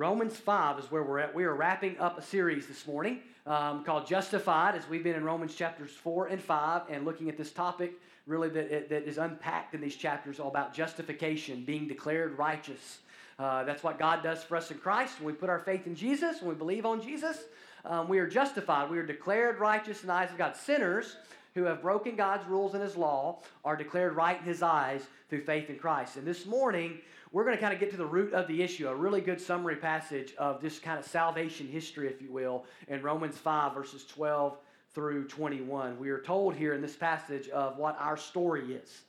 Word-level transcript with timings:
Romans 0.00 0.34
5 0.34 0.78
is 0.78 0.90
where 0.90 1.02
we're 1.02 1.18
at. 1.18 1.34
We 1.34 1.44
are 1.44 1.54
wrapping 1.54 1.98
up 1.98 2.16
a 2.16 2.22
series 2.22 2.66
this 2.66 2.86
morning 2.86 3.20
um, 3.46 3.84
called 3.84 4.06
Justified, 4.06 4.74
as 4.74 4.88
we've 4.88 5.04
been 5.04 5.14
in 5.14 5.24
Romans 5.24 5.54
chapters 5.54 5.90
4 5.90 6.28
and 6.28 6.42
5 6.42 6.84
and 6.88 7.04
looking 7.04 7.28
at 7.28 7.36
this 7.36 7.52
topic 7.52 7.92
really 8.26 8.48
that, 8.48 8.88
that 8.88 9.06
is 9.06 9.18
unpacked 9.18 9.74
in 9.74 9.82
these 9.82 9.96
chapters 9.96 10.40
all 10.40 10.48
about 10.48 10.72
justification, 10.72 11.66
being 11.66 11.86
declared 11.86 12.38
righteous. 12.38 13.00
Uh, 13.38 13.62
that's 13.64 13.82
what 13.82 13.98
God 13.98 14.22
does 14.22 14.42
for 14.42 14.56
us 14.56 14.70
in 14.70 14.78
Christ. 14.78 15.20
When 15.20 15.34
we 15.34 15.38
put 15.38 15.50
our 15.50 15.58
faith 15.58 15.86
in 15.86 15.94
Jesus, 15.94 16.40
when 16.40 16.48
we 16.48 16.54
believe 16.54 16.86
on 16.86 17.02
Jesus, 17.02 17.36
um, 17.84 18.08
we 18.08 18.20
are 18.20 18.26
justified. 18.26 18.90
We 18.90 18.96
are 18.96 19.06
declared 19.06 19.58
righteous 19.58 20.00
in 20.00 20.06
the 20.06 20.14
eyes 20.14 20.30
of 20.30 20.38
God. 20.38 20.56
Sinners 20.56 21.16
who 21.54 21.64
have 21.64 21.82
broken 21.82 22.16
God's 22.16 22.46
rules 22.46 22.74
and 22.74 22.82
His 22.82 22.96
law 22.96 23.40
are 23.64 23.76
declared 23.76 24.16
right 24.16 24.38
in 24.38 24.44
His 24.44 24.62
eyes 24.62 25.02
through 25.28 25.42
faith 25.42 25.70
in 25.70 25.78
Christ. 25.78 26.16
And 26.16 26.26
this 26.26 26.46
morning, 26.46 26.98
we're 27.32 27.44
going 27.44 27.56
to 27.56 27.60
kind 27.60 27.74
of 27.74 27.80
get 27.80 27.90
to 27.90 27.96
the 27.96 28.06
root 28.06 28.32
of 28.32 28.48
the 28.48 28.62
issue, 28.62 28.88
a 28.88 28.94
really 28.94 29.20
good 29.20 29.40
summary 29.40 29.76
passage 29.76 30.34
of 30.38 30.60
this 30.60 30.78
kind 30.78 30.98
of 30.98 31.04
salvation 31.04 31.68
history, 31.68 32.08
if 32.08 32.20
you 32.20 32.32
will, 32.32 32.64
in 32.88 33.02
Romans 33.02 33.38
5, 33.38 33.74
verses 33.74 34.04
12 34.06 34.56
through 34.94 35.28
21. 35.28 35.98
We 35.98 36.10
are 36.10 36.20
told 36.20 36.54
here 36.54 36.74
in 36.74 36.82
this 36.82 36.96
passage 36.96 37.48
of 37.50 37.76
what 37.76 37.96
our 38.00 38.16
story 38.16 38.74
is 38.74 39.02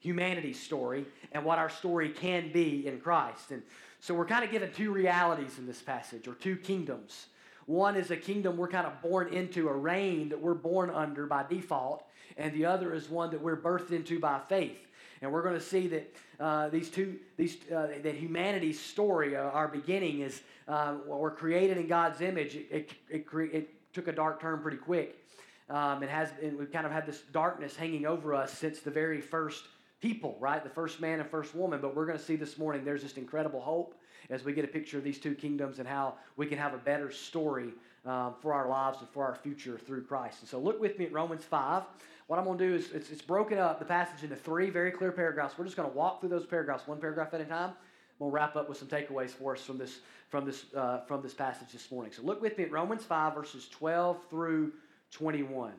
humanity's 0.00 0.58
story 0.58 1.06
and 1.32 1.44
what 1.44 1.58
our 1.58 1.68
story 1.68 2.08
can 2.08 2.50
be 2.52 2.86
in 2.86 2.98
Christ. 2.98 3.52
And 3.52 3.62
so 4.00 4.14
we're 4.14 4.26
kind 4.26 4.44
of 4.44 4.50
given 4.50 4.72
two 4.72 4.92
realities 4.92 5.58
in 5.58 5.66
this 5.66 5.82
passage, 5.82 6.26
or 6.26 6.34
two 6.34 6.56
kingdoms. 6.56 7.26
One 7.70 7.94
is 7.94 8.10
a 8.10 8.16
kingdom 8.16 8.56
we're 8.56 8.66
kind 8.66 8.84
of 8.84 9.00
born 9.00 9.32
into, 9.32 9.68
a 9.68 9.72
reign 9.72 10.30
that 10.30 10.40
we're 10.42 10.54
born 10.54 10.90
under 10.90 11.26
by 11.26 11.44
default, 11.48 12.02
and 12.36 12.52
the 12.52 12.66
other 12.66 12.92
is 12.92 13.08
one 13.08 13.30
that 13.30 13.40
we're 13.40 13.56
birthed 13.56 13.92
into 13.92 14.18
by 14.18 14.40
faith. 14.48 14.88
And 15.22 15.30
we're 15.30 15.44
going 15.44 15.54
to 15.54 15.60
see 15.60 15.86
that 15.86 16.16
uh, 16.40 16.68
these 16.68 16.88
two, 16.88 17.20
these, 17.36 17.58
uh, 17.70 17.90
that 18.02 18.16
humanity's 18.16 18.80
story, 18.80 19.36
uh, 19.36 19.42
our 19.42 19.68
beginning, 19.68 20.18
is 20.18 20.42
uh, 20.66 20.96
we're 21.06 21.30
created 21.30 21.76
in 21.76 21.86
God's 21.86 22.20
image. 22.20 22.56
It, 22.56 22.66
it, 22.72 22.90
it, 23.08 23.26
cre- 23.26 23.42
it 23.42 23.68
took 23.92 24.08
a 24.08 24.12
dark 24.12 24.40
turn 24.40 24.58
pretty 24.62 24.78
quick. 24.78 25.24
Um, 25.68 26.02
it 26.02 26.08
has, 26.08 26.30
and 26.42 26.58
we've 26.58 26.72
kind 26.72 26.86
of 26.86 26.90
had 26.90 27.06
this 27.06 27.22
darkness 27.30 27.76
hanging 27.76 28.04
over 28.04 28.34
us 28.34 28.52
since 28.52 28.80
the 28.80 28.90
very 28.90 29.20
first 29.20 29.62
people, 30.00 30.36
right? 30.40 30.64
The 30.64 30.70
first 30.70 31.00
man 31.00 31.20
and 31.20 31.30
first 31.30 31.54
woman. 31.54 31.80
But 31.80 31.94
we're 31.94 32.06
going 32.06 32.18
to 32.18 32.24
see 32.24 32.34
this 32.34 32.58
morning 32.58 32.84
there's 32.84 33.02
just 33.02 33.16
incredible 33.16 33.60
hope 33.60 33.94
as 34.30 34.44
we 34.44 34.52
get 34.52 34.64
a 34.64 34.68
picture 34.68 34.96
of 34.96 35.04
these 35.04 35.18
two 35.18 35.34
kingdoms 35.34 35.78
and 35.78 35.88
how 35.88 36.14
we 36.36 36.46
can 36.46 36.56
have 36.56 36.72
a 36.72 36.78
better 36.78 37.10
story 37.10 37.70
um, 38.06 38.34
for 38.40 38.54
our 38.54 38.68
lives 38.68 38.98
and 39.00 39.08
for 39.10 39.24
our 39.24 39.34
future 39.34 39.76
through 39.76 40.04
Christ. 40.04 40.40
And 40.40 40.48
so 40.48 40.58
look 40.58 40.80
with 40.80 40.98
me 40.98 41.06
at 41.06 41.12
Romans 41.12 41.44
5. 41.44 41.82
What 42.28 42.38
I'm 42.38 42.44
going 42.44 42.58
to 42.58 42.68
do 42.68 42.74
is 42.74 42.92
it's, 42.92 43.10
it's 43.10 43.22
broken 43.22 43.58
up, 43.58 43.78
the 43.78 43.84
passage, 43.84 44.22
into 44.22 44.36
three 44.36 44.70
very 44.70 44.92
clear 44.92 45.10
paragraphs. 45.10 45.58
We're 45.58 45.64
just 45.64 45.76
going 45.76 45.90
to 45.90 45.96
walk 45.96 46.20
through 46.20 46.30
those 46.30 46.46
paragraphs, 46.46 46.86
one 46.86 46.98
paragraph 46.98 47.34
at 47.34 47.40
a 47.40 47.44
time. 47.44 47.72
We'll 48.18 48.30
wrap 48.30 48.54
up 48.54 48.68
with 48.68 48.78
some 48.78 48.88
takeaways 48.88 49.30
for 49.30 49.54
us 49.54 49.62
from 49.62 49.78
this, 49.78 49.98
from 50.28 50.44
this, 50.44 50.66
uh, 50.74 51.00
from 51.06 51.22
this 51.22 51.34
passage 51.34 51.72
this 51.72 51.90
morning. 51.90 52.12
So 52.12 52.22
look 52.22 52.40
with 52.40 52.56
me 52.56 52.64
at 52.64 52.70
Romans 52.70 53.04
5, 53.04 53.34
verses 53.34 53.68
12 53.68 54.18
through 54.30 54.72
21. 55.10 55.72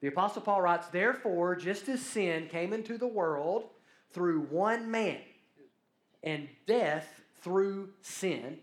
The 0.00 0.08
Apostle 0.08 0.42
Paul 0.42 0.62
writes, 0.62 0.86
Therefore, 0.88 1.54
just 1.54 1.88
as 1.88 2.00
sin 2.00 2.48
came 2.48 2.72
into 2.72 2.96
the 2.96 3.06
world 3.06 3.64
through 4.12 4.42
one 4.42 4.90
man, 4.90 5.18
and 6.22 6.48
death 6.66 7.19
through 7.42 7.90
sin, 8.00 8.58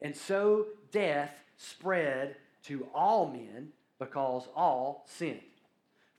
and 0.00 0.16
so 0.16 0.66
death 0.92 1.32
spread 1.56 2.36
to 2.64 2.86
all 2.94 3.28
men 3.30 3.68
because 3.98 4.48
all 4.54 5.04
sinned. 5.06 5.40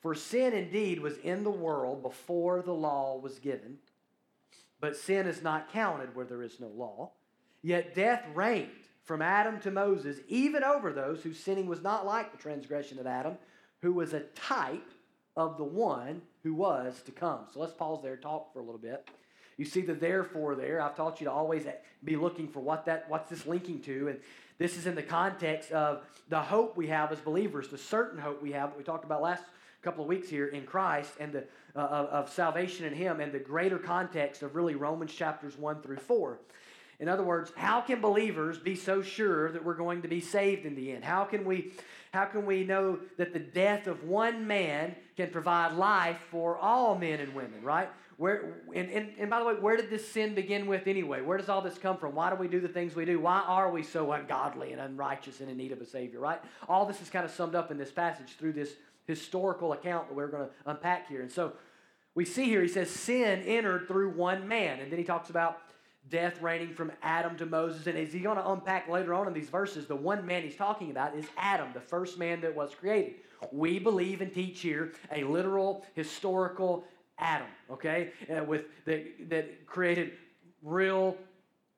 For 0.02 0.16
sin 0.16 0.54
indeed 0.54 1.00
was 1.00 1.18
in 1.18 1.44
the 1.44 1.52
world 1.52 2.02
before 2.02 2.62
the 2.62 2.74
law 2.74 3.20
was 3.20 3.40
given, 3.40 3.78
but 4.80 4.96
sin 4.96 5.28
is 5.28 5.44
not 5.44 5.72
counted 5.72 6.16
where 6.16 6.26
there 6.26 6.42
is 6.42 6.60
no 6.60 6.68
law. 6.68 7.12
Yet 7.62 7.94
death 7.94 8.24
reigned 8.34 8.70
from 9.04 9.22
Adam 9.22 9.60
to 9.60 9.72
Moses, 9.72 10.20
even 10.28 10.64
over 10.64 10.92
those 10.92 11.22
whose 11.22 11.40
sinning 11.40 11.68
was 11.68 11.84
not 11.84 12.06
like 12.06 12.32
the 12.32 12.38
transgression 12.38 12.98
of 12.98 13.06
Adam, 13.06 13.38
who 13.82 13.94
was 13.94 14.14
a 14.14 14.22
type 14.22 14.90
of 15.36 15.58
the 15.58 15.64
one 15.64 16.22
who 16.44 16.54
was 16.54 17.02
to 17.04 17.12
come. 17.12 17.42
So 17.54 17.60
let's 17.60 17.74
pause 17.74 18.02
there, 18.02 18.14
and 18.14 18.22
talk 18.22 18.52
for 18.54 18.60
a 18.60 18.64
little 18.64 18.80
bit. 18.80 19.08
You 19.58 19.66
see 19.66 19.82
the 19.82 19.94
therefore 19.94 20.56
there. 20.56 20.82
I've 20.82 20.96
taught 20.96 21.22
you 21.22 21.26
to 21.26 21.32
always 21.32 21.66
be 22.04 22.16
looking 22.16 22.48
for 22.48 22.60
what 22.60 22.86
that 22.86 23.10
what's 23.10 23.30
this 23.30 23.46
linking 23.46 23.82
to, 23.82 24.08
and 24.08 24.20
this 24.58 24.78
is 24.78 24.86
in 24.86 24.96
the 24.96 25.04
context 25.04 25.72
of 25.72 26.04
the 26.30 26.40
hope 26.40 26.78
we 26.78 26.88
have 26.88 27.12
as 27.12 27.20
believers, 27.20 27.68
the 27.68 27.78
certain 27.78 28.20
hope 28.20 28.42
we 28.42 28.52
have 28.52 28.70
that 28.70 28.78
we 28.78 28.84
talked 28.84 29.04
about 29.04 29.22
last 29.22 29.44
couple 29.82 30.04
of 30.04 30.08
weeks 30.08 30.30
here 30.30 30.48
in 30.48 30.64
Christ 30.64 31.12
and 31.20 31.34
the, 31.34 31.44
uh, 31.76 31.80
of, 31.80 32.06
of 32.08 32.30
salvation 32.30 32.86
in 32.86 32.94
Him 32.94 33.20
and 33.20 33.32
the 33.32 33.40
greater 33.40 33.78
context 33.78 34.44
of 34.44 34.56
really 34.56 34.76
Romans 34.76 35.12
chapters 35.14 35.58
1 35.58 35.82
through 35.82 35.98
4. 35.98 36.40
In 37.00 37.10
other 37.10 37.24
words, 37.24 37.52
how 37.56 37.82
can 37.82 38.00
believers 38.00 38.60
be 38.60 38.76
so 38.76 39.02
sure 39.02 39.52
that 39.52 39.66
we're 39.66 39.74
going 39.74 40.04
to 40.04 40.08
be 40.08 40.22
saved 40.22 40.68
in 40.68 40.76
the 40.76 40.92
end? 40.92 41.04
How 41.04 41.24
can 41.24 41.44
we, 41.46 41.74
how 42.14 42.26
can 42.26 42.46
we 42.46 42.64
know 42.64 43.00
that 43.18 43.34
the 43.34 43.40
death 43.40 43.88
of 43.88 44.04
one 44.04 44.46
man 44.46 44.96
can 45.18 45.32
provide 45.32 45.74
life 45.74 46.20
for 46.30 46.58
all 46.58 46.96
men 46.96 47.20
and 47.20 47.34
women, 47.34 47.64
right? 47.64 47.90
Where, 48.22 48.62
and, 48.76 48.88
and, 48.92 49.10
and 49.18 49.32
by 49.32 49.40
the 49.40 49.46
way, 49.46 49.56
where 49.56 49.76
did 49.76 49.90
this 49.90 50.08
sin 50.08 50.36
begin 50.36 50.68
with 50.68 50.86
anyway? 50.86 51.22
Where 51.22 51.40
does 51.40 51.50
all 51.50 51.64
this 51.64 51.80
come 51.80 51.98
from? 51.98 52.14
Why 52.14 52.30
do 52.30 52.36
we 52.36 52.48
do 52.48 52.60
the 52.60 52.68
things 52.68 52.96
we 52.96 53.04
do? 53.04 53.20
Why 53.20 53.40
are 53.40 53.72
we 53.72 53.82
so 53.82 54.12
ungodly 54.12 54.74
and 54.74 54.80
unrighteous 54.80 55.40
and 55.40 55.50
in 55.50 55.58
need 55.58 55.72
of 55.72 55.82
a 55.82 55.88
Savior, 55.88 56.20
right? 56.20 56.40
All 56.70 56.86
this 56.86 57.02
is 57.02 57.10
kind 57.10 57.26
of 57.26 57.32
summed 57.32 57.56
up 57.56 57.72
in 57.72 57.80
this 57.80 57.92
passage 57.92 58.36
through 58.38 58.54
this 58.54 58.74
historical 59.08 59.74
account 59.74 60.08
that 60.08 60.14
we're 60.14 60.28
going 60.28 60.44
to 60.44 60.52
unpack 60.68 61.10
here. 61.10 61.24
And 61.24 61.32
so 61.32 61.54
we 62.14 62.24
see 62.24 62.46
here, 62.46 62.62
he 62.62 62.68
says, 62.68 62.92
sin 62.92 63.42
entered 63.42 63.88
through 63.88 64.12
one 64.12 64.48
man. 64.48 64.80
And 64.82 64.92
then 64.92 65.00
he 65.00 65.04
talks 65.04 65.32
about 65.32 65.58
death 66.08 66.40
reigning 66.44 66.76
from 66.76 66.92
Adam 67.02 67.36
to 67.38 67.48
Moses. 67.48 67.88
And 67.88 67.98
as 67.98 68.14
he's 68.14 68.22
going 68.22 68.38
to 68.38 68.52
unpack 68.52 68.88
later 68.88 69.16
on 69.16 69.26
in 69.26 69.34
these 69.34 69.50
verses, 69.50 69.88
the 69.88 69.96
one 69.96 70.28
man 70.28 70.44
he's 70.44 70.56
talking 70.56 70.92
about 70.92 71.16
is 71.16 71.26
Adam, 71.38 71.70
the 71.74 71.82
first 71.82 72.20
man 72.20 72.40
that 72.42 72.56
was 72.56 72.76
created. 72.76 73.16
We 73.52 73.80
believe 73.80 74.22
and 74.22 74.32
teach 74.32 74.60
here 74.60 74.92
a 75.12 75.24
literal, 75.24 75.84
historical 75.96 76.86
Adam, 77.22 77.48
okay, 77.70 78.12
uh, 78.36 78.44
with 78.44 78.66
that, 78.86 79.30
that 79.30 79.66
created 79.66 80.12
real 80.64 81.16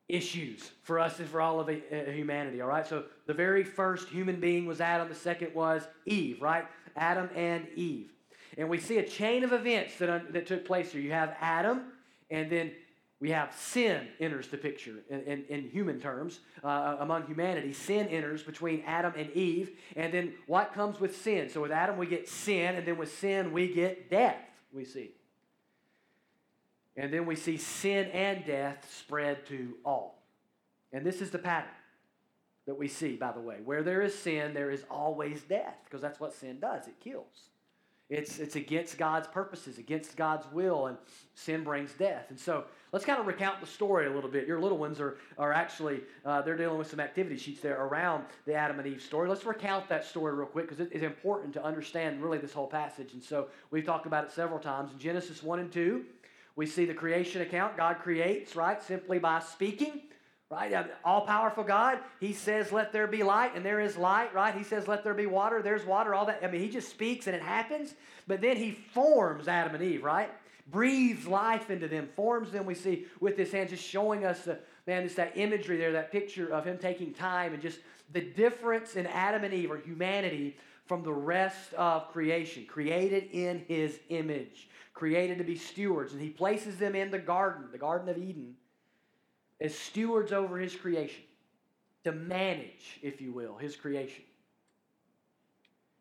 issues 0.08 0.70
for 0.82 0.98
us 0.98 1.18
and 1.18 1.28
for 1.28 1.40
all 1.40 1.60
of 1.60 1.68
uh, 1.68 2.10
humanity, 2.10 2.60
all 2.60 2.68
right? 2.68 2.86
So 2.86 3.04
the 3.26 3.34
very 3.34 3.64
first 3.64 4.08
human 4.08 4.40
being 4.40 4.66
was 4.66 4.80
Adam, 4.80 5.08
the 5.08 5.14
second 5.14 5.54
was 5.54 5.86
Eve, 6.06 6.42
right? 6.42 6.66
Adam 6.96 7.28
and 7.34 7.66
Eve. 7.76 8.10
And 8.56 8.68
we 8.68 8.78
see 8.78 8.98
a 8.98 9.06
chain 9.06 9.44
of 9.44 9.52
events 9.52 9.98
that, 9.98 10.32
that 10.32 10.46
took 10.46 10.64
place 10.64 10.92
here. 10.92 11.00
You 11.00 11.12
have 11.12 11.36
Adam, 11.40 11.84
and 12.30 12.50
then 12.50 12.72
we 13.20 13.30
have 13.30 13.54
sin 13.54 14.08
enters 14.20 14.48
the 14.48 14.58
picture 14.58 14.96
in, 15.08 15.22
in, 15.22 15.44
in 15.48 15.70
human 15.70 15.98
terms 15.98 16.40
uh, 16.62 16.96
among 17.00 17.26
humanity. 17.26 17.72
Sin 17.72 18.06
enters 18.08 18.42
between 18.42 18.82
Adam 18.86 19.14
and 19.16 19.30
Eve. 19.32 19.78
And 19.96 20.12
then 20.12 20.34
what 20.46 20.74
comes 20.74 21.00
with 21.00 21.16
sin? 21.16 21.48
So 21.48 21.62
with 21.62 21.72
Adam, 21.72 21.96
we 21.96 22.06
get 22.06 22.28
sin, 22.28 22.74
and 22.74 22.86
then 22.86 22.98
with 22.98 23.16
sin, 23.16 23.52
we 23.52 23.72
get 23.72 24.10
death, 24.10 24.36
we 24.72 24.84
see. 24.84 25.12
And 26.96 27.12
then 27.12 27.26
we 27.26 27.36
see 27.36 27.56
sin 27.56 28.06
and 28.12 28.44
death 28.44 28.88
spread 28.92 29.46
to 29.46 29.74
all. 29.84 30.22
And 30.92 31.04
this 31.04 31.20
is 31.20 31.30
the 31.30 31.38
pattern 31.38 31.70
that 32.66 32.78
we 32.78 32.88
see, 32.88 33.16
by 33.16 33.32
the 33.32 33.40
way. 33.40 33.56
Where 33.64 33.82
there 33.82 34.02
is 34.02 34.16
sin, 34.16 34.54
there 34.54 34.70
is 34.70 34.84
always 34.90 35.42
death, 35.42 35.76
because 35.84 36.00
that's 36.00 36.20
what 36.20 36.32
sin 36.32 36.60
does 36.60 36.86
it 36.86 36.98
kills. 37.00 37.48
It's, 38.10 38.38
it's 38.38 38.54
against 38.54 38.98
God's 38.98 39.26
purposes, 39.26 39.78
against 39.78 40.14
God's 40.14 40.46
will, 40.52 40.86
and 40.86 40.98
sin 41.34 41.64
brings 41.64 41.94
death. 41.94 42.26
And 42.28 42.38
so 42.38 42.64
let's 42.92 43.04
kind 43.04 43.18
of 43.18 43.26
recount 43.26 43.60
the 43.60 43.66
story 43.66 44.06
a 44.06 44.10
little 44.10 44.28
bit. 44.28 44.46
Your 44.46 44.60
little 44.60 44.76
ones 44.76 45.00
are, 45.00 45.16
are 45.38 45.54
actually, 45.54 46.02
uh, 46.24 46.42
they're 46.42 46.56
dealing 46.56 46.76
with 46.76 46.88
some 46.88 47.00
activity 47.00 47.38
sheets 47.38 47.62
there 47.62 47.82
around 47.82 48.24
the 48.44 48.54
Adam 48.54 48.78
and 48.78 48.86
Eve 48.86 49.00
story. 49.00 49.26
Let's 49.28 49.46
recount 49.46 49.88
that 49.88 50.04
story 50.04 50.34
real 50.34 50.46
quick 50.46 50.68
because 50.68 50.86
it 50.86 50.92
is 50.92 51.02
important 51.02 51.54
to 51.54 51.64
understand 51.64 52.22
really 52.22 52.38
this 52.38 52.52
whole 52.52 52.66
passage. 52.66 53.14
And 53.14 53.22
so 53.22 53.48
we've 53.70 53.86
talked 53.86 54.06
about 54.06 54.24
it 54.24 54.32
several 54.32 54.60
times. 54.60 54.92
In 54.92 54.98
Genesis 54.98 55.42
1 55.42 55.58
and 55.58 55.72
2, 55.72 56.04
we 56.56 56.66
see 56.66 56.84
the 56.84 56.94
creation 56.94 57.42
account. 57.42 57.76
God 57.76 57.98
creates, 58.00 58.54
right, 58.54 58.82
simply 58.82 59.18
by 59.18 59.40
speaking 59.40 60.02
right? 60.50 60.86
All 61.04 61.22
powerful 61.22 61.64
God, 61.64 61.98
He 62.20 62.32
says, 62.32 62.72
let 62.72 62.92
there 62.92 63.06
be 63.06 63.22
light, 63.22 63.52
and 63.54 63.64
there 63.64 63.80
is 63.80 63.96
light, 63.96 64.34
right? 64.34 64.54
He 64.54 64.62
says, 64.62 64.86
let 64.86 65.04
there 65.04 65.14
be 65.14 65.26
water, 65.26 65.62
there's 65.62 65.84
water, 65.84 66.14
all 66.14 66.26
that. 66.26 66.40
I 66.42 66.50
mean, 66.50 66.60
He 66.60 66.68
just 66.68 66.88
speaks 66.88 67.26
and 67.26 67.34
it 67.34 67.42
happens, 67.42 67.94
but 68.26 68.40
then 68.40 68.56
He 68.56 68.72
forms 68.72 69.48
Adam 69.48 69.74
and 69.74 69.82
Eve, 69.82 70.04
right? 70.04 70.30
Breathes 70.70 71.26
life 71.26 71.70
into 71.70 71.88
them, 71.88 72.08
forms 72.14 72.50
them, 72.50 72.66
we 72.66 72.74
see 72.74 73.06
with 73.20 73.36
His 73.36 73.52
hand, 73.52 73.70
just 73.70 73.84
showing 73.84 74.24
us, 74.24 74.44
the, 74.44 74.58
man, 74.86 75.04
just 75.04 75.16
that 75.16 75.32
imagery 75.36 75.76
there, 75.76 75.92
that 75.92 76.12
picture 76.12 76.52
of 76.52 76.64
Him 76.64 76.78
taking 76.78 77.12
time 77.12 77.52
and 77.52 77.62
just 77.62 77.78
the 78.12 78.20
difference 78.20 78.96
in 78.96 79.06
Adam 79.06 79.44
and 79.44 79.54
Eve 79.54 79.70
or 79.70 79.78
humanity 79.78 80.56
from 80.86 81.02
the 81.02 81.12
rest 81.12 81.72
of 81.74 82.10
creation, 82.12 82.66
created 82.66 83.28
in 83.32 83.64
His 83.66 83.98
image, 84.10 84.68
created 84.94 85.38
to 85.38 85.44
be 85.44 85.56
stewards, 85.56 86.12
and 86.12 86.22
He 86.22 86.30
places 86.30 86.78
them 86.78 86.94
in 86.94 87.10
the 87.10 87.18
garden, 87.18 87.66
the 87.70 87.78
Garden 87.78 88.08
of 88.08 88.16
Eden 88.16 88.56
as 89.60 89.76
stewards 89.76 90.32
over 90.32 90.58
his 90.58 90.74
creation, 90.74 91.22
to 92.04 92.12
manage, 92.12 92.98
if 93.02 93.20
you 93.20 93.32
will, 93.32 93.56
his 93.56 93.76
creation. 93.76 94.24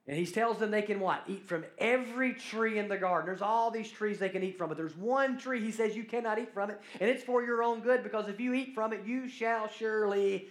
And 0.05 0.17
he 0.17 0.25
tells 0.25 0.57
them 0.57 0.69
they 0.69 0.81
can 0.81 0.99
what? 0.99 1.23
Eat 1.29 1.47
from 1.47 1.63
every 1.77 2.33
tree 2.33 2.77
in 2.77 2.89
the 2.89 2.97
garden. 2.97 3.25
There's 3.25 3.41
all 3.41 3.71
these 3.71 3.89
trees 3.89 4.19
they 4.19 4.27
can 4.27 4.43
eat 4.43 4.57
from, 4.57 4.67
but 4.67 4.75
there's 4.75 4.97
one 4.97 5.37
tree 5.37 5.61
he 5.61 5.71
says 5.71 5.95
you 5.95 6.03
cannot 6.03 6.39
eat 6.39 6.53
from 6.53 6.71
it, 6.71 6.81
and 6.99 7.09
it's 7.09 7.23
for 7.23 7.41
your 7.41 7.63
own 7.63 7.79
good 7.79 8.03
because 8.03 8.27
if 8.27 8.39
you 8.39 8.53
eat 8.53 8.75
from 8.75 8.91
it, 8.91 9.05
you 9.05 9.29
shall 9.29 9.69
surely 9.69 10.49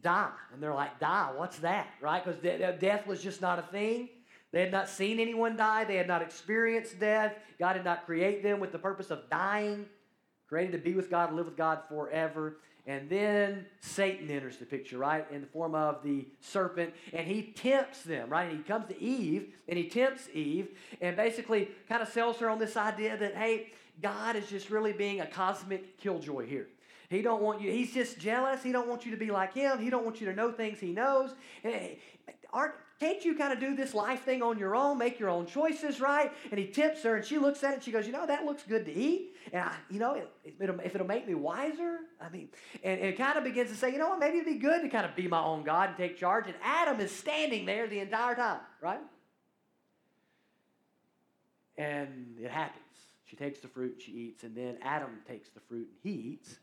die. 0.00 0.30
And 0.54 0.62
they're 0.62 0.74
like, 0.74 0.98
die, 0.98 1.32
what's 1.36 1.58
that, 1.58 1.88
right? 2.00 2.24
Because 2.24 2.40
death 2.80 3.06
was 3.06 3.22
just 3.22 3.42
not 3.42 3.58
a 3.58 3.62
thing. 3.62 4.08
They 4.54 4.60
had 4.60 4.70
not 4.70 4.88
seen 4.88 5.18
anyone 5.18 5.56
die, 5.56 5.82
they 5.82 5.96
had 5.96 6.06
not 6.06 6.22
experienced 6.22 7.00
death. 7.00 7.34
God 7.58 7.72
did 7.72 7.84
not 7.84 8.06
create 8.06 8.40
them 8.40 8.60
with 8.60 8.70
the 8.70 8.78
purpose 8.78 9.10
of 9.10 9.28
dying, 9.28 9.86
created 10.46 10.70
to 10.72 10.78
be 10.78 10.94
with 10.94 11.10
God, 11.10 11.32
live 11.34 11.46
with 11.46 11.56
God 11.56 11.80
forever. 11.88 12.58
And 12.86 13.10
then 13.10 13.66
Satan 13.80 14.30
enters 14.30 14.58
the 14.58 14.64
picture, 14.64 14.96
right, 14.96 15.26
in 15.32 15.40
the 15.40 15.48
form 15.48 15.74
of 15.74 16.04
the 16.04 16.28
serpent, 16.38 16.94
and 17.12 17.26
he 17.26 17.52
tempts 17.56 18.02
them, 18.04 18.30
right? 18.30 18.48
And 18.48 18.58
he 18.58 18.62
comes 18.62 18.86
to 18.90 19.02
Eve, 19.02 19.54
and 19.66 19.76
he 19.76 19.88
tempts 19.88 20.28
Eve, 20.32 20.68
and 21.00 21.16
basically 21.16 21.70
kind 21.88 22.00
of 22.00 22.08
sells 22.08 22.38
her 22.38 22.48
on 22.48 22.60
this 22.60 22.76
idea 22.76 23.16
that, 23.16 23.34
hey, 23.34 23.72
God 24.00 24.36
is 24.36 24.48
just 24.48 24.70
really 24.70 24.92
being 24.92 25.20
a 25.20 25.26
cosmic 25.26 25.98
killjoy 25.98 26.46
here. 26.46 26.68
He 27.10 27.22
don't 27.22 27.42
want 27.42 27.60
you, 27.60 27.72
he's 27.72 27.92
just 27.92 28.20
jealous. 28.20 28.62
He 28.62 28.70
don't 28.70 28.86
want 28.86 29.04
you 29.04 29.10
to 29.10 29.16
be 29.16 29.32
like 29.32 29.52
him. 29.52 29.80
He 29.80 29.90
don't 29.90 30.04
want 30.04 30.20
you 30.20 30.26
to 30.28 30.32
know 30.32 30.52
things 30.52 30.78
he 30.78 30.92
knows. 30.92 31.34
Aren't, 32.52 32.74
can't 33.00 33.24
you 33.24 33.34
kind 33.34 33.52
of 33.52 33.60
do 33.60 33.74
this 33.74 33.92
life 33.92 34.22
thing 34.22 34.42
on 34.42 34.58
your 34.58 34.76
own, 34.76 34.98
make 34.98 35.18
your 35.18 35.28
own 35.28 35.46
choices, 35.46 36.00
right? 36.00 36.32
And 36.50 36.60
he 36.60 36.66
tips 36.66 37.02
her, 37.02 37.16
and 37.16 37.24
she 37.24 37.38
looks 37.38 37.64
at 37.64 37.70
it, 37.70 37.74
and 37.74 37.82
she 37.82 37.90
goes, 37.90 38.06
you 38.06 38.12
know, 38.12 38.26
that 38.26 38.44
looks 38.44 38.62
good 38.62 38.84
to 38.86 38.92
eat. 38.92 39.34
And, 39.52 39.62
I, 39.62 39.74
you 39.90 39.98
know, 39.98 40.14
it, 40.14 40.30
it, 40.44 40.54
if 40.84 40.94
it'll 40.94 41.06
make 41.06 41.26
me 41.26 41.34
wiser, 41.34 41.98
I 42.20 42.28
mean, 42.28 42.48
and, 42.82 43.00
and 43.00 43.08
it 43.08 43.18
kind 43.18 43.36
of 43.36 43.44
begins 43.44 43.70
to 43.70 43.76
say, 43.76 43.92
you 43.92 43.98
know 43.98 44.08
what, 44.08 44.20
maybe 44.20 44.38
it'd 44.38 44.52
be 44.52 44.58
good 44.58 44.82
to 44.82 44.88
kind 44.88 45.04
of 45.04 45.16
be 45.16 45.26
my 45.26 45.42
own 45.42 45.64
God 45.64 45.90
and 45.90 45.98
take 45.98 46.16
charge. 46.16 46.46
And 46.46 46.54
Adam 46.62 47.00
is 47.00 47.10
standing 47.10 47.66
there 47.66 47.88
the 47.88 47.98
entire 47.98 48.36
time, 48.36 48.60
right? 48.80 49.00
And 51.76 52.38
it 52.40 52.50
happens. 52.50 52.80
She 53.24 53.36
takes 53.36 53.58
the 53.58 53.68
fruit, 53.68 54.00
she 54.04 54.12
eats, 54.12 54.44
and 54.44 54.54
then 54.54 54.78
Adam 54.82 55.18
takes 55.26 55.48
the 55.48 55.60
fruit 55.60 55.88
and 55.88 56.12
he 56.12 56.20
eats. 56.20 56.58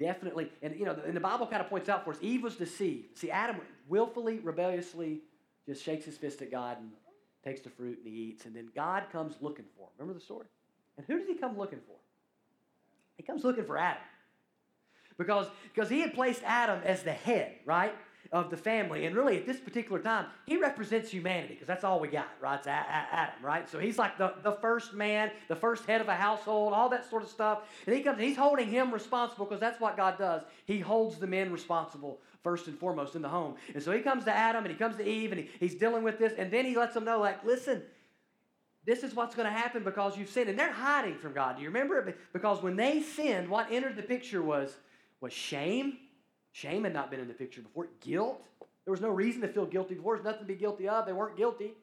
Definitely, 0.00 0.50
and 0.62 0.74
you 0.76 0.86
know, 0.86 0.96
and 1.06 1.14
the 1.14 1.20
Bible 1.20 1.46
kind 1.46 1.62
of 1.62 1.68
points 1.68 1.90
out 1.90 2.04
for 2.04 2.12
us, 2.12 2.16
Eve 2.22 2.42
was 2.42 2.56
deceived. 2.56 3.18
See, 3.18 3.30
Adam 3.30 3.60
willfully, 3.86 4.38
rebelliously 4.38 5.20
just 5.66 5.84
shakes 5.84 6.04
his 6.04 6.16
fist 6.16 6.42
at 6.42 6.50
God 6.50 6.78
and 6.78 6.90
takes 7.44 7.60
the 7.60 7.70
fruit 7.70 7.98
and 7.98 8.06
he 8.06 8.22
eats, 8.22 8.44
and 8.44 8.54
then 8.54 8.68
God 8.74 9.04
comes 9.12 9.36
looking 9.40 9.64
for 9.76 9.84
him. 9.84 9.92
Remember 9.98 10.18
the 10.18 10.24
story? 10.24 10.46
And 10.96 11.06
who 11.06 11.18
does 11.18 11.28
he 11.28 11.34
come 11.34 11.56
looking 11.56 11.80
for? 11.86 11.96
He 13.16 13.22
comes 13.22 13.44
looking 13.44 13.64
for 13.64 13.78
Adam. 13.78 14.02
Because, 15.18 15.46
because 15.72 15.90
he 15.90 16.00
had 16.00 16.14
placed 16.14 16.42
Adam 16.44 16.80
as 16.84 17.02
the 17.02 17.12
head, 17.12 17.56
right? 17.66 17.94
Of 18.32 18.48
the 18.48 18.56
family. 18.56 19.06
And 19.06 19.16
really, 19.16 19.36
at 19.36 19.46
this 19.46 19.58
particular 19.58 20.00
time, 20.00 20.26
he 20.46 20.56
represents 20.56 21.10
humanity 21.10 21.54
because 21.54 21.66
that's 21.66 21.82
all 21.82 21.98
we 21.98 22.08
got, 22.08 22.28
right? 22.40 22.58
It's 22.58 22.66
Adam, 22.68 23.34
right? 23.42 23.68
So 23.68 23.80
he's 23.80 23.98
like 23.98 24.18
the, 24.18 24.34
the 24.44 24.52
first 24.52 24.94
man, 24.94 25.32
the 25.48 25.56
first 25.56 25.84
head 25.86 26.00
of 26.00 26.08
a 26.08 26.14
household, 26.14 26.72
all 26.72 26.88
that 26.90 27.08
sort 27.10 27.24
of 27.24 27.28
stuff. 27.28 27.62
And 27.86 27.96
he 27.96 28.02
comes, 28.02 28.20
he's 28.20 28.36
holding 28.36 28.68
him 28.68 28.92
responsible 28.92 29.46
because 29.46 29.60
that's 29.60 29.80
what 29.80 29.96
God 29.96 30.16
does. 30.16 30.42
He 30.64 30.78
holds 30.78 31.18
the 31.18 31.26
men 31.26 31.50
responsible 31.50 32.20
first 32.44 32.68
and 32.68 32.78
foremost 32.78 33.16
in 33.16 33.22
the 33.22 33.28
home. 33.28 33.56
And 33.74 33.82
so 33.82 33.90
he 33.90 34.00
comes 34.00 34.24
to 34.24 34.32
Adam 34.32 34.64
and 34.64 34.72
he 34.72 34.78
comes 34.78 34.96
to 34.96 35.06
Eve 35.06 35.32
and 35.32 35.40
he, 35.40 35.50
he's 35.58 35.74
dealing 35.74 36.04
with 36.04 36.18
this. 36.18 36.32
And 36.38 36.52
then 36.52 36.64
he 36.64 36.76
lets 36.76 36.94
them 36.94 37.04
know, 37.04 37.18
like, 37.18 37.44
listen, 37.44 37.82
this 38.86 39.02
is 39.02 39.12
what's 39.14 39.34
going 39.34 39.52
to 39.52 39.52
happen 39.52 39.82
because 39.82 40.16
you've 40.16 40.30
sinned. 40.30 40.48
And 40.48 40.58
they're 40.58 40.72
hiding 40.72 41.18
from 41.18 41.32
God. 41.32 41.56
Do 41.56 41.62
you 41.62 41.68
remember 41.68 41.98
it? 41.98 42.16
Because 42.32 42.62
when 42.62 42.76
they 42.76 43.02
sinned, 43.02 43.48
what 43.48 43.72
entered 43.72 43.96
the 43.96 44.02
picture 44.02 44.40
was, 44.40 44.76
was 45.20 45.32
shame 45.32 45.98
Shame 46.52 46.84
had 46.84 46.94
not 46.94 47.10
been 47.10 47.20
in 47.20 47.28
the 47.28 47.34
picture 47.34 47.62
before. 47.62 47.88
Guilt. 48.00 48.42
There 48.84 48.92
was 48.92 49.00
no 49.00 49.10
reason 49.10 49.40
to 49.42 49.48
feel 49.48 49.66
guilty 49.66 49.94
before. 49.94 50.16
There's 50.16 50.24
nothing 50.24 50.40
to 50.40 50.46
be 50.46 50.56
guilty 50.56 50.88
of. 50.88 51.06
They 51.06 51.12
weren't 51.12 51.36
guilty. 51.36 51.74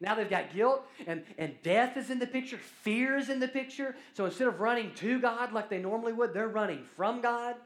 Now 0.00 0.14
they've 0.14 0.28
got 0.28 0.52
guilt 0.52 0.84
and, 1.06 1.22
and 1.38 1.54
death 1.62 1.96
is 1.96 2.10
in 2.10 2.18
the 2.18 2.26
picture, 2.26 2.58
fear 2.58 3.16
is 3.16 3.28
in 3.28 3.40
the 3.40 3.48
picture. 3.48 3.94
So 4.14 4.24
instead 4.24 4.48
of 4.48 4.60
running 4.60 4.92
to 4.96 5.20
God 5.20 5.52
like 5.52 5.70
they 5.70 5.78
normally 5.78 6.12
would, 6.12 6.34
they're 6.34 6.48
running 6.48 6.84
from 6.96 7.20
God. 7.20 7.56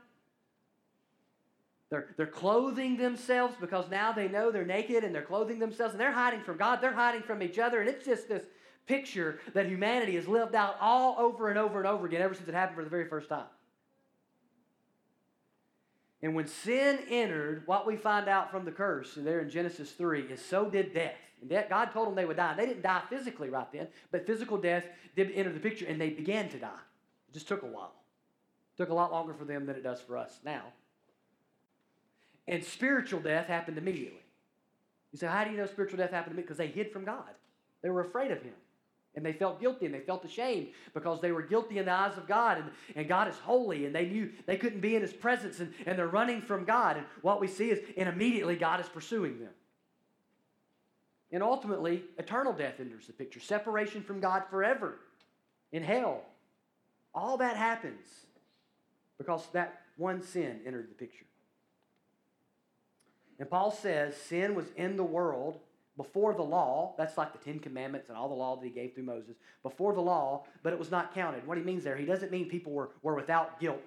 They're, 1.90 2.08
they're 2.18 2.26
clothing 2.26 2.98
themselves 2.98 3.54
because 3.58 3.88
now 3.90 4.12
they 4.12 4.28
know 4.28 4.50
they're 4.50 4.66
naked 4.66 5.04
and 5.04 5.14
they're 5.14 5.22
clothing 5.22 5.58
themselves 5.58 5.94
and 5.94 6.00
they're 6.00 6.12
hiding 6.12 6.42
from 6.42 6.58
God. 6.58 6.80
They're 6.82 6.92
hiding 6.92 7.22
from 7.22 7.42
each 7.42 7.58
other. 7.58 7.80
And 7.80 7.88
it's 7.88 8.04
just 8.04 8.28
this 8.28 8.44
picture 8.86 9.40
that 9.54 9.66
humanity 9.66 10.16
has 10.16 10.28
lived 10.28 10.54
out 10.54 10.76
all 10.80 11.16
over 11.18 11.48
and 11.48 11.58
over 11.58 11.78
and 11.78 11.88
over 11.88 12.06
again 12.06 12.20
ever 12.20 12.34
since 12.34 12.48
it 12.48 12.54
happened 12.54 12.76
for 12.76 12.84
the 12.84 12.90
very 12.90 13.08
first 13.08 13.30
time. 13.30 13.46
And 16.22 16.34
when 16.34 16.48
sin 16.48 16.98
entered, 17.08 17.62
what 17.66 17.86
we 17.86 17.96
find 17.96 18.28
out 18.28 18.50
from 18.50 18.64
the 18.64 18.72
curse 18.72 19.14
there 19.16 19.40
in 19.40 19.50
Genesis 19.50 19.92
3 19.92 20.22
is 20.22 20.44
so 20.44 20.68
did 20.68 20.92
death. 20.92 21.14
And 21.40 21.48
death, 21.48 21.68
God 21.68 21.92
told 21.92 22.08
them 22.08 22.16
they 22.16 22.24
would 22.24 22.36
die. 22.36 22.54
They 22.56 22.66
didn't 22.66 22.82
die 22.82 23.02
physically 23.08 23.50
right 23.50 23.70
then, 23.72 23.86
but 24.10 24.26
physical 24.26 24.58
death 24.58 24.84
did 25.14 25.30
enter 25.32 25.52
the 25.52 25.60
picture 25.60 25.86
and 25.86 26.00
they 26.00 26.10
began 26.10 26.48
to 26.48 26.58
die. 26.58 26.80
It 27.28 27.34
just 27.34 27.46
took 27.46 27.62
a 27.62 27.66
while. 27.66 27.94
It 28.74 28.82
took 28.82 28.90
a 28.90 28.94
lot 28.94 29.12
longer 29.12 29.34
for 29.34 29.44
them 29.44 29.66
than 29.66 29.76
it 29.76 29.84
does 29.84 30.00
for 30.00 30.16
us 30.16 30.40
now. 30.44 30.62
And 32.48 32.64
spiritual 32.64 33.20
death 33.20 33.46
happened 33.46 33.78
immediately. 33.78 34.22
You 35.12 35.18
say, 35.18 35.26
how 35.26 35.44
do 35.44 35.50
you 35.50 35.56
know 35.56 35.66
spiritual 35.66 35.98
death 35.98 36.10
happened 36.10 36.34
to 36.34 36.36
me? 36.36 36.42
Because 36.42 36.56
they 36.56 36.66
hid 36.66 36.92
from 36.92 37.04
God. 37.04 37.28
They 37.82 37.90
were 37.90 38.00
afraid 38.00 38.30
of 38.30 38.42
Him. 38.42 38.54
And 39.14 39.24
they 39.24 39.32
felt 39.32 39.60
guilty 39.60 39.86
and 39.86 39.94
they 39.94 40.00
felt 40.00 40.24
ashamed 40.24 40.68
because 40.94 41.20
they 41.20 41.32
were 41.32 41.42
guilty 41.42 41.78
in 41.78 41.86
the 41.86 41.92
eyes 41.92 42.16
of 42.16 42.28
God. 42.28 42.58
And, 42.58 42.70
and 42.94 43.08
God 43.08 43.26
is 43.28 43.36
holy 43.38 43.86
and 43.86 43.94
they 43.94 44.06
knew 44.06 44.30
they 44.46 44.56
couldn't 44.56 44.80
be 44.80 44.94
in 44.94 45.02
His 45.02 45.12
presence 45.12 45.60
and, 45.60 45.72
and 45.86 45.98
they're 45.98 46.06
running 46.06 46.40
from 46.40 46.64
God. 46.64 46.96
And 46.96 47.06
what 47.22 47.40
we 47.40 47.48
see 47.48 47.70
is, 47.70 47.80
and 47.96 48.08
immediately 48.08 48.56
God 48.56 48.80
is 48.80 48.88
pursuing 48.88 49.40
them. 49.40 49.50
And 51.30 51.42
ultimately, 51.42 52.04
eternal 52.16 52.52
death 52.52 52.80
enters 52.80 53.06
the 53.06 53.12
picture 53.12 53.40
separation 53.40 54.02
from 54.02 54.20
God 54.20 54.44
forever 54.48 54.98
in 55.72 55.82
hell. 55.82 56.22
All 57.14 57.36
that 57.38 57.56
happens 57.56 58.06
because 59.18 59.46
that 59.52 59.82
one 59.96 60.22
sin 60.22 60.60
entered 60.64 60.88
the 60.90 60.94
picture. 60.94 61.26
And 63.38 63.50
Paul 63.50 63.70
says 63.70 64.16
sin 64.16 64.54
was 64.54 64.66
in 64.76 64.96
the 64.96 65.04
world 65.04 65.58
before 65.98 66.32
the 66.32 66.42
law, 66.42 66.94
that's 66.96 67.18
like 67.18 67.32
the 67.32 67.44
Ten 67.44 67.58
Commandments 67.58 68.08
and 68.08 68.16
all 68.16 68.28
the 68.28 68.34
law 68.34 68.56
that 68.56 68.64
he 68.64 68.70
gave 68.70 68.94
through 68.94 69.02
Moses, 69.02 69.36
before 69.64 69.92
the 69.92 70.00
law, 70.00 70.46
but 70.62 70.72
it 70.72 70.78
was 70.78 70.90
not 70.90 71.12
counted. 71.12 71.46
What 71.46 71.58
he 71.58 71.64
means 71.64 71.82
there, 71.84 71.96
he 71.96 72.06
doesn't 72.06 72.30
mean 72.30 72.48
people 72.48 72.72
were, 72.72 72.90
were 73.02 73.16
without 73.16 73.60
guilt. 73.60 73.82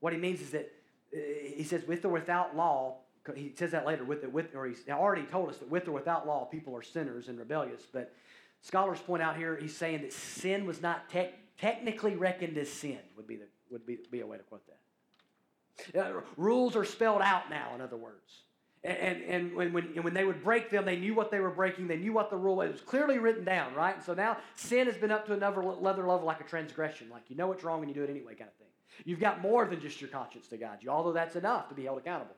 What 0.00 0.12
he 0.12 0.18
means 0.18 0.42
is 0.42 0.50
that 0.50 0.70
uh, 1.12 1.18
he 1.56 1.64
says, 1.64 1.84
with 1.88 2.04
or 2.04 2.10
without 2.10 2.54
law, 2.54 2.98
he 3.34 3.52
says 3.56 3.70
that 3.70 3.86
later, 3.86 4.04
with, 4.04 4.22
it 4.22 4.32
with 4.32 4.54
or 4.54 4.66
he's 4.66 4.82
already 4.90 5.22
told 5.22 5.48
us 5.48 5.56
that 5.56 5.70
with 5.70 5.88
or 5.88 5.92
without 5.92 6.26
law, 6.26 6.44
people 6.44 6.76
are 6.76 6.82
sinners 6.82 7.28
and 7.28 7.38
rebellious. 7.38 7.80
But 7.90 8.12
scholars 8.60 9.00
point 9.00 9.22
out 9.22 9.36
here, 9.36 9.56
he's 9.60 9.76
saying 9.76 10.02
that 10.02 10.12
sin 10.12 10.66
was 10.66 10.82
not 10.82 11.08
te- 11.08 11.30
technically 11.58 12.14
reckoned 12.14 12.58
as 12.58 12.70
sin, 12.70 12.98
would 13.16 13.26
be, 13.26 13.36
the, 13.36 13.46
would 13.70 13.86
be, 13.86 13.98
be 14.10 14.20
a 14.20 14.26
way 14.26 14.36
to 14.36 14.42
quote 14.42 14.62
that. 14.66 15.98
Uh, 15.98 16.20
rules 16.36 16.76
are 16.76 16.84
spelled 16.84 17.22
out 17.22 17.48
now, 17.48 17.74
in 17.74 17.80
other 17.80 17.96
words. 17.96 18.42
And, 18.84 19.22
and 19.22 19.54
when, 19.54 19.72
when, 19.72 19.84
when 20.02 20.12
they 20.12 20.24
would 20.24 20.42
break 20.42 20.68
them, 20.70 20.84
they 20.84 20.96
knew 20.96 21.14
what 21.14 21.30
they 21.30 21.38
were 21.38 21.50
breaking. 21.50 21.86
They 21.86 21.96
knew 21.96 22.12
what 22.12 22.30
the 22.30 22.36
rule 22.36 22.56
was. 22.56 22.68
It 22.68 22.72
was 22.72 22.80
clearly 22.80 23.18
written 23.18 23.44
down, 23.44 23.74
right? 23.74 23.94
And 23.94 24.04
so 24.04 24.12
now 24.12 24.38
sin 24.56 24.86
has 24.86 24.96
been 24.96 25.12
up 25.12 25.24
to 25.26 25.34
another 25.34 25.62
level 25.62 26.24
like 26.24 26.40
a 26.40 26.44
transgression. 26.44 27.08
Like 27.08 27.22
you 27.28 27.36
know 27.36 27.46
what's 27.46 27.62
wrong 27.62 27.80
and 27.80 27.88
you 27.88 27.94
do 27.94 28.02
it 28.02 28.10
anyway 28.10 28.34
kind 28.34 28.50
of 28.50 28.56
thing. 28.56 28.66
You've 29.04 29.20
got 29.20 29.40
more 29.40 29.66
than 29.66 29.80
just 29.80 30.00
your 30.00 30.10
conscience 30.10 30.48
to 30.48 30.56
guide 30.56 30.78
you, 30.80 30.90
although 30.90 31.12
that's 31.12 31.36
enough 31.36 31.68
to 31.68 31.74
be 31.74 31.84
held 31.84 31.98
accountable. 31.98 32.34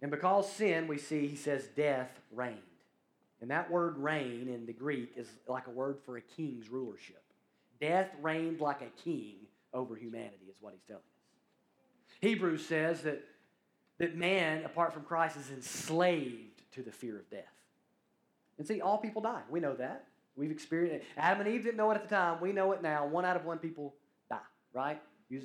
And 0.00 0.10
because 0.10 0.50
sin, 0.52 0.86
we 0.86 0.98
see, 0.98 1.26
he 1.26 1.36
says, 1.36 1.68
death 1.76 2.10
reigned. 2.32 2.58
And 3.40 3.50
that 3.50 3.70
word 3.70 3.98
reign 3.98 4.48
in 4.48 4.66
the 4.66 4.72
Greek 4.72 5.12
is 5.16 5.28
like 5.46 5.66
a 5.66 5.70
word 5.70 5.98
for 6.04 6.16
a 6.16 6.20
king's 6.20 6.68
rulership. 6.68 7.22
Death 7.80 8.10
reigned 8.20 8.60
like 8.60 8.82
a 8.82 9.02
king 9.02 9.36
over 9.72 9.94
humanity, 9.96 10.46
is 10.48 10.56
what 10.60 10.72
he's 10.72 10.82
telling 10.86 11.02
us. 11.02 11.17
Hebrews 12.20 12.66
says 12.66 13.02
that, 13.02 13.22
that 13.98 14.16
man, 14.16 14.64
apart 14.64 14.92
from 14.92 15.02
Christ, 15.02 15.36
is 15.36 15.50
enslaved 15.50 16.62
to 16.72 16.82
the 16.82 16.92
fear 16.92 17.16
of 17.16 17.30
death. 17.30 17.44
And 18.58 18.66
see, 18.66 18.80
all 18.80 18.98
people 18.98 19.22
die. 19.22 19.42
We 19.48 19.60
know 19.60 19.74
that. 19.74 20.06
We've 20.36 20.50
experienced 20.50 20.96
it. 20.96 21.04
Adam 21.16 21.46
and 21.46 21.54
Eve 21.54 21.64
didn't 21.64 21.76
know 21.76 21.90
it 21.90 21.96
at 21.96 22.08
the 22.08 22.14
time. 22.14 22.40
We 22.40 22.52
know 22.52 22.72
it 22.72 22.82
now. 22.82 23.06
One 23.06 23.24
out 23.24 23.36
of 23.36 23.44
one 23.44 23.58
people 23.58 23.94
die, 24.30 24.38
right? 24.72 25.00
Use 25.28 25.44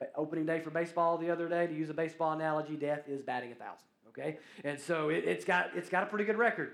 uh, 0.00 0.06
opening 0.16 0.46
day 0.46 0.60
for 0.60 0.70
baseball 0.70 1.16
the 1.16 1.30
other 1.30 1.48
day, 1.48 1.66
to 1.66 1.74
use 1.74 1.90
a 1.90 1.94
baseball 1.94 2.32
analogy, 2.32 2.76
death 2.76 3.08
is 3.08 3.22
batting 3.22 3.52
a 3.52 3.54
thousand, 3.54 3.86
okay? 4.08 4.38
And 4.62 4.78
so 4.78 5.08
it, 5.08 5.24
it's, 5.24 5.44
got, 5.44 5.70
it's 5.74 5.88
got 5.88 6.02
a 6.02 6.06
pretty 6.06 6.24
good 6.24 6.36
record. 6.36 6.72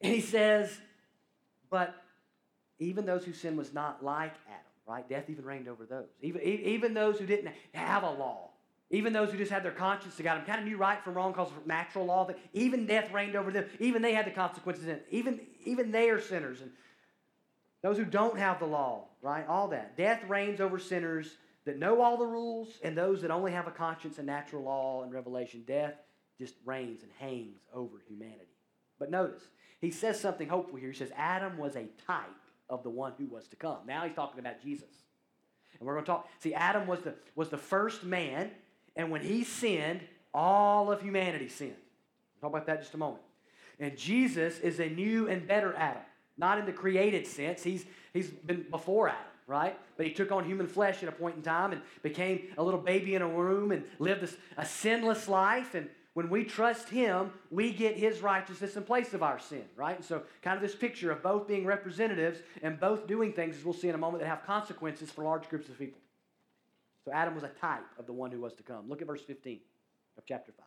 And 0.00 0.12
he 0.12 0.20
says, 0.20 0.76
but 1.70 1.94
even 2.78 3.06
those 3.06 3.24
whose 3.24 3.38
sin 3.38 3.56
was 3.56 3.72
not 3.72 4.04
like 4.04 4.34
Adam, 4.48 4.71
right? 4.86 5.08
Death 5.08 5.28
even 5.28 5.44
reigned 5.44 5.68
over 5.68 5.86
those. 5.86 6.08
Even, 6.20 6.42
even 6.42 6.94
those 6.94 7.18
who 7.18 7.26
didn't 7.26 7.52
have 7.72 8.02
a 8.02 8.10
law, 8.10 8.50
even 8.90 9.12
those 9.12 9.30
who 9.30 9.38
just 9.38 9.50
had 9.50 9.64
their 9.64 9.72
conscience 9.72 10.16
to 10.16 10.22
God 10.22 10.38
and 10.38 10.46
kind 10.46 10.60
of 10.60 10.66
knew 10.66 10.76
right 10.76 11.02
from 11.02 11.14
wrong 11.14 11.32
because 11.32 11.50
of 11.50 11.66
natural 11.66 12.04
law, 12.04 12.26
that 12.26 12.38
even 12.52 12.86
death 12.86 13.10
reigned 13.10 13.36
over 13.36 13.50
them. 13.50 13.64
Even 13.80 14.02
they 14.02 14.12
had 14.12 14.26
the 14.26 14.30
consequences 14.30 14.84
in 14.84 14.90
it. 14.90 15.06
Even, 15.10 15.40
even 15.64 15.90
they 15.90 16.10
are 16.10 16.20
sinners. 16.20 16.60
And 16.60 16.70
those 17.82 17.96
who 17.96 18.04
don't 18.04 18.38
have 18.38 18.58
the 18.58 18.66
law, 18.66 19.06
right? 19.22 19.46
All 19.48 19.68
that. 19.68 19.96
Death 19.96 20.22
reigns 20.28 20.60
over 20.60 20.78
sinners 20.78 21.36
that 21.64 21.78
know 21.78 22.02
all 22.02 22.18
the 22.18 22.26
rules 22.26 22.68
and 22.84 22.96
those 22.96 23.22
that 23.22 23.30
only 23.30 23.52
have 23.52 23.66
a 23.66 23.70
conscience 23.70 24.18
and 24.18 24.26
natural 24.26 24.62
law 24.62 25.02
and 25.02 25.12
revelation. 25.12 25.64
Death 25.66 25.94
just 26.38 26.54
reigns 26.66 27.02
and 27.02 27.10
hangs 27.18 27.60
over 27.72 28.02
humanity. 28.06 28.44
But 28.98 29.10
notice, 29.10 29.42
he 29.80 29.90
says 29.90 30.20
something 30.20 30.48
hopeful 30.48 30.78
here. 30.78 30.90
He 30.90 30.96
says, 30.96 31.12
Adam 31.16 31.56
was 31.56 31.76
a 31.76 31.86
type 32.06 32.30
of 32.72 32.82
the 32.82 32.90
one 32.90 33.12
who 33.18 33.26
was 33.26 33.46
to 33.48 33.56
come. 33.56 33.76
Now 33.86 34.04
he's 34.04 34.16
talking 34.16 34.40
about 34.40 34.62
Jesus. 34.62 34.88
And 35.78 35.86
we're 35.86 35.92
going 35.94 36.04
to 36.04 36.10
talk. 36.10 36.28
See, 36.40 36.54
Adam 36.54 36.86
was 36.86 37.00
the, 37.00 37.14
was 37.36 37.50
the 37.50 37.58
first 37.58 38.02
man, 38.02 38.50
and 38.96 39.10
when 39.10 39.20
he 39.20 39.44
sinned, 39.44 40.00
all 40.32 40.90
of 40.90 41.02
humanity 41.02 41.48
sinned. 41.48 41.76
We'll 42.40 42.50
talk 42.50 42.56
about 42.56 42.66
that 42.66 42.80
just 42.80 42.94
a 42.94 42.98
moment. 42.98 43.22
And 43.78 43.96
Jesus 43.96 44.58
is 44.60 44.80
a 44.80 44.88
new 44.88 45.28
and 45.28 45.46
better 45.46 45.74
Adam, 45.76 46.02
not 46.38 46.58
in 46.58 46.64
the 46.64 46.72
created 46.72 47.26
sense. 47.26 47.62
He's, 47.62 47.84
he's 48.14 48.30
been 48.30 48.64
before 48.70 49.08
Adam, 49.08 49.20
right? 49.46 49.78
But 49.98 50.06
he 50.06 50.12
took 50.12 50.32
on 50.32 50.44
human 50.44 50.66
flesh 50.66 51.02
at 51.02 51.08
a 51.08 51.12
point 51.12 51.36
in 51.36 51.42
time 51.42 51.72
and 51.72 51.82
became 52.02 52.44
a 52.56 52.62
little 52.62 52.80
baby 52.80 53.14
in 53.14 53.22
a 53.22 53.28
womb 53.28 53.70
and 53.70 53.84
lived 53.98 54.22
this, 54.22 54.36
a 54.56 54.64
sinless 54.64 55.28
life. 55.28 55.74
And 55.74 55.90
when 56.14 56.28
we 56.28 56.44
trust 56.44 56.90
him, 56.90 57.30
we 57.50 57.72
get 57.72 57.96
his 57.96 58.20
righteousness 58.20 58.76
in 58.76 58.82
place 58.82 59.14
of 59.14 59.22
our 59.22 59.38
sin, 59.38 59.64
right? 59.76 59.96
And 59.96 60.04
so, 60.04 60.22
kind 60.42 60.56
of 60.56 60.62
this 60.62 60.74
picture 60.74 61.10
of 61.10 61.22
both 61.22 61.48
being 61.48 61.64
representatives 61.64 62.40
and 62.62 62.78
both 62.78 63.06
doing 63.06 63.32
things, 63.32 63.56
as 63.56 63.64
we'll 63.64 63.72
see 63.72 63.88
in 63.88 63.94
a 63.94 63.98
moment, 63.98 64.22
that 64.22 64.28
have 64.28 64.44
consequences 64.44 65.10
for 65.10 65.24
large 65.24 65.48
groups 65.48 65.68
of 65.68 65.78
people. 65.78 66.00
So, 67.04 67.12
Adam 67.12 67.34
was 67.34 67.44
a 67.44 67.48
type 67.48 67.84
of 67.98 68.06
the 68.06 68.12
one 68.12 68.30
who 68.30 68.40
was 68.40 68.52
to 68.54 68.62
come. 68.62 68.88
Look 68.88 69.00
at 69.00 69.06
verse 69.06 69.22
15 69.22 69.60
of 70.18 70.24
chapter 70.26 70.52
5. 70.52 70.66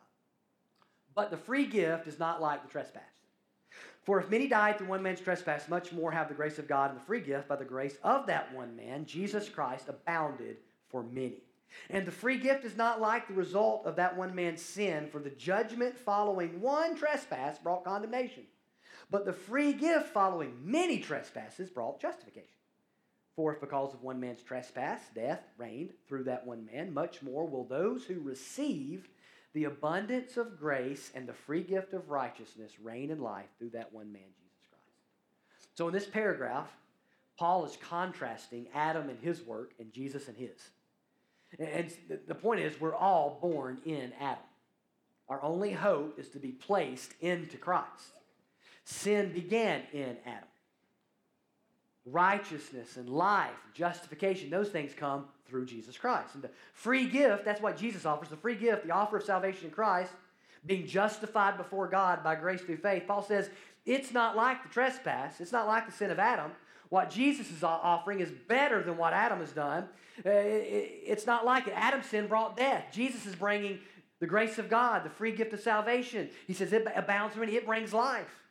But 1.14 1.30
the 1.30 1.36
free 1.36 1.66
gift 1.66 2.08
is 2.08 2.18
not 2.18 2.42
like 2.42 2.62
the 2.62 2.68
trespass. 2.68 3.02
For 4.02 4.20
if 4.20 4.30
many 4.30 4.48
died 4.48 4.78
through 4.78 4.88
one 4.88 5.02
man's 5.02 5.20
trespass, 5.20 5.68
much 5.68 5.92
more 5.92 6.10
have 6.10 6.28
the 6.28 6.34
grace 6.34 6.58
of 6.58 6.68
God 6.68 6.90
and 6.90 7.00
the 7.00 7.04
free 7.04 7.20
gift 7.20 7.48
by 7.48 7.56
the 7.56 7.64
grace 7.64 7.96
of 8.02 8.26
that 8.26 8.52
one 8.54 8.76
man, 8.76 9.04
Jesus 9.04 9.48
Christ, 9.48 9.88
abounded 9.88 10.58
for 10.88 11.02
many. 11.02 11.42
And 11.90 12.06
the 12.06 12.12
free 12.12 12.38
gift 12.38 12.64
is 12.64 12.76
not 12.76 13.00
like 13.00 13.28
the 13.28 13.34
result 13.34 13.86
of 13.86 13.96
that 13.96 14.16
one 14.16 14.34
man's 14.34 14.62
sin, 14.62 15.08
for 15.08 15.20
the 15.20 15.30
judgment 15.30 15.98
following 15.98 16.60
one 16.60 16.96
trespass 16.96 17.58
brought 17.58 17.84
condemnation. 17.84 18.44
But 19.10 19.24
the 19.24 19.32
free 19.32 19.72
gift 19.72 20.08
following 20.08 20.54
many 20.64 20.98
trespasses 20.98 21.70
brought 21.70 22.00
justification. 22.00 22.48
For 23.36 23.52
if 23.52 23.60
because 23.60 23.92
of 23.92 24.02
one 24.02 24.18
man's 24.18 24.42
trespass 24.42 25.02
death 25.14 25.42
reigned 25.58 25.92
through 26.08 26.24
that 26.24 26.46
one 26.46 26.64
man, 26.64 26.92
much 26.92 27.22
more 27.22 27.46
will 27.46 27.64
those 27.64 28.04
who 28.04 28.20
receive 28.20 29.08
the 29.52 29.64
abundance 29.64 30.36
of 30.36 30.58
grace 30.58 31.12
and 31.14 31.28
the 31.28 31.34
free 31.34 31.62
gift 31.62 31.92
of 31.92 32.10
righteousness 32.10 32.72
reign 32.82 33.10
in 33.10 33.20
life 33.20 33.48
through 33.58 33.70
that 33.70 33.92
one 33.92 34.12
man, 34.12 34.22
Jesus 34.22 34.66
Christ. 34.70 35.68
So 35.74 35.86
in 35.86 35.94
this 35.94 36.06
paragraph, 36.06 36.70
Paul 37.38 37.66
is 37.66 37.76
contrasting 37.76 38.68
Adam 38.74 39.10
and 39.10 39.18
his 39.18 39.42
work 39.42 39.72
and 39.78 39.92
Jesus 39.92 40.28
and 40.28 40.36
his. 40.36 40.70
And 41.58 41.90
the 42.26 42.34
point 42.34 42.60
is, 42.60 42.78
we're 42.80 42.94
all 42.94 43.38
born 43.40 43.78
in 43.84 44.12
Adam. 44.20 44.38
Our 45.28 45.42
only 45.42 45.72
hope 45.72 46.18
is 46.18 46.28
to 46.30 46.38
be 46.38 46.52
placed 46.52 47.14
into 47.20 47.56
Christ. 47.56 48.12
Sin 48.84 49.32
began 49.32 49.82
in 49.92 50.16
Adam. 50.24 50.48
Righteousness 52.04 52.96
and 52.96 53.08
life, 53.08 53.56
justification, 53.74 54.48
those 54.48 54.68
things 54.68 54.92
come 54.94 55.24
through 55.48 55.66
Jesus 55.66 55.98
Christ. 55.98 56.34
And 56.34 56.44
the 56.44 56.50
free 56.72 57.06
gift, 57.06 57.44
that's 57.44 57.60
what 57.60 57.76
Jesus 57.76 58.06
offers 58.06 58.28
the 58.28 58.36
free 58.36 58.54
gift, 58.54 58.86
the 58.86 58.92
offer 58.92 59.16
of 59.16 59.24
salvation 59.24 59.66
in 59.66 59.70
Christ, 59.72 60.12
being 60.64 60.86
justified 60.86 61.56
before 61.56 61.88
God 61.88 62.22
by 62.22 62.36
grace 62.36 62.60
through 62.60 62.76
faith. 62.76 63.04
Paul 63.08 63.22
says 63.22 63.50
it's 63.84 64.12
not 64.12 64.36
like 64.36 64.62
the 64.62 64.68
trespass, 64.68 65.40
it's 65.40 65.52
not 65.52 65.66
like 65.66 65.86
the 65.86 65.92
sin 65.92 66.10
of 66.10 66.18
Adam. 66.18 66.52
What 66.88 67.10
Jesus 67.10 67.50
is 67.50 67.62
offering 67.62 68.20
is 68.20 68.30
better 68.30 68.82
than 68.82 68.96
what 68.96 69.12
Adam 69.12 69.40
has 69.40 69.52
done. 69.52 69.84
Uh, 70.24 70.30
it's 70.30 71.26
not 71.26 71.44
like 71.44 71.66
it. 71.66 71.74
Adam's 71.76 72.06
sin 72.06 72.26
brought 72.26 72.56
death. 72.56 72.84
Jesus 72.92 73.26
is 73.26 73.34
bringing 73.34 73.80
the 74.20 74.26
grace 74.26 74.58
of 74.58 74.70
God, 74.70 75.04
the 75.04 75.10
free 75.10 75.32
gift 75.32 75.52
of 75.52 75.60
salvation. 75.60 76.30
He 76.46 76.54
says 76.54 76.72
it 76.72 76.86
abounds 76.94 77.36
many, 77.36 77.56
it 77.56 77.66
brings 77.66 77.92
life. 77.92 78.44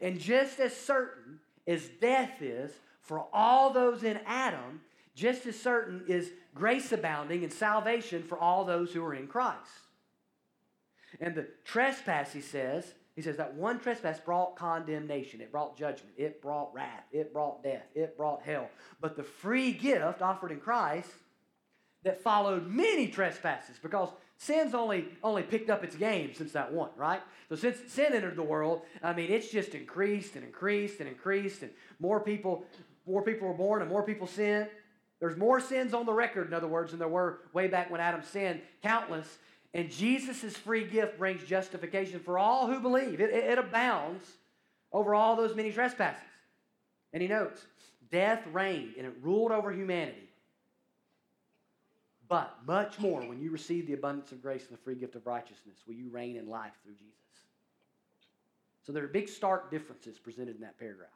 And 0.00 0.20
just 0.20 0.60
as 0.60 0.76
certain 0.76 1.40
as 1.66 1.88
death 2.00 2.40
is 2.40 2.72
for 3.00 3.24
all 3.32 3.70
those 3.70 4.04
in 4.04 4.20
Adam, 4.26 4.80
just 5.14 5.44
as 5.46 5.58
certain 5.58 6.04
is 6.06 6.30
grace 6.54 6.92
abounding 6.92 7.42
and 7.42 7.52
salvation 7.52 8.22
for 8.22 8.38
all 8.38 8.64
those 8.64 8.92
who 8.92 9.04
are 9.04 9.14
in 9.14 9.26
Christ. 9.26 9.58
And 11.20 11.34
the 11.34 11.48
trespass, 11.64 12.32
he 12.32 12.40
says, 12.40 12.94
he 13.14 13.22
says 13.22 13.36
that 13.36 13.54
one 13.54 13.78
trespass 13.78 14.18
brought 14.20 14.56
condemnation, 14.56 15.40
it 15.40 15.52
brought 15.52 15.76
judgment, 15.76 16.14
it 16.16 16.40
brought 16.40 16.72
wrath, 16.74 17.04
it 17.12 17.32
brought 17.32 17.62
death, 17.62 17.84
it 17.94 18.16
brought 18.16 18.42
hell. 18.42 18.70
But 19.00 19.16
the 19.16 19.22
free 19.22 19.72
gift 19.72 20.22
offered 20.22 20.50
in 20.50 20.60
Christ 20.60 21.10
that 22.04 22.22
followed 22.22 22.66
many 22.66 23.08
trespasses, 23.08 23.76
because 23.80 24.08
sin's 24.36 24.74
only, 24.74 25.06
only 25.22 25.42
picked 25.42 25.70
up 25.70 25.84
its 25.84 25.94
game 25.94 26.34
since 26.34 26.52
that 26.52 26.72
one, 26.72 26.90
right? 26.96 27.20
So 27.48 27.54
since 27.54 27.92
sin 27.92 28.12
entered 28.12 28.34
the 28.34 28.42
world, 28.42 28.82
I 29.02 29.12
mean, 29.12 29.30
it's 29.30 29.50
just 29.50 29.74
increased 29.74 30.34
and 30.34 30.44
increased 30.44 31.00
and 31.00 31.08
increased, 31.08 31.62
and 31.62 31.70
more 32.00 32.18
people, 32.18 32.64
more 33.06 33.22
people 33.22 33.46
were 33.46 33.54
born 33.54 33.82
and 33.82 33.90
more 33.90 34.02
people 34.02 34.26
sin. 34.26 34.66
There's 35.20 35.36
more 35.36 35.60
sins 35.60 35.94
on 35.94 36.06
the 36.06 36.12
record, 36.12 36.48
in 36.48 36.54
other 36.54 36.66
words, 36.66 36.90
than 36.90 36.98
there 36.98 37.06
were 37.06 37.40
way 37.52 37.68
back 37.68 37.90
when 37.90 38.00
Adam 38.00 38.22
sinned, 38.22 38.62
countless. 38.82 39.38
And 39.74 39.90
Jesus' 39.90 40.56
free 40.56 40.84
gift 40.84 41.18
brings 41.18 41.42
justification 41.44 42.20
for 42.20 42.38
all 42.38 42.66
who 42.66 42.80
believe. 42.80 43.20
It, 43.20 43.30
it, 43.30 43.44
it 43.44 43.58
abounds 43.58 44.26
over 44.92 45.14
all 45.14 45.34
those 45.34 45.56
many 45.56 45.72
trespasses. 45.72 46.22
And 47.12 47.22
he 47.22 47.28
notes, 47.28 47.64
death 48.10 48.46
reigned 48.52 48.94
and 48.96 49.06
it 49.06 49.14
ruled 49.22 49.52
over 49.52 49.72
humanity. 49.72 50.28
But 52.28 52.56
much 52.66 52.98
more, 52.98 53.20
when 53.20 53.40
you 53.40 53.50
receive 53.50 53.86
the 53.86 53.92
abundance 53.92 54.32
of 54.32 54.42
grace 54.42 54.66
and 54.68 54.76
the 54.76 54.82
free 54.82 54.94
gift 54.94 55.16
of 55.16 55.26
righteousness, 55.26 55.76
will 55.86 55.94
you 55.94 56.08
reign 56.10 56.36
in 56.36 56.48
life 56.48 56.72
through 56.82 56.94
Jesus. 56.94 57.12
So 58.86 58.92
there 58.92 59.04
are 59.04 59.08
big 59.08 59.28
stark 59.28 59.70
differences 59.70 60.18
presented 60.18 60.56
in 60.56 60.62
that 60.62 60.78
paragraph 60.78 61.10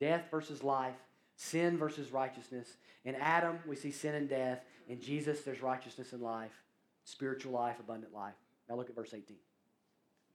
death 0.00 0.24
versus 0.30 0.62
life, 0.62 0.96
sin 1.36 1.78
versus 1.78 2.12
righteousness. 2.12 2.76
In 3.04 3.14
Adam, 3.14 3.58
we 3.66 3.76
see 3.76 3.90
sin 3.90 4.14
and 4.14 4.28
death. 4.28 4.60
In 4.88 5.00
Jesus, 5.00 5.42
there's 5.42 5.62
righteousness 5.62 6.12
and 6.12 6.20
life 6.20 6.63
spiritual 7.04 7.52
life, 7.52 7.78
abundant 7.80 8.12
life. 8.12 8.34
Now 8.68 8.76
look 8.76 8.88
at 8.88 8.96
verse 8.96 9.14
18. 9.14 9.36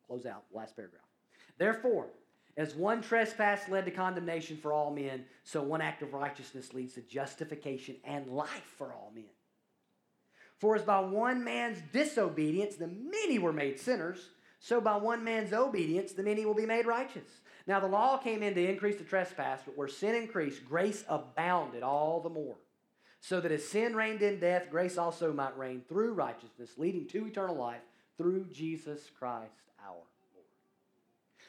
Close 0.07 0.25
out, 0.25 0.43
last 0.51 0.75
paragraph. 0.75 1.03
Therefore, 1.57 2.07
as 2.57 2.75
one 2.75 3.01
trespass 3.01 3.69
led 3.69 3.85
to 3.85 3.91
condemnation 3.91 4.57
for 4.57 4.73
all 4.73 4.91
men, 4.91 5.25
so 5.43 5.61
one 5.61 5.81
act 5.81 6.01
of 6.01 6.13
righteousness 6.13 6.73
leads 6.73 6.93
to 6.93 7.01
justification 7.01 7.95
and 8.03 8.27
life 8.27 8.73
for 8.77 8.93
all 8.93 9.11
men. 9.13 9.25
For 10.57 10.75
as 10.75 10.81
by 10.81 10.99
one 10.99 11.43
man's 11.43 11.79
disobedience 11.93 12.75
the 12.75 12.87
many 12.87 13.39
were 13.39 13.53
made 13.53 13.79
sinners, 13.79 14.29
so 14.59 14.81
by 14.81 14.97
one 14.97 15.23
man's 15.23 15.53
obedience 15.53 16.11
the 16.11 16.23
many 16.23 16.45
will 16.45 16.53
be 16.53 16.65
made 16.65 16.85
righteous. 16.85 17.29
Now 17.65 17.79
the 17.79 17.87
law 17.87 18.17
came 18.17 18.43
in 18.43 18.55
to 18.55 18.69
increase 18.69 18.97
the 18.97 19.03
trespass, 19.03 19.61
but 19.63 19.77
where 19.77 19.87
sin 19.87 20.15
increased, 20.15 20.65
grace 20.65 21.05
abounded 21.07 21.83
all 21.83 22.19
the 22.19 22.29
more 22.29 22.57
so 23.19 23.41
that 23.41 23.51
as 23.51 23.67
sin 23.67 23.95
reigned 23.95 24.21
in 24.21 24.39
death, 24.39 24.69
grace 24.69 24.97
also 24.97 25.33
might 25.33 25.57
reign 25.57 25.81
through 25.87 26.13
righteousness, 26.13 26.71
leading 26.77 27.07
to 27.07 27.27
eternal 27.27 27.55
life 27.55 27.81
through 28.17 28.45
Jesus 28.51 29.09
Christ 29.17 29.51
our 29.85 29.93
Lord. 29.93 30.05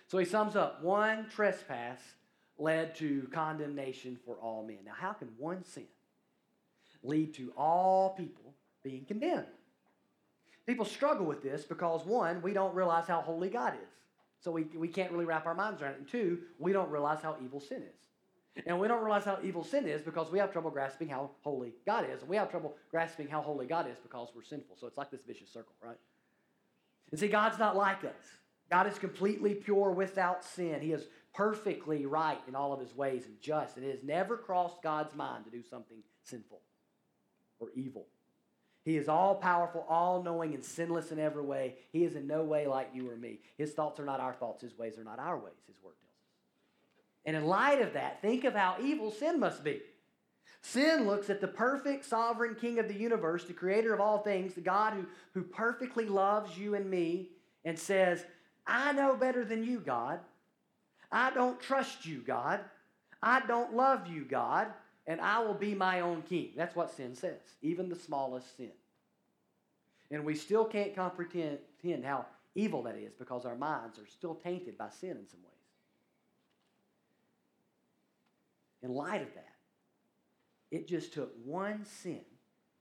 So 0.07 0.19
he 0.19 0.25
sums 0.25 0.57
up 0.57 0.83
one 0.83 1.29
trespass 1.29 2.01
led 2.59 2.95
to 2.97 3.29
condemnation 3.33 4.19
for 4.25 4.37
all 4.37 4.65
men. 4.65 4.79
Now, 4.85 4.93
how 4.95 5.13
can 5.13 5.29
one 5.39 5.65
sin 5.65 5.87
lead 7.03 7.35
to 7.35 7.53
all 7.57 8.11
people 8.11 8.55
being 8.83 9.05
condemned? 9.05 9.47
People 10.67 10.85
struggle 10.85 11.27
with 11.27 11.43
this 11.43 11.65
because, 11.65 12.05
one, 12.05 12.43
we 12.43 12.53
don't 12.53 12.75
realize 12.75 13.07
how 13.09 13.23
holy 13.23 13.49
God 13.49 13.75
is. 13.75 13.89
So 14.41 14.51
we, 14.51 14.65
we 14.75 14.89
can't 14.89 15.11
really 15.11 15.25
wrap 15.25 15.47
our 15.47 15.55
minds 15.55 15.83
around 15.83 15.93
it. 15.93 15.99
And 15.99 16.09
two, 16.09 16.39
we 16.59 16.73
don't 16.73 16.91
realize 16.91 17.23
how 17.23 17.37
evil 17.43 17.61
sin 17.61 17.83
is. 17.83 18.09
And 18.67 18.79
we 18.81 18.89
don't 18.89 19.03
realize 19.03 19.25
how 19.25 19.39
evil 19.43 19.65
sin 19.65 19.87
is 19.87 20.03
because 20.03 20.31
we 20.31 20.39
have 20.39 20.53
trouble 20.53 20.71
grasping 20.71 21.09
how 21.09 21.31
holy 21.43 21.73
God 21.87 22.05
is. 22.11 22.21
And 22.21 22.29
we 22.29 22.37
have 22.37 22.51
trouble 22.51 22.77
grasping 22.91 23.29
how 23.29 23.41
holy 23.41 23.67
God 23.67 23.89
is 23.89 23.97
because 24.03 24.29
we're 24.35 24.43
sinful. 24.43 24.77
So 24.79 24.87
it's 24.87 24.99
like 24.99 25.11
this 25.11 25.23
vicious 25.27 25.51
circle, 25.51 25.73
right? 25.83 25.97
And 27.11 27.19
see, 27.19 27.29
God's 27.29 27.59
not 27.59 27.77
like 27.77 28.05
us. 28.05 28.39
God 28.71 28.87
is 28.87 28.99
completely 28.99 29.55
pure 29.55 29.91
without 29.91 30.45
sin. 30.45 30.81
He 30.81 30.93
is 30.93 31.07
perfectly 31.33 32.07
right 32.07 32.41
in 32.49 32.55
all 32.55 32.73
of 32.73 32.81
his 32.81 32.95
ways 32.95 33.25
and 33.27 33.41
just. 33.41 33.77
And 33.77 33.87
it 33.87 33.91
has 33.91 34.05
never 34.05 34.37
crossed 34.37 34.83
God's 34.83 35.15
mind 35.15 35.45
to 35.45 35.51
do 35.51 35.63
something 35.63 35.99
sinful 36.25 36.61
or 37.61 37.69
evil. 37.75 38.07
He 38.85 38.97
is 38.97 39.09
all 39.09 39.35
powerful, 39.37 39.85
all 39.89 40.23
knowing, 40.23 40.55
and 40.55 40.65
sinless 40.65 41.13
in 41.13 41.19
every 41.19 41.43
way. 41.43 41.75
He 41.93 42.05
is 42.05 42.17
in 42.17 42.27
no 42.27 42.43
way 42.43 42.67
like 42.67 42.91
you 42.95 43.11
or 43.11 43.17
me. 43.17 43.41
His 43.59 43.73
thoughts 43.73 44.01
are 44.01 44.07
not 44.07 44.21
our 44.21 44.33
thoughts, 44.33 44.63
his 44.63 44.77
ways 44.77 44.99
are 44.99 45.05
not 45.05 45.19
our 45.19 45.37
ways, 45.37 45.55
his 45.67 45.77
word 45.83 45.95
and 47.25 47.37
in 47.37 47.45
light 47.45 47.83
of 47.83 47.93
that, 47.95 48.23
think 48.23 48.45
of 48.45 48.55
how 48.55 48.77
evil 48.83 49.11
sin 49.11 49.39
must 49.39 49.63
be. 49.63 49.81
Sin 50.63 51.07
looks 51.07 51.31
at 51.31 51.41
the 51.41 51.49
perfect 51.49 52.05
sovereign 52.05 52.55
king 52.55 52.79
of 52.79 52.89
the 52.89 52.95
universe, 52.95 53.45
the 53.45 53.53
creator 53.53 53.95
of 53.95 54.01
all 54.01 54.19
things, 54.19 54.55
the 54.55 54.61
God 54.61 54.93
who, 54.93 55.07
who 55.33 55.43
perfectly 55.43 56.07
loves 56.07 56.57
you 56.59 56.75
and 56.75 56.91
me, 56.91 57.31
and 57.65 57.79
says, 57.79 58.25
I 58.67 58.93
know 58.93 59.17
better 59.17 59.45
than 59.45 59.65
you, 59.65 59.81
God. 59.81 60.21
I 61.11 61.31
don't 61.31 61.61
trust 61.61 62.07
you, 62.07 62.19
God. 62.19 62.61
I 63.23 63.41
don't 63.47 63.75
love 63.75 64.07
you, 64.07 64.25
God, 64.25 64.69
and 65.07 65.21
I 65.21 65.41
will 65.41 65.55
be 65.55 65.75
my 65.75 66.01
own 66.01 66.23
king. 66.23 66.51
That's 66.57 66.77
what 66.77 66.95
sin 66.95 67.15
says, 67.15 67.41
even 67.63 67.89
the 67.89 67.97
smallest 67.97 68.57
sin. 68.57 68.71
And 70.11 70.25
we 70.25 70.35
still 70.35 70.65
can't 70.65 70.95
comprehend 70.95 71.59
how 72.05 72.27
evil 72.55 72.83
that 72.85 72.97
is 72.97 73.13
because 73.19 73.45
our 73.45 73.57
minds 73.57 73.99
are 73.99 74.07
still 74.07 74.35
tainted 74.35 74.77
by 74.77 74.89
sin 74.91 75.11
in 75.11 75.29
some 75.29 75.41
way. 75.43 75.50
In 78.83 78.95
light 78.95 79.23
of 79.23 79.35
that, 79.35 79.57
it 80.71 80.89
just 80.89 81.13
took 81.13 81.33
one 81.45 81.85
sin 81.85 82.21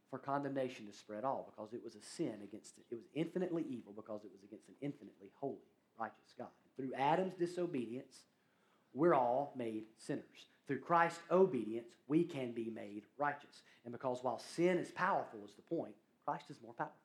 for 0.10 0.20
condemnation 0.20 0.88
to 0.88 0.94
spread 0.94 1.24
all 1.24 1.51
because 1.53 1.74
it 1.74 1.84
was 1.84 1.96
a 1.96 2.01
sin 2.01 2.36
against 2.44 2.77
it. 2.77 2.86
Was 2.91 3.06
infinitely 3.13 3.65
evil 3.70 3.94
because 3.96 4.24
it 4.24 4.32
was 4.32 4.44
against 4.44 4.68
an 4.68 4.75
infinitely 4.82 5.29
holy, 5.36 5.58
righteous 6.00 6.34
God. 6.38 6.48
Through 6.77 6.94
Adam's 6.98 7.34
disobedience, 7.36 8.24
we're 8.94 9.13
all 9.13 9.53
made 9.56 9.84
sinners. 9.98 10.48
Through 10.68 10.79
Christ's 10.79 11.20
obedience, 11.32 11.88
we 12.08 12.24
can 12.24 12.51
be 12.51 12.72
made 12.74 13.03
righteous. 13.18 13.62
And 13.84 13.91
because 13.91 14.20
while 14.24 14.39
sin 14.39 14.77
is 14.77 14.91
powerful, 14.91 15.39
is 15.46 15.53
the 15.56 15.62
point, 15.63 15.94
Christ 16.25 16.46
is 16.50 16.58
more 16.63 16.74
powerful. 16.74 16.96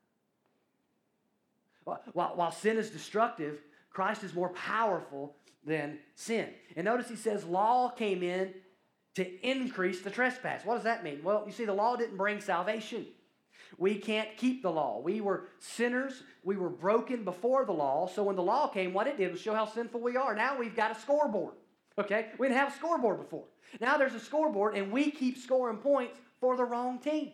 While, 2.12 2.32
while 2.36 2.52
sin 2.52 2.78
is 2.78 2.90
destructive, 2.90 3.60
Christ 3.90 4.24
is 4.24 4.34
more 4.34 4.50
powerful 4.50 5.36
than 5.64 5.98
sin. 6.14 6.48
And 6.76 6.84
notice 6.84 7.08
he 7.08 7.16
says 7.16 7.44
law 7.44 7.90
came 7.90 8.22
in 8.22 8.54
to 9.14 9.48
increase 9.48 10.02
the 10.02 10.10
trespass. 10.10 10.64
What 10.64 10.74
does 10.74 10.84
that 10.84 11.04
mean? 11.04 11.20
Well, 11.22 11.44
you 11.46 11.52
see, 11.52 11.64
the 11.64 11.72
law 11.72 11.96
didn't 11.96 12.16
bring 12.16 12.40
salvation. 12.40 13.06
We 13.78 13.96
can't 13.96 14.36
keep 14.36 14.62
the 14.62 14.70
law. 14.70 15.00
We 15.00 15.20
were 15.20 15.44
sinners. 15.58 16.22
We 16.42 16.56
were 16.56 16.68
broken 16.68 17.24
before 17.24 17.64
the 17.64 17.72
law. 17.72 18.06
So 18.06 18.22
when 18.22 18.36
the 18.36 18.42
law 18.42 18.68
came, 18.68 18.92
what 18.92 19.06
it 19.06 19.16
did 19.16 19.32
was 19.32 19.40
show 19.40 19.54
how 19.54 19.66
sinful 19.66 20.00
we 20.00 20.16
are. 20.16 20.34
Now 20.34 20.58
we've 20.58 20.76
got 20.76 20.96
a 20.96 21.00
scoreboard. 21.00 21.54
Okay? 21.98 22.28
We 22.38 22.48
didn't 22.48 22.58
have 22.58 22.72
a 22.72 22.76
scoreboard 22.76 23.18
before. 23.18 23.44
Now 23.80 23.96
there's 23.96 24.14
a 24.14 24.20
scoreboard, 24.20 24.76
and 24.76 24.92
we 24.92 25.10
keep 25.10 25.38
scoring 25.38 25.78
points 25.78 26.18
for 26.40 26.56
the 26.56 26.64
wrong 26.64 26.98
team. 26.98 27.32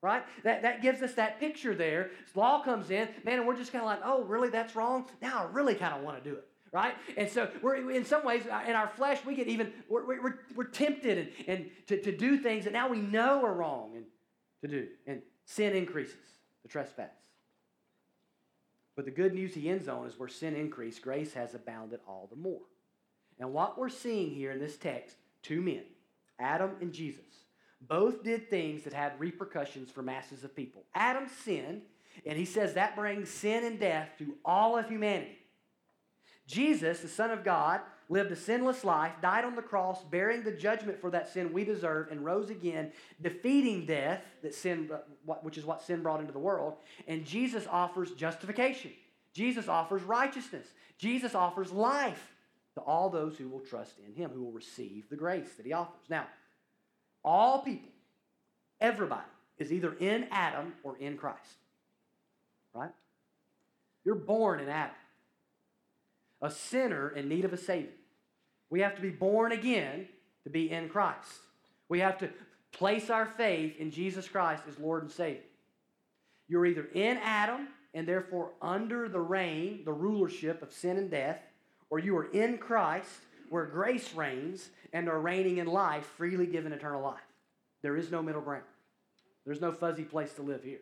Right? 0.00 0.22
That, 0.44 0.62
that 0.62 0.80
gives 0.80 1.02
us 1.02 1.14
that 1.14 1.40
picture 1.40 1.74
there. 1.74 2.10
Law 2.34 2.62
comes 2.62 2.90
in, 2.90 3.08
man, 3.24 3.38
and 3.38 3.46
we're 3.46 3.56
just 3.56 3.72
kind 3.72 3.82
of 3.82 3.86
like, 3.86 4.00
oh, 4.04 4.22
really? 4.24 4.48
That's 4.48 4.76
wrong? 4.76 5.06
Now 5.20 5.44
I 5.44 5.52
really 5.52 5.74
kind 5.74 5.92
of 5.92 6.02
want 6.02 6.22
to 6.22 6.30
do 6.30 6.36
it 6.36 6.47
right? 6.72 6.94
And 7.16 7.28
so 7.28 7.48
we're 7.62 7.90
in 7.90 8.04
some 8.04 8.24
ways 8.24 8.44
uh, 8.50 8.62
in 8.66 8.74
our 8.74 8.88
flesh 8.88 9.24
we 9.24 9.34
get 9.34 9.48
even 9.48 9.72
we're, 9.88 10.06
we're, 10.06 10.38
we're 10.54 10.64
tempted 10.64 11.18
and, 11.18 11.28
and 11.46 11.70
to, 11.86 12.00
to 12.02 12.16
do 12.16 12.38
things 12.38 12.64
that 12.64 12.72
now 12.72 12.88
we 12.88 12.98
know 12.98 13.44
are 13.44 13.54
wrong 13.54 13.92
and 13.96 14.04
to 14.62 14.68
do. 14.68 14.88
And 15.06 15.22
sin 15.44 15.74
increases 15.74 16.16
the 16.62 16.68
trespass. 16.68 17.10
But 18.96 19.04
the 19.04 19.10
good 19.12 19.32
news 19.32 19.54
he 19.54 19.68
ends 19.68 19.86
on 19.86 20.06
is 20.06 20.18
where 20.18 20.28
sin 20.28 20.56
increased, 20.56 21.02
grace 21.02 21.32
has 21.34 21.54
abounded 21.54 22.00
all 22.06 22.26
the 22.30 22.36
more. 22.36 22.62
And 23.38 23.52
what 23.52 23.78
we're 23.78 23.88
seeing 23.88 24.30
here 24.30 24.50
in 24.50 24.58
this 24.58 24.76
text, 24.76 25.16
two 25.42 25.60
men, 25.60 25.84
Adam 26.40 26.72
and 26.80 26.92
Jesus, 26.92 27.22
both 27.80 28.24
did 28.24 28.50
things 28.50 28.82
that 28.82 28.92
had 28.92 29.18
repercussions 29.20 29.90
for 29.90 30.02
masses 30.02 30.42
of 30.42 30.56
people. 30.56 30.84
Adam 30.94 31.28
sinned, 31.44 31.82
and 32.26 32.36
he 32.36 32.44
says 32.44 32.74
that 32.74 32.96
brings 32.96 33.30
sin 33.30 33.64
and 33.64 33.78
death 33.78 34.08
to 34.18 34.34
all 34.44 34.76
of 34.76 34.88
humanity. 34.88 35.37
Jesus, 36.48 37.00
the 37.00 37.08
Son 37.08 37.30
of 37.30 37.44
God, 37.44 37.82
lived 38.08 38.32
a 38.32 38.36
sinless 38.36 38.82
life, 38.82 39.12
died 39.20 39.44
on 39.44 39.54
the 39.54 39.62
cross, 39.62 40.02
bearing 40.02 40.42
the 40.42 40.50
judgment 40.50 40.98
for 40.98 41.10
that 41.10 41.28
sin 41.28 41.52
we 41.52 41.62
deserve, 41.62 42.10
and 42.10 42.24
rose 42.24 42.48
again, 42.48 42.90
defeating 43.20 43.84
death, 43.84 44.22
that 44.42 44.54
sin, 44.54 44.90
which 45.42 45.58
is 45.58 45.66
what 45.66 45.82
sin 45.82 46.02
brought 46.02 46.20
into 46.20 46.32
the 46.32 46.38
world. 46.38 46.76
And 47.06 47.24
Jesus 47.24 47.66
offers 47.70 48.12
justification. 48.12 48.92
Jesus 49.34 49.68
offers 49.68 50.02
righteousness. 50.02 50.66
Jesus 50.96 51.34
offers 51.34 51.70
life 51.70 52.32
to 52.74 52.80
all 52.80 53.10
those 53.10 53.36
who 53.36 53.48
will 53.48 53.60
trust 53.60 53.98
in 54.06 54.14
him, 54.14 54.30
who 54.30 54.42
will 54.42 54.52
receive 54.52 55.08
the 55.10 55.16
grace 55.16 55.50
that 55.58 55.66
he 55.66 55.74
offers. 55.74 56.08
Now, 56.08 56.26
all 57.22 57.60
people, 57.60 57.90
everybody, 58.80 59.20
is 59.58 59.70
either 59.70 59.92
in 60.00 60.28
Adam 60.30 60.72
or 60.82 60.96
in 60.96 61.18
Christ. 61.18 61.58
Right? 62.72 62.90
You're 64.04 64.14
born 64.14 64.60
in 64.60 64.68
Adam, 64.68 64.94
a 66.40 66.50
sinner 66.50 67.10
in 67.10 67.28
need 67.28 67.44
of 67.44 67.52
a 67.52 67.56
Savior. 67.56 67.92
We 68.70 68.80
have 68.80 68.94
to 68.96 69.02
be 69.02 69.10
born 69.10 69.52
again 69.52 70.08
to 70.44 70.50
be 70.50 70.70
in 70.70 70.88
Christ. 70.88 71.40
We 71.88 72.00
have 72.00 72.18
to 72.18 72.30
place 72.72 73.10
our 73.10 73.26
faith 73.26 73.76
in 73.78 73.90
Jesus 73.90 74.28
Christ 74.28 74.64
as 74.68 74.78
Lord 74.78 75.02
and 75.02 75.10
Savior. 75.10 75.42
You're 76.48 76.66
either 76.66 76.88
in 76.94 77.18
Adam 77.18 77.68
and 77.94 78.06
therefore 78.06 78.50
under 78.60 79.08
the 79.08 79.20
reign, 79.20 79.82
the 79.84 79.92
rulership 79.92 80.62
of 80.62 80.72
sin 80.72 80.96
and 80.96 81.10
death, 81.10 81.40
or 81.90 81.98
you 81.98 82.16
are 82.16 82.30
in 82.32 82.58
Christ 82.58 83.10
where 83.48 83.64
grace 83.64 84.14
reigns 84.14 84.68
and 84.92 85.08
are 85.08 85.20
reigning 85.20 85.58
in 85.58 85.66
life, 85.66 86.04
freely 86.16 86.46
given 86.46 86.72
eternal 86.72 87.02
life. 87.02 87.20
There 87.82 87.96
is 87.96 88.10
no 88.10 88.22
middle 88.22 88.42
ground. 88.42 88.64
There's 89.44 89.60
no 89.60 89.72
fuzzy 89.72 90.04
place 90.04 90.34
to 90.34 90.42
live 90.42 90.62
here. 90.62 90.80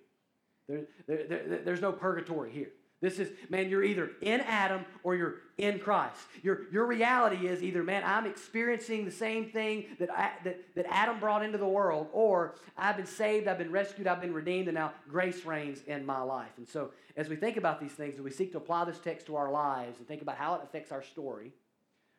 There, 0.69 0.83
there, 1.07 1.27
there, 1.29 1.61
there's 1.65 1.81
no 1.81 1.93
purgatory 1.93 2.51
here. 2.51 2.71
This 3.07 3.21
is, 3.21 3.31
man, 3.49 3.69
you're 3.69 3.85
either 3.85 4.11
in 4.21 4.41
Adam 4.41 4.85
or 5.05 5.15
you're 5.15 5.37
in 5.59 5.79
Christ. 5.79 6.19
Your, 6.43 6.63
your 6.73 6.87
reality 6.87 7.47
is 7.47 7.63
either, 7.63 7.85
man, 7.85 8.03
I'm 8.05 8.27
experiencing 8.27 9.05
the 9.05 9.13
same 9.13 9.49
thing 9.49 9.85
that, 10.01 10.11
I, 10.11 10.33
that, 10.43 10.75
that 10.75 10.87
Adam 10.91 11.21
brought 11.21 11.45
into 11.45 11.57
the 11.57 11.69
world, 11.69 12.09
or 12.13 12.57
I've 12.77 12.97
been 12.97 13.07
saved, 13.07 13.47
I've 13.47 13.59
been 13.59 13.71
rescued, 13.71 14.09
I've 14.09 14.21
been 14.21 14.35
redeemed, 14.35 14.67
and 14.67 14.75
now 14.75 14.93
grace 15.09 15.45
reigns 15.45 15.83
in 15.87 16.05
my 16.05 16.21
life. 16.21 16.51
And 16.57 16.67
so, 16.67 16.91
as 17.17 17.29
we 17.29 17.37
think 17.37 17.57
about 17.57 17.81
these 17.81 17.93
things, 17.93 18.17
and 18.17 18.25
we 18.25 18.33
seek 18.33 18.51
to 18.53 18.59
apply 18.59 18.85
this 18.87 18.99
text 18.99 19.27
to 19.27 19.37
our 19.37 19.53
lives 19.53 19.99
and 19.99 20.09
think 20.09 20.21
about 20.21 20.37
how 20.37 20.57
it 20.57 20.63
affects 20.65 20.91
our 20.91 21.05
story, 21.05 21.53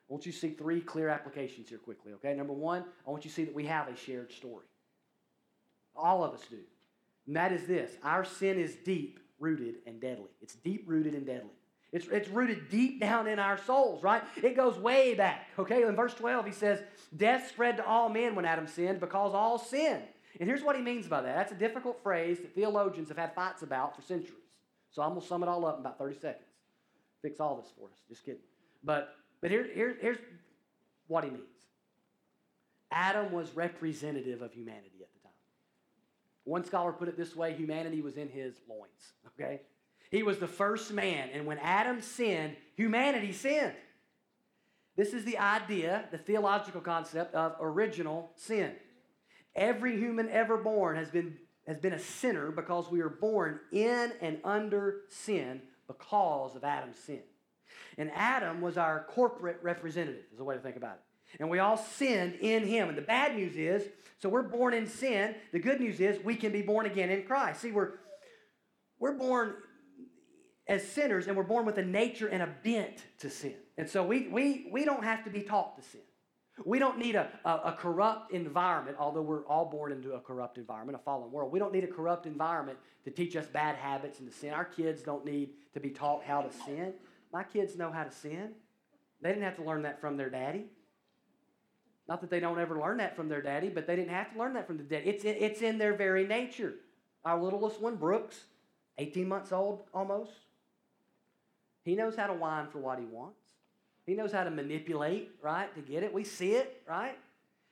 I 0.08 0.12
want 0.14 0.24
you 0.24 0.32
to 0.32 0.38
see 0.38 0.52
three 0.52 0.80
clear 0.80 1.10
applications 1.10 1.68
here 1.68 1.76
quickly, 1.76 2.14
okay? 2.14 2.32
Number 2.32 2.54
one, 2.54 2.82
I 3.06 3.10
want 3.10 3.26
you 3.26 3.30
to 3.30 3.34
see 3.34 3.44
that 3.44 3.54
we 3.54 3.66
have 3.66 3.88
a 3.88 3.94
shared 3.96 4.32
story. 4.32 4.64
All 5.94 6.24
of 6.24 6.32
us 6.32 6.46
do. 6.48 6.60
And 7.26 7.36
that 7.36 7.52
is 7.52 7.66
this 7.66 7.90
our 8.02 8.24
sin 8.24 8.58
is 8.58 8.74
deep 8.86 9.20
rooted 9.38 9.76
and 9.86 10.00
deadly. 10.00 10.30
It's 10.40 10.54
deep 10.54 10.84
rooted 10.86 11.14
and 11.14 11.26
deadly. 11.26 11.50
It's, 11.90 12.06
it's 12.08 12.28
rooted 12.28 12.68
deep 12.68 13.00
down 13.00 13.26
in 13.26 13.38
our 13.38 13.56
souls, 13.56 14.02
right? 14.02 14.22
It 14.42 14.56
goes 14.56 14.78
way 14.78 15.14
back. 15.14 15.48
Okay, 15.58 15.82
in 15.84 15.96
verse 15.96 16.12
12, 16.14 16.44
he 16.44 16.52
says, 16.52 16.82
Death 17.16 17.48
spread 17.48 17.78
to 17.78 17.86
all 17.86 18.10
men 18.10 18.34
when 18.34 18.44
Adam 18.44 18.66
sinned 18.66 19.00
because 19.00 19.32
all 19.34 19.58
sinned. 19.58 20.02
And 20.38 20.48
here's 20.48 20.62
what 20.62 20.76
he 20.76 20.82
means 20.82 21.06
by 21.06 21.22
that. 21.22 21.34
That's 21.34 21.52
a 21.52 21.56
difficult 21.56 22.02
phrase 22.02 22.38
that 22.40 22.54
theologians 22.54 23.08
have 23.08 23.16
had 23.16 23.34
fights 23.34 23.62
about 23.62 23.96
for 23.96 24.02
centuries. 24.02 24.34
So 24.90 25.02
I'm 25.02 25.10
going 25.10 25.22
to 25.22 25.26
sum 25.26 25.42
it 25.42 25.48
all 25.48 25.64
up 25.64 25.76
in 25.76 25.80
about 25.80 25.98
30 25.98 26.18
seconds. 26.20 26.44
Fix 27.22 27.40
all 27.40 27.56
this 27.56 27.70
for 27.76 27.88
us. 27.88 27.96
Just 28.08 28.24
kidding. 28.24 28.40
But, 28.84 29.16
but 29.40 29.50
here, 29.50 29.66
here, 29.74 29.96
here's 30.00 30.18
what 31.06 31.24
he 31.24 31.30
means 31.30 31.44
Adam 32.92 33.32
was 33.32 33.54
representative 33.54 34.42
of 34.42 34.52
humanity 34.52 35.00
at. 35.00 35.17
One 36.48 36.64
scholar 36.64 36.92
put 36.92 37.08
it 37.08 37.16
this 37.18 37.36
way 37.36 37.52
humanity 37.52 38.00
was 38.00 38.16
in 38.16 38.30
his 38.30 38.54
loins, 38.66 39.12
okay? 39.26 39.60
He 40.10 40.22
was 40.22 40.38
the 40.38 40.48
first 40.48 40.90
man, 40.94 41.28
and 41.34 41.44
when 41.44 41.58
Adam 41.58 42.00
sinned, 42.00 42.56
humanity 42.74 43.32
sinned. 43.32 43.74
This 44.96 45.12
is 45.12 45.26
the 45.26 45.36
idea, 45.36 46.06
the 46.10 46.16
theological 46.16 46.80
concept 46.80 47.34
of 47.34 47.54
original 47.60 48.30
sin. 48.34 48.72
Every 49.54 49.98
human 49.98 50.30
ever 50.30 50.56
born 50.56 50.96
has 50.96 51.10
been, 51.10 51.36
has 51.66 51.78
been 51.78 51.92
a 51.92 51.98
sinner 51.98 52.50
because 52.50 52.90
we 52.90 53.02
are 53.02 53.10
born 53.10 53.60
in 53.70 54.12
and 54.22 54.38
under 54.42 55.02
sin 55.10 55.60
because 55.86 56.56
of 56.56 56.64
Adam's 56.64 56.98
sin. 56.98 57.20
And 57.98 58.10
Adam 58.14 58.62
was 58.62 58.78
our 58.78 59.04
corporate 59.10 59.58
representative, 59.62 60.24
is 60.32 60.40
a 60.40 60.44
way 60.44 60.54
to 60.54 60.62
think 60.62 60.76
about 60.76 60.94
it. 60.94 61.07
And 61.38 61.50
we 61.50 61.58
all 61.58 61.76
sinned 61.76 62.34
in 62.40 62.66
him. 62.66 62.88
And 62.88 62.96
the 62.96 63.02
bad 63.02 63.36
news 63.36 63.56
is, 63.56 63.84
so 64.18 64.28
we're 64.28 64.42
born 64.42 64.74
in 64.74 64.86
sin. 64.86 65.34
The 65.52 65.58
good 65.58 65.80
news 65.80 66.00
is 66.00 66.22
we 66.24 66.34
can 66.34 66.52
be 66.52 66.62
born 66.62 66.86
again 66.86 67.10
in 67.10 67.24
Christ. 67.24 67.60
See, 67.60 67.72
we're 67.72 67.92
we're 68.98 69.16
born 69.16 69.54
as 70.66 70.86
sinners 70.86 71.28
and 71.28 71.36
we're 71.36 71.44
born 71.44 71.64
with 71.64 71.78
a 71.78 71.84
nature 71.84 72.26
and 72.26 72.42
a 72.42 72.48
bent 72.64 73.04
to 73.20 73.30
sin. 73.30 73.54
And 73.76 73.88
so 73.88 74.04
we 74.04 74.28
we 74.28 74.68
we 74.72 74.84
don't 74.84 75.04
have 75.04 75.24
to 75.24 75.30
be 75.30 75.42
taught 75.42 75.76
to 75.76 75.88
sin. 75.88 76.00
We 76.64 76.80
don't 76.80 76.98
need 76.98 77.14
a, 77.14 77.28
a, 77.44 77.50
a, 77.50 77.76
corrupt 77.78 78.32
environment, 78.32 78.96
although 78.98 79.22
we're 79.22 79.46
all 79.46 79.66
born 79.66 79.92
into 79.92 80.14
a 80.14 80.20
corrupt 80.20 80.58
environment, 80.58 80.98
a 81.00 81.04
fallen 81.04 81.30
world. 81.30 81.52
We 81.52 81.60
don't 81.60 81.72
need 81.72 81.84
a 81.84 81.88
corrupt 81.88 82.26
environment 82.26 82.78
to 83.04 83.12
teach 83.12 83.36
us 83.36 83.46
bad 83.46 83.76
habits 83.76 84.18
and 84.18 84.28
to 84.28 84.36
sin. 84.36 84.52
Our 84.52 84.64
kids 84.64 85.02
don't 85.02 85.24
need 85.24 85.50
to 85.74 85.80
be 85.80 85.90
taught 85.90 86.24
how 86.24 86.40
to 86.40 86.52
sin. 86.52 86.94
My 87.32 87.44
kids 87.44 87.76
know 87.76 87.92
how 87.92 88.02
to 88.02 88.10
sin. 88.10 88.54
They 89.20 89.28
didn't 89.28 89.44
have 89.44 89.56
to 89.56 89.62
learn 89.62 89.82
that 89.82 90.00
from 90.00 90.16
their 90.16 90.30
daddy. 90.30 90.66
Not 92.08 92.22
that 92.22 92.30
they 92.30 92.40
don't 92.40 92.58
ever 92.58 92.80
learn 92.80 92.96
that 92.98 93.14
from 93.14 93.28
their 93.28 93.42
daddy, 93.42 93.68
but 93.68 93.86
they 93.86 93.94
didn't 93.94 94.10
have 94.10 94.32
to 94.32 94.38
learn 94.38 94.54
that 94.54 94.66
from 94.66 94.78
the 94.78 94.82
daddy. 94.82 95.10
It's 95.10 95.24
it's 95.24 95.60
in 95.60 95.76
their 95.76 95.92
very 95.92 96.26
nature. 96.26 96.74
Our 97.24 97.40
littlest 97.40 97.80
one, 97.80 97.96
Brooks, 97.96 98.44
18 98.96 99.28
months 99.28 99.52
old 99.52 99.82
almost, 99.92 100.32
he 101.84 101.94
knows 101.94 102.16
how 102.16 102.26
to 102.26 102.32
whine 102.32 102.68
for 102.68 102.78
what 102.78 102.98
he 102.98 103.04
wants. 103.04 103.38
He 104.06 104.14
knows 104.14 104.32
how 104.32 104.44
to 104.44 104.50
manipulate, 104.50 105.32
right, 105.42 105.74
to 105.74 105.82
get 105.82 106.02
it. 106.02 106.12
We 106.12 106.24
see 106.24 106.52
it, 106.52 106.82
right? 106.88 107.18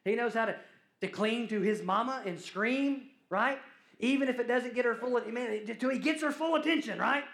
He 0.05 0.15
knows 0.15 0.35
how 0.35 0.45
to, 0.45 0.57
to 1.01 1.09
cling 1.09 1.49
to 1.49 1.63
his 1.63 1.83
mama 1.83 2.23
and 2.27 2.39
scream, 2.39 3.05
right? 3.31 3.59
Even 4.01 4.29
if 4.29 4.39
it 4.39 4.47
doesn't 4.47 4.75
get 4.75 4.85
her 4.85 4.95
full, 4.95 5.19
man, 5.31 5.61
until 5.67 5.89
he 5.89 5.99
gets 5.99 6.23
her 6.23 6.31
full 6.31 6.57
attention, 6.57 6.99
right? 6.99 7.25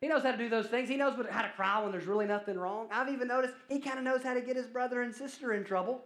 He 0.00 0.06
knows 0.06 0.22
how 0.22 0.30
to 0.30 0.38
do 0.38 0.48
those 0.48 0.66
things. 0.66 0.88
He 0.88 0.96
knows 0.96 1.14
how 1.28 1.42
to 1.42 1.48
cry 1.50 1.82
when 1.82 1.90
there's 1.90 2.06
really 2.06 2.26
nothing 2.26 2.56
wrong. 2.56 2.86
I've 2.92 3.08
even 3.08 3.26
noticed 3.26 3.54
he 3.68 3.80
kind 3.80 3.98
of 3.98 4.04
knows 4.04 4.22
how 4.22 4.34
to 4.34 4.40
get 4.40 4.54
his 4.54 4.66
brother 4.66 5.02
and 5.02 5.12
sister 5.12 5.54
in 5.54 5.64
trouble 5.64 6.04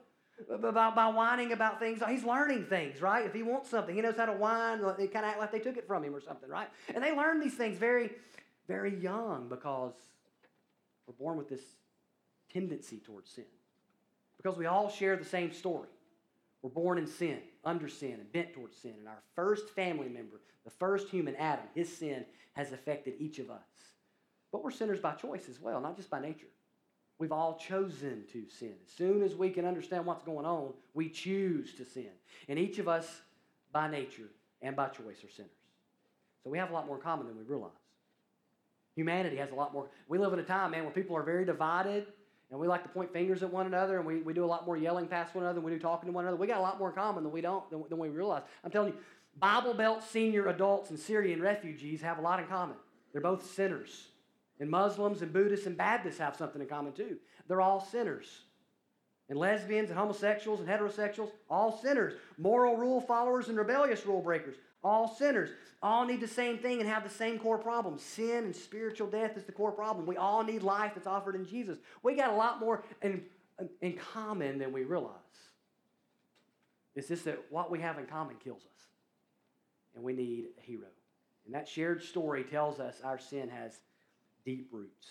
by, 0.61 0.91
by 0.91 1.09
whining 1.09 1.53
about 1.53 1.79
things. 1.79 2.03
He's 2.09 2.25
learning 2.25 2.67
things, 2.67 3.01
right? 3.01 3.25
If 3.25 3.33
he 3.33 3.43
wants 3.43 3.71
something, 3.71 3.95
he 3.95 4.01
knows 4.01 4.17
how 4.17 4.27
to 4.27 4.33
whine. 4.33 4.83
They 4.99 5.07
kind 5.07 5.25
of 5.25 5.31
act 5.31 5.41
like 5.41 5.53
they 5.53 5.59
took 5.59 5.77
it 5.77 5.87
from 5.87 6.05
him 6.05 6.15
or 6.15 6.21
something, 6.21 6.49
right? 6.49 6.69
And 6.95 7.03
they 7.03 7.17
learn 7.17 7.41
these 7.41 7.55
things 7.55 7.79
very, 7.79 8.11
very 8.69 8.95
young 8.97 9.49
because 9.49 9.95
we're 11.07 11.15
born 11.15 11.39
with 11.39 11.49
this 11.49 11.63
tendency 12.53 12.99
towards 12.99 13.31
sin. 13.31 13.45
Because 14.37 14.59
we 14.59 14.67
all 14.67 14.91
share 14.91 15.17
the 15.17 15.25
same 15.25 15.53
story. 15.53 15.89
We're 16.63 16.71
born 16.71 16.99
in 16.99 17.07
sin, 17.07 17.39
under 17.65 17.89
sin, 17.89 18.15
and 18.15 18.33
bent 18.33 18.53
towards 18.53 18.77
sin. 18.77 18.95
And 18.99 19.09
our 19.09 19.23
first 19.35 19.71
family 19.71 20.09
member, 20.09 20.41
the 20.65 20.71
first 20.71 21.09
human, 21.09 21.37
Adam, 21.37 21.65
his 21.75 21.95
sin 21.95 22.25
has 22.55 22.73
affected 22.73 23.15
each 23.19 23.39
of 23.39 23.51
us. 23.51 23.61
But 24.53 24.65
we're 24.65 24.71
sinners 24.71 25.01
by 25.01 25.13
choice 25.13 25.49
as 25.49 25.61
well, 25.61 25.81
not 25.81 25.97
just 25.97 26.11
by 26.11 26.21
nature. 26.21 26.47
We've 27.19 27.33
all 27.33 27.57
chosen 27.57 28.25
to 28.33 28.45
sin. 28.49 28.75
As 28.85 28.93
soon 28.93 29.23
as 29.23 29.35
we 29.35 29.51
can 29.51 29.65
understand 29.65 30.05
what's 30.05 30.23
going 30.23 30.45
on, 30.45 30.75
we 30.93 31.09
choose 31.09 31.75
to 31.75 31.85
sin. 31.85 32.11
And 32.49 32.59
each 32.59 32.79
of 32.79 32.89
us, 32.89 33.23
by 33.73 33.91
nature 33.91 34.29
and 34.61 34.77
by 34.77 34.89
choice, 34.89 35.25
are 35.25 35.31
sinners. 35.31 35.51
So 36.45 36.51
we 36.51 36.59
have 36.59 36.71
a 36.71 36.75
lot 36.75 36.87
more 36.87 36.97
in 36.97 37.03
common 37.03 37.27
than 37.27 37.37
we 37.37 37.45
realize. 37.45 37.71
Humanity 38.95 39.37
has 39.37 39.51
a 39.51 39.55
lot 39.55 39.73
more. 39.73 39.89
We 40.09 40.19
live 40.19 40.33
in 40.33 40.39
a 40.39 40.45
time, 40.45 40.71
man, 40.71 40.85
where 40.85 40.93
people 40.93 41.17
are 41.17 41.23
very 41.23 41.45
divided 41.45 42.07
and 42.51 42.61
we 42.61 42.69
like 42.69 42.83
to 42.83 42.89
point 42.89 43.13
fingers 43.13 43.43
at 43.43 43.53
one 43.53 43.67
another 43.67 43.99
and 43.99 44.07
we, 44.07 44.21
we 44.21 44.33
do 44.33 44.45
a 44.45 44.47
lot 44.47 44.65
more 44.65 44.77
yelling 44.77 45.07
past 45.07 45.35
one 45.35 45.45
another 45.45 45.57
than 45.57 45.65
we 45.65 45.73
do 45.73 45.79
talking 45.79 46.07
to 46.09 46.13
one 46.13 46.25
another. 46.25 46.37
We 46.37 46.47
got 46.47 46.59
a 46.59 46.63
lot 46.63 46.79
more 46.79 46.91
in 46.91 46.95
common 46.95 47.25
than 47.25 47.33
we 47.33 47.41
don't 47.41 47.69
than, 47.71 47.85
than 47.89 47.99
we 47.99 48.09
realize. 48.09 48.43
I'm 48.65 48.71
telling 48.71 48.93
you, 48.93 48.99
Bible 49.39 49.75
Belt 49.75 50.03
senior 50.03 50.49
adults 50.49 50.91
and 50.91 50.99
Syrian 50.99 51.43
refugees 51.43 52.01
have 52.03 52.19
a 52.19 52.23
lot 52.23 52.41
in 52.41 52.47
common. 52.47 52.77
They're 53.13 53.21
both 53.21 53.51
sinners. 53.55 54.09
And 54.59 54.71
Muslims 54.71 55.23
and 55.23 55.33
Buddhists 55.33 55.67
and 55.67 55.77
Baptists 55.77 56.19
have 56.19 56.37
something 56.37 56.61
in 56.61 56.69
common 56.69 56.93
too. 56.93 57.17
They're 57.49 57.61
all 57.61 57.81
sinners. 57.81 58.43
And 59.29 59.39
lesbians 59.39 59.91
and 59.91 59.99
homosexuals 59.99 60.61
and 60.61 60.69
heterosexuals, 60.69 61.31
all 61.51 61.79
sinners. 61.79 62.15
Moral 62.39 62.77
rule 62.77 63.01
followers 63.01 63.49
and 63.49 63.59
rebellious 63.59 64.07
rule 64.07 64.23
breakers, 64.23 64.57
all 64.85 65.09
sinners. 65.09 65.51
All 65.83 66.07
need 66.07 66.21
the 66.21 66.29
same 66.29 66.59
thing 66.59 66.81
and 66.81 66.89
have 66.89 67.05
the 67.05 67.11
same 67.11 67.39
core 67.39 67.59
problem. 67.59 67.99
Sin 67.99 68.45
and 68.45 68.57
spiritual 68.57 69.09
death 69.09 69.37
is 69.37 69.45
the 69.45 69.53
core 69.53 69.73
problem. 69.73 70.07
We 70.07 70.17
all 70.17 70.43
need 70.43 70.63
life 70.63 70.93
that's 70.95 71.07
offered 71.07 71.35
in 71.35 71.47
Jesus. 71.47 71.79
We 72.03 72.15
got 72.15 72.31
a 72.31 72.37
lot 72.37 72.61
more 72.61 72.85
in, 73.03 73.23
in 73.83 73.95
common 73.95 74.59
than 74.59 74.73
we 74.73 74.85
realize. 74.85 75.13
It's 76.95 77.09
just 77.09 77.25
that 77.27 77.39
what 77.51 77.71
we 77.71 77.81
have 77.81 77.99
in 77.99 78.07
common 78.07 78.37
kills 78.43 78.63
us. 78.63 78.87
And 79.95 80.05
we 80.05 80.13
need 80.13 80.47
a 80.59 80.63
hero. 80.63 80.87
And 81.45 81.55
that 81.55 81.69
shared 81.69 82.03
story 82.03 82.45
tells 82.45 82.81
us 82.81 83.01
our 83.05 83.19
sin 83.19 83.49
has 83.49 83.81
deep 84.47 84.69
roots. 84.73 85.09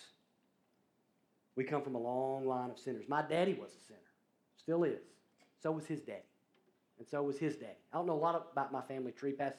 We 1.56 1.64
come 1.64 1.84
from 1.84 1.94
a 1.94 2.00
long 2.00 2.48
line 2.48 2.72
of 2.72 2.80
sinners. 2.80 3.06
My 3.08 3.22
daddy 3.22 3.54
was 3.54 3.72
a 3.72 3.86
sinner, 3.86 4.00
still 4.58 4.84
is. 4.84 5.04
So 5.62 5.72
was 5.72 5.86
his 5.86 6.02
daddy. 6.02 6.24
And 6.98 7.08
so 7.08 7.22
was 7.22 7.38
his 7.38 7.56
daddy. 7.56 7.78
I 7.94 7.98
don't 7.98 8.08
know 8.08 8.14
a 8.14 8.16
lot 8.16 8.50
about 8.52 8.72
my 8.72 8.82
family 8.82 9.12
tree 9.12 9.34
past 9.34 9.58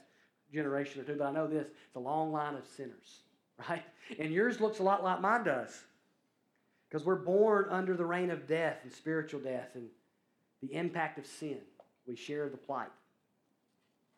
generation 0.53 1.01
or 1.01 1.05
two, 1.05 1.17
but 1.17 1.27
I 1.27 1.33
know 1.33 1.47
this 1.47 1.69
it's 1.69 1.97
a 1.97 2.01
long 2.01 2.33
line 2.33 2.55
of 2.55 2.67
sinners, 2.67 3.21
right? 3.69 3.83
And 4.19 4.33
yours 4.33 4.61
looks 4.61 4.79
a 4.79 4.83
lot 4.83 5.05
like 5.05 5.21
mine 5.21 5.45
does. 5.45 5.85
Because 6.89 7.05
we're 7.05 7.17
born 7.17 7.67
under 7.71 7.97
the 7.97 8.05
reign 8.05 8.31
of 8.31 8.47
death 8.47 8.79
and 8.85 8.93
spiritual 8.93 9.41
death 9.41 9.71
and 9.75 9.89
the 10.63 10.73
impact 10.75 11.19
of 11.19 11.27
sin. 11.27 11.59
We 12.07 12.15
share 12.15 12.49
the 12.49 12.57
plight. 12.57 12.91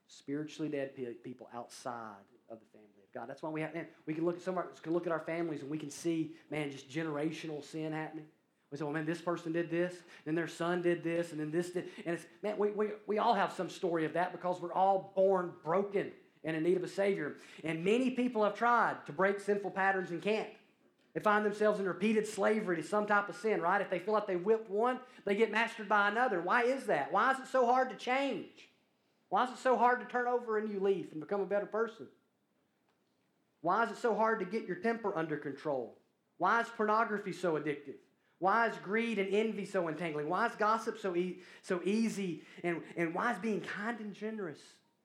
Spiritually 0.06 0.70
dead 0.70 0.90
people 1.24 1.48
outside 1.54 2.24
of 2.50 2.58
the 2.60 2.66
family 2.72 2.97
God. 3.18 3.28
That's 3.28 3.42
why 3.42 3.50
we 3.50 3.60
have, 3.62 3.74
man, 3.74 3.86
we 4.06 4.14
can 4.14 4.24
look 4.24 4.36
at 4.36 4.42
some 4.42 4.54
of 4.54 4.58
our, 4.58 4.70
can 4.82 4.92
look 4.92 5.06
at 5.06 5.12
our 5.12 5.20
families 5.20 5.62
and 5.62 5.70
we 5.70 5.78
can 5.78 5.90
see, 5.90 6.34
man, 6.50 6.70
just 6.70 6.88
generational 6.88 7.64
sin 7.64 7.92
happening. 7.92 8.26
We 8.70 8.78
say, 8.78 8.84
well, 8.84 8.92
man, 8.92 9.06
this 9.06 9.20
person 9.20 9.52
did 9.52 9.70
this, 9.70 9.94
then 10.24 10.34
their 10.34 10.46
son 10.46 10.82
did 10.82 11.02
this, 11.02 11.32
and 11.32 11.40
then 11.40 11.50
this 11.50 11.70
did. 11.70 11.88
And 12.04 12.14
it's, 12.14 12.26
man, 12.42 12.58
we, 12.58 12.70
we, 12.70 12.88
we 13.06 13.18
all 13.18 13.34
have 13.34 13.52
some 13.52 13.70
story 13.70 14.04
of 14.04 14.12
that 14.12 14.30
because 14.30 14.60
we're 14.60 14.74
all 14.74 15.12
born 15.16 15.52
broken 15.64 16.12
and 16.44 16.56
in 16.56 16.62
need 16.62 16.76
of 16.76 16.84
a 16.84 16.88
Savior. 16.88 17.36
And 17.64 17.84
many 17.84 18.10
people 18.10 18.44
have 18.44 18.54
tried 18.54 19.04
to 19.06 19.12
break 19.12 19.40
sinful 19.40 19.70
patterns 19.70 20.10
and 20.10 20.22
can't. 20.22 20.48
They 21.14 21.20
find 21.20 21.44
themselves 21.44 21.80
in 21.80 21.86
repeated 21.86 22.26
slavery 22.26 22.76
to 22.76 22.82
some 22.82 23.06
type 23.06 23.28
of 23.28 23.36
sin, 23.36 23.60
right? 23.60 23.80
If 23.80 23.90
they 23.90 23.98
feel 23.98 24.14
like 24.14 24.26
they 24.26 24.36
whipped 24.36 24.70
one, 24.70 25.00
they 25.24 25.34
get 25.34 25.50
mastered 25.50 25.88
by 25.88 26.08
another. 26.08 26.40
Why 26.40 26.62
is 26.62 26.84
that? 26.86 27.10
Why 27.10 27.32
is 27.32 27.38
it 27.40 27.48
so 27.48 27.66
hard 27.66 27.88
to 27.88 27.96
change? 27.96 28.68
Why 29.30 29.44
is 29.44 29.50
it 29.50 29.58
so 29.58 29.76
hard 29.76 30.00
to 30.00 30.06
turn 30.06 30.28
over 30.28 30.58
a 30.58 30.64
new 30.64 30.78
leaf 30.78 31.10
and 31.12 31.20
become 31.20 31.40
a 31.40 31.46
better 31.46 31.66
person? 31.66 32.06
Why 33.68 33.84
is 33.84 33.90
it 33.90 33.98
so 33.98 34.14
hard 34.14 34.38
to 34.38 34.46
get 34.46 34.66
your 34.66 34.76
temper 34.76 35.12
under 35.14 35.36
control? 35.36 35.98
Why 36.38 36.62
is 36.62 36.68
pornography 36.74 37.34
so 37.34 37.58
addictive? 37.58 37.96
Why 38.38 38.66
is 38.66 38.74
greed 38.78 39.18
and 39.18 39.28
envy 39.34 39.66
so 39.66 39.88
entangling? 39.88 40.30
Why 40.30 40.46
is 40.46 40.54
gossip 40.54 40.98
so, 40.98 41.14
e- 41.14 41.40
so 41.60 41.82
easy? 41.84 42.44
And, 42.64 42.80
and 42.96 43.14
why 43.14 43.30
is 43.32 43.38
being 43.40 43.60
kind 43.60 44.00
and 44.00 44.14
generous 44.14 44.58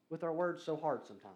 with 0.10 0.23
our 0.23 0.32
words 0.32 0.63
so 0.63 0.78
hard 0.78 1.06
sometimes? 1.06 1.36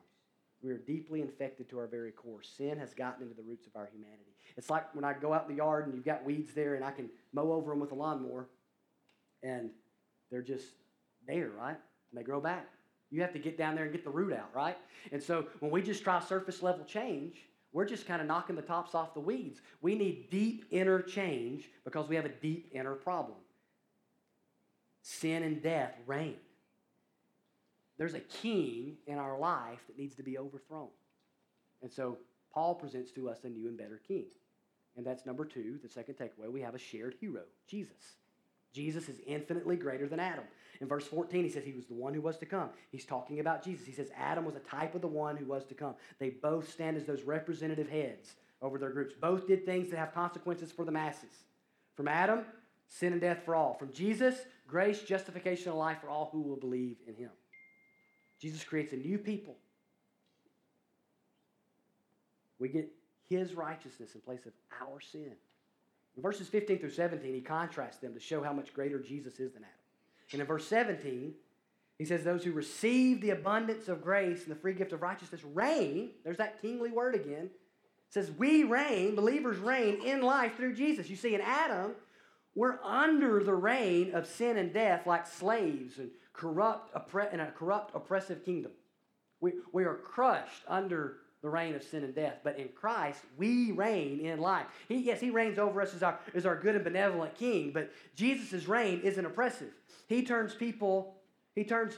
We 0.61 0.71
are 0.71 0.77
deeply 0.77 1.19
infected 1.19 1.67
to 1.71 1.79
our 1.79 1.87
very 1.87 2.11
core. 2.11 2.43
Sin 2.43 2.79
has 2.79 2.93
gotten 2.93 3.23
into 3.23 3.35
the 3.35 3.43
roots 3.43 3.67
of 3.67 3.75
our 3.75 3.89
humanity. 3.93 4.31
It's 4.55 4.69
like 4.69 4.95
when 4.95 5.03
I 5.03 5.11
go 5.11 5.33
out 5.33 5.49
in 5.49 5.49
the 5.49 5.57
yard 5.57 5.87
and 5.87 5.93
you've 5.93 6.05
got 6.05 6.23
weeds 6.23 6.53
there 6.53 6.75
and 6.75 6.85
I 6.85 6.91
can 6.91 7.09
mow 7.33 7.51
over 7.51 7.71
them 7.71 7.81
with 7.81 7.91
a 7.91 7.95
lawnmower 7.95 8.47
and 9.43 9.69
they're 10.31 10.41
just 10.41 10.67
there, 11.27 11.49
right? 11.49 11.75
And 12.11 12.17
they 12.17 12.23
grow 12.23 12.39
back. 12.39 12.69
You 13.09 13.21
have 13.21 13.33
to 13.33 13.39
get 13.39 13.57
down 13.57 13.75
there 13.75 13.85
and 13.85 13.93
get 13.93 14.03
the 14.03 14.09
root 14.09 14.33
out, 14.33 14.49
right? 14.53 14.77
And 15.11 15.21
so 15.21 15.47
when 15.59 15.71
we 15.71 15.81
just 15.81 16.03
try 16.03 16.19
surface 16.19 16.61
level 16.61 16.83
change, 16.85 17.37
we're 17.71 17.85
just 17.85 18.07
kind 18.07 18.21
of 18.21 18.27
knocking 18.27 18.55
the 18.55 18.61
tops 18.61 18.95
off 18.95 19.13
the 19.13 19.19
weeds. 19.19 19.61
We 19.81 19.95
need 19.95 20.29
deep 20.29 20.65
inner 20.71 21.01
change 21.01 21.69
because 21.85 22.07
we 22.07 22.15
have 22.15 22.25
a 22.25 22.29
deep 22.29 22.69
inner 22.73 22.95
problem. 22.95 23.37
Sin 25.01 25.43
and 25.43 25.61
death 25.61 25.93
reign. 26.05 26.35
There's 27.97 28.13
a 28.13 28.19
king 28.19 28.97
in 29.07 29.17
our 29.17 29.37
life 29.37 29.79
that 29.87 29.97
needs 29.97 30.15
to 30.15 30.23
be 30.23 30.37
overthrown. 30.37 30.89
And 31.81 31.91
so 31.91 32.17
Paul 32.53 32.75
presents 32.75 33.11
to 33.11 33.29
us 33.29 33.43
a 33.43 33.49
new 33.49 33.67
and 33.67 33.77
better 33.77 34.01
king. 34.07 34.25
And 34.95 35.05
that's 35.05 35.25
number 35.25 35.45
two, 35.45 35.79
the 35.81 35.89
second 35.89 36.15
takeaway. 36.15 36.51
We 36.51 36.61
have 36.61 36.75
a 36.75 36.79
shared 36.79 37.15
hero, 37.19 37.41
Jesus. 37.67 38.17
Jesus 38.73 39.09
is 39.09 39.19
infinitely 39.25 39.75
greater 39.75 40.07
than 40.07 40.19
Adam. 40.19 40.43
In 40.79 40.87
verse 40.87 41.07
14, 41.07 41.43
he 41.43 41.49
says 41.49 41.63
he 41.63 41.73
was 41.73 41.87
the 41.87 41.93
one 41.93 42.13
who 42.13 42.21
was 42.21 42.37
to 42.37 42.45
come. 42.45 42.69
He's 42.91 43.05
talking 43.05 43.39
about 43.39 43.63
Jesus. 43.63 43.85
He 43.85 43.91
says 43.91 44.09
Adam 44.15 44.45
was 44.45 44.55
a 44.55 44.59
type 44.59 44.93
of 44.93 45.01
the 45.01 45.07
one 45.07 45.35
who 45.35 45.45
was 45.45 45.65
to 45.65 45.73
come. 45.73 45.95
They 46.19 46.29
both 46.29 46.71
stand 46.71 46.97
as 46.97 47.05
those 47.05 47.23
representative 47.23 47.89
heads 47.89 48.35
over 48.61 48.77
their 48.77 48.91
groups. 48.91 49.15
Both 49.19 49.47
did 49.47 49.65
things 49.65 49.89
that 49.89 49.97
have 49.97 50.13
consequences 50.13 50.71
for 50.71 50.85
the 50.85 50.91
masses. 50.91 51.31
From 51.95 52.07
Adam, 52.07 52.41
sin 52.87 53.13
and 53.13 53.21
death 53.21 53.39
for 53.43 53.55
all. 53.55 53.73
From 53.73 53.91
Jesus, 53.91 54.35
grace, 54.67 55.01
justification, 55.01 55.69
and 55.69 55.79
life 55.79 55.97
for 56.01 56.09
all 56.09 56.29
who 56.31 56.41
will 56.41 56.57
believe 56.57 56.97
in 57.07 57.15
him. 57.15 57.31
Jesus 58.39 58.63
creates 58.63 58.93
a 58.93 58.97
new 58.97 59.17
people. 59.17 59.55
We 62.59 62.69
get 62.69 62.91
his 63.29 63.53
righteousness 63.53 64.15
in 64.15 64.21
place 64.21 64.45
of 64.45 64.53
our 64.81 64.99
sin. 65.01 65.33
In 66.17 66.23
verses 66.23 66.49
15 66.49 66.79
through 66.79 66.89
17, 66.89 67.33
he 67.33 67.41
contrasts 67.41 67.99
them 67.99 68.13
to 68.15 68.19
show 68.19 68.41
how 68.41 68.51
much 68.51 68.73
greater 68.73 68.99
Jesus 68.99 69.39
is 69.39 69.53
than 69.53 69.63
Adam. 69.63 69.75
And 70.31 70.41
in 70.41 70.47
verse 70.47 70.67
17, 70.67 71.33
he 71.99 72.05
says, 72.05 72.23
Those 72.23 72.43
who 72.43 72.51
receive 72.51 73.21
the 73.21 73.29
abundance 73.29 73.87
of 73.87 74.01
grace 74.01 74.43
and 74.43 74.51
the 74.51 74.59
free 74.59 74.73
gift 74.73 74.93
of 74.93 75.03
righteousness 75.03 75.43
reign. 75.43 76.09
There's 76.23 76.37
that 76.37 76.59
kingly 76.61 76.91
word 76.91 77.13
again. 77.13 77.45
It 77.45 78.13
says, 78.13 78.31
We 78.31 78.63
reign, 78.63 79.15
believers 79.15 79.57
reign 79.57 80.01
in 80.03 80.21
life 80.21 80.57
through 80.57 80.73
Jesus. 80.73 81.07
You 81.07 81.15
see, 81.15 81.35
in 81.35 81.41
Adam, 81.41 81.91
we're 82.55 82.79
under 82.83 83.43
the 83.43 83.53
reign 83.53 84.15
of 84.15 84.25
sin 84.25 84.57
and 84.57 84.73
death 84.73 85.05
like 85.05 85.27
slaves 85.27 85.99
and 85.99 86.09
corrupt, 86.33 86.95
in 87.31 87.39
a 87.39 87.51
corrupt, 87.51 87.95
oppressive 87.95 88.43
kingdom. 88.43 88.71
We, 89.39 89.53
we 89.71 89.83
are 89.83 89.95
crushed 89.95 90.63
under 90.67 91.17
the 91.41 91.49
reign 91.49 91.75
of 91.75 91.83
sin 91.83 92.03
and 92.03 92.15
death. 92.15 92.39
But 92.43 92.57
in 92.57 92.69
Christ, 92.69 93.21
we 93.37 93.71
reign 93.71 94.19
in 94.19 94.39
life. 94.39 94.65
He, 94.87 94.97
yes, 94.97 95.19
He 95.19 95.29
reigns 95.29 95.59
over 95.59 95.81
us 95.81 95.93
as 95.93 96.03
our, 96.03 96.19
as 96.33 96.45
our 96.45 96.55
good 96.55 96.75
and 96.75 96.83
benevolent 96.83 97.35
King, 97.35 97.71
but 97.73 97.91
Jesus' 98.15 98.67
reign 98.67 99.01
isn't 99.03 99.25
oppressive. 99.25 99.71
He 100.07 100.23
turns 100.23 100.53
people, 100.53 101.15
He 101.55 101.63
turns 101.63 101.93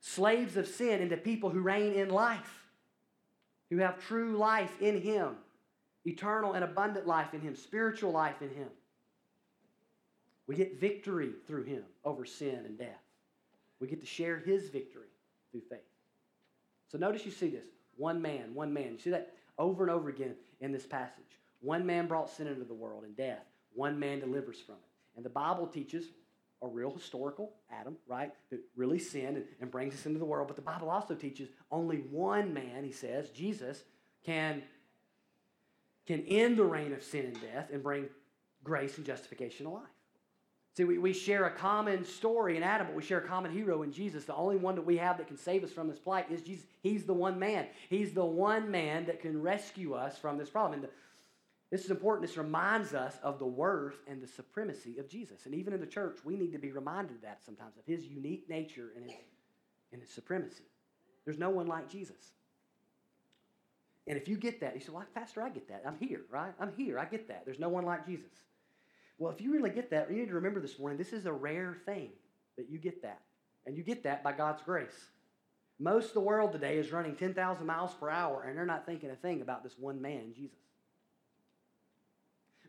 slaves 0.00 0.56
of 0.56 0.66
sin 0.66 1.00
into 1.00 1.16
people 1.16 1.50
who 1.50 1.60
reign 1.60 1.92
in 1.92 2.10
life, 2.10 2.68
who 3.70 3.78
have 3.78 3.98
true 4.00 4.36
life 4.36 4.80
in 4.80 5.00
Him, 5.00 5.36
eternal 6.04 6.54
and 6.54 6.64
abundant 6.64 7.06
life 7.06 7.34
in 7.34 7.40
Him, 7.40 7.54
spiritual 7.54 8.12
life 8.12 8.40
in 8.40 8.48
Him. 8.50 8.68
We 10.46 10.56
get 10.56 10.80
victory 10.80 11.32
through 11.46 11.64
Him 11.64 11.84
over 12.04 12.24
sin 12.24 12.62
and 12.66 12.78
death. 12.78 13.02
We 13.78 13.86
get 13.86 14.00
to 14.00 14.06
share 14.06 14.38
His 14.38 14.68
victory 14.68 15.06
through 15.52 15.62
faith. 15.68 15.78
So 16.90 16.98
notice 16.98 17.24
you 17.24 17.30
see 17.30 17.48
this. 17.48 17.66
One 18.00 18.22
man, 18.22 18.54
one 18.54 18.72
man. 18.72 18.92
You 18.92 18.98
see 18.98 19.10
that 19.10 19.34
over 19.58 19.82
and 19.82 19.92
over 19.92 20.08
again 20.08 20.34
in 20.60 20.72
this 20.72 20.86
passage. 20.86 21.38
One 21.60 21.84
man 21.84 22.06
brought 22.06 22.30
sin 22.30 22.46
into 22.46 22.64
the 22.64 22.72
world 22.72 23.04
and 23.04 23.14
death. 23.14 23.44
One 23.74 23.98
man 23.98 24.20
delivers 24.20 24.58
from 24.58 24.76
it. 24.76 25.16
And 25.16 25.24
the 25.24 25.28
Bible 25.28 25.66
teaches 25.66 26.06
a 26.62 26.66
real 26.66 26.90
historical 26.90 27.52
Adam, 27.70 27.96
right, 28.06 28.32
that 28.48 28.60
really 28.74 28.98
sinned 28.98 29.36
and, 29.36 29.44
and 29.60 29.70
brings 29.70 29.92
us 29.92 30.06
into 30.06 30.18
the 30.18 30.24
world. 30.24 30.48
But 30.48 30.56
the 30.56 30.62
Bible 30.62 30.88
also 30.88 31.14
teaches 31.14 31.50
only 31.70 31.98
one 31.98 32.54
man, 32.54 32.84
he 32.84 32.92
says, 32.92 33.28
Jesus, 33.28 33.82
can, 34.24 34.62
can 36.06 36.24
end 36.26 36.56
the 36.56 36.64
reign 36.64 36.94
of 36.94 37.02
sin 37.02 37.26
and 37.26 37.40
death 37.52 37.68
and 37.70 37.82
bring 37.82 38.08
grace 38.64 38.96
and 38.96 39.04
justification 39.04 39.66
to 39.66 39.72
life. 39.72 39.84
See, 40.76 40.84
we, 40.84 40.98
we 40.98 41.12
share 41.12 41.46
a 41.46 41.50
common 41.50 42.04
story 42.04 42.56
in 42.56 42.62
Adam, 42.62 42.86
but 42.86 42.96
we 42.96 43.02
share 43.02 43.18
a 43.18 43.26
common 43.26 43.50
hero 43.50 43.82
in 43.82 43.92
Jesus. 43.92 44.24
The 44.24 44.34
only 44.34 44.56
one 44.56 44.76
that 44.76 44.86
we 44.86 44.96
have 44.98 45.18
that 45.18 45.26
can 45.26 45.36
save 45.36 45.64
us 45.64 45.72
from 45.72 45.88
this 45.88 45.98
plight 45.98 46.30
is 46.30 46.42
Jesus. 46.42 46.64
He's 46.82 47.04
the 47.04 47.14
one 47.14 47.38
man. 47.38 47.66
He's 47.88 48.12
the 48.12 48.24
one 48.24 48.70
man 48.70 49.06
that 49.06 49.20
can 49.20 49.42
rescue 49.42 49.94
us 49.94 50.16
from 50.16 50.38
this 50.38 50.48
problem. 50.48 50.74
And 50.74 50.84
the, 50.84 50.90
This 51.72 51.84
is 51.84 51.90
important. 51.90 52.26
This 52.26 52.36
reminds 52.36 52.94
us 52.94 53.16
of 53.22 53.40
the 53.40 53.46
worth 53.46 53.96
and 54.06 54.22
the 54.22 54.28
supremacy 54.28 54.98
of 54.98 55.08
Jesus. 55.08 55.44
And 55.44 55.54
even 55.56 55.72
in 55.72 55.80
the 55.80 55.86
church, 55.86 56.18
we 56.24 56.36
need 56.36 56.52
to 56.52 56.58
be 56.58 56.70
reminded 56.70 57.16
of 57.16 57.22
that 57.22 57.44
sometimes, 57.44 57.76
of 57.76 57.84
his 57.84 58.06
unique 58.06 58.48
nature 58.48 58.90
and 58.94 59.04
his, 59.04 59.14
and 59.92 60.00
his 60.00 60.10
supremacy. 60.10 60.64
There's 61.24 61.38
no 61.38 61.50
one 61.50 61.66
like 61.66 61.90
Jesus. 61.90 62.32
And 64.06 64.16
if 64.16 64.28
you 64.28 64.36
get 64.36 64.60
that, 64.60 64.74
you 64.74 64.80
say, 64.80 64.92
Well, 64.92 65.04
Pastor, 65.14 65.42
I 65.42 65.48
get 65.48 65.68
that. 65.68 65.82
I'm 65.84 65.98
here, 65.98 66.20
right? 66.30 66.52
I'm 66.60 66.72
here. 66.76 66.96
I 66.96 67.06
get 67.06 67.26
that. 67.26 67.44
There's 67.44 67.58
no 67.58 67.68
one 67.68 67.84
like 67.84 68.06
Jesus. 68.06 68.30
Well, 69.20 69.30
if 69.30 69.42
you 69.42 69.52
really 69.52 69.68
get 69.68 69.90
that, 69.90 70.10
you 70.10 70.16
need 70.16 70.28
to 70.28 70.34
remember 70.34 70.60
this 70.60 70.78
morning 70.78 70.96
this 70.96 71.12
is 71.12 71.26
a 71.26 71.32
rare 71.32 71.76
thing 71.84 72.08
that 72.56 72.70
you 72.70 72.78
get 72.78 73.02
that. 73.02 73.20
And 73.66 73.76
you 73.76 73.82
get 73.82 74.02
that 74.04 74.24
by 74.24 74.32
God's 74.32 74.62
grace. 74.62 75.08
Most 75.78 76.08
of 76.08 76.14
the 76.14 76.20
world 76.20 76.52
today 76.52 76.78
is 76.78 76.90
running 76.90 77.14
10,000 77.14 77.66
miles 77.66 77.92
per 78.00 78.08
hour, 78.08 78.44
and 78.44 78.56
they're 78.56 78.64
not 78.64 78.86
thinking 78.86 79.10
a 79.10 79.14
thing 79.14 79.42
about 79.42 79.62
this 79.62 79.74
one 79.78 80.00
man, 80.00 80.32
Jesus. 80.34 80.56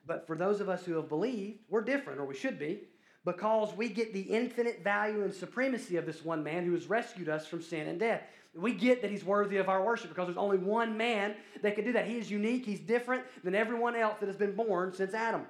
But 0.06 0.28
for 0.28 0.36
those 0.36 0.60
of 0.60 0.68
us 0.68 0.84
who 0.84 0.96
have 0.96 1.08
believed, 1.08 1.60
we're 1.70 1.84
different, 1.84 2.20
or 2.20 2.26
we 2.26 2.36
should 2.36 2.60
be, 2.60 2.82
because 3.24 3.74
we 3.74 3.88
get 3.88 4.12
the 4.12 4.22
infinite 4.22 4.84
value 4.84 5.24
and 5.24 5.34
supremacy 5.34 5.96
of 5.96 6.06
this 6.06 6.26
one 6.26 6.44
man 6.44 6.66
who 6.66 6.74
has 6.74 6.88
rescued 6.88 7.30
us 7.30 7.48
from 7.48 7.62
sin 7.62 7.88
and 7.88 7.98
death. 7.98 8.24
We 8.54 8.74
get 8.74 9.02
that 9.04 9.12
he's 9.12 9.24
worthy 9.24 9.56
of 9.56 9.70
our 9.70 9.82
worship 9.86 10.10
because 10.10 10.28
there's 10.28 10.38
only 10.38 10.58
one 10.58 10.98
man 10.98 11.36
that 11.62 11.76
can 11.76 11.86
do 11.86 11.94
that. 11.94 12.08
He 12.08 12.18
is 12.18 12.30
unique, 12.30 12.66
he's 12.66 12.82
different 12.82 13.24
than 13.46 13.56
everyone 13.56 13.96
else 13.96 14.18
that 14.20 14.28
has 14.28 14.36
been 14.36 14.54
born 14.54 14.94
since 14.94 15.14
Adam. 15.14 15.46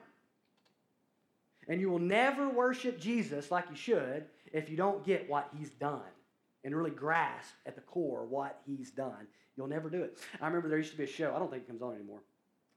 And 1.67 1.79
you 1.79 1.89
will 1.89 1.99
never 1.99 2.49
worship 2.49 2.99
Jesus 2.99 3.51
like 3.51 3.65
you 3.69 3.75
should 3.75 4.25
if 4.51 4.69
you 4.69 4.77
don't 4.77 5.05
get 5.05 5.29
what 5.29 5.49
he's 5.57 5.69
done 5.71 6.01
and 6.63 6.75
really 6.75 6.91
grasp 6.91 7.53
at 7.65 7.75
the 7.75 7.81
core 7.81 8.25
what 8.25 8.59
he's 8.65 8.91
done. 8.91 9.27
You'll 9.55 9.67
never 9.67 9.89
do 9.89 10.03
it. 10.03 10.17
I 10.41 10.47
remember 10.47 10.69
there 10.69 10.77
used 10.77 10.91
to 10.91 10.97
be 10.97 11.03
a 11.03 11.07
show, 11.07 11.33
I 11.35 11.39
don't 11.39 11.51
think 11.51 11.63
it 11.63 11.67
comes 11.67 11.81
on 11.81 11.95
anymore. 11.95 12.21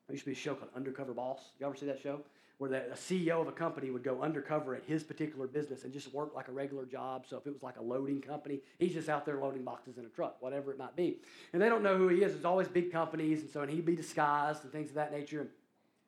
There 0.06 0.14
used 0.14 0.24
to 0.24 0.30
be 0.30 0.36
a 0.36 0.38
show 0.38 0.54
called 0.54 0.70
Undercover 0.76 1.14
Boss. 1.14 1.40
You 1.58 1.66
ever 1.66 1.76
see 1.76 1.86
that 1.86 2.00
show? 2.00 2.20
Where 2.58 2.70
the, 2.70 2.92
a 2.92 2.94
CEO 2.94 3.40
of 3.40 3.48
a 3.48 3.52
company 3.52 3.90
would 3.90 4.04
go 4.04 4.22
undercover 4.22 4.76
at 4.76 4.84
his 4.84 5.02
particular 5.02 5.46
business 5.46 5.84
and 5.84 5.92
just 5.92 6.12
work 6.14 6.34
like 6.36 6.48
a 6.48 6.52
regular 6.52 6.84
job. 6.84 7.24
So 7.28 7.36
if 7.36 7.46
it 7.46 7.52
was 7.52 7.62
like 7.62 7.78
a 7.78 7.82
loading 7.82 8.20
company, 8.20 8.60
he's 8.78 8.92
just 8.92 9.08
out 9.08 9.26
there 9.26 9.40
loading 9.40 9.64
boxes 9.64 9.98
in 9.98 10.04
a 10.04 10.08
truck, 10.08 10.36
whatever 10.40 10.70
it 10.70 10.78
might 10.78 10.94
be. 10.94 11.18
And 11.52 11.60
they 11.60 11.68
don't 11.68 11.82
know 11.82 11.96
who 11.96 12.08
he 12.08 12.22
is. 12.22 12.34
It's 12.34 12.44
always 12.44 12.68
big 12.68 12.92
companies, 12.92 13.40
and 13.40 13.50
so 13.50 13.62
and 13.62 13.70
he'd 13.70 13.84
be 13.84 13.96
disguised 13.96 14.62
and 14.62 14.72
things 14.72 14.90
of 14.90 14.94
that 14.96 15.10
nature. 15.10 15.48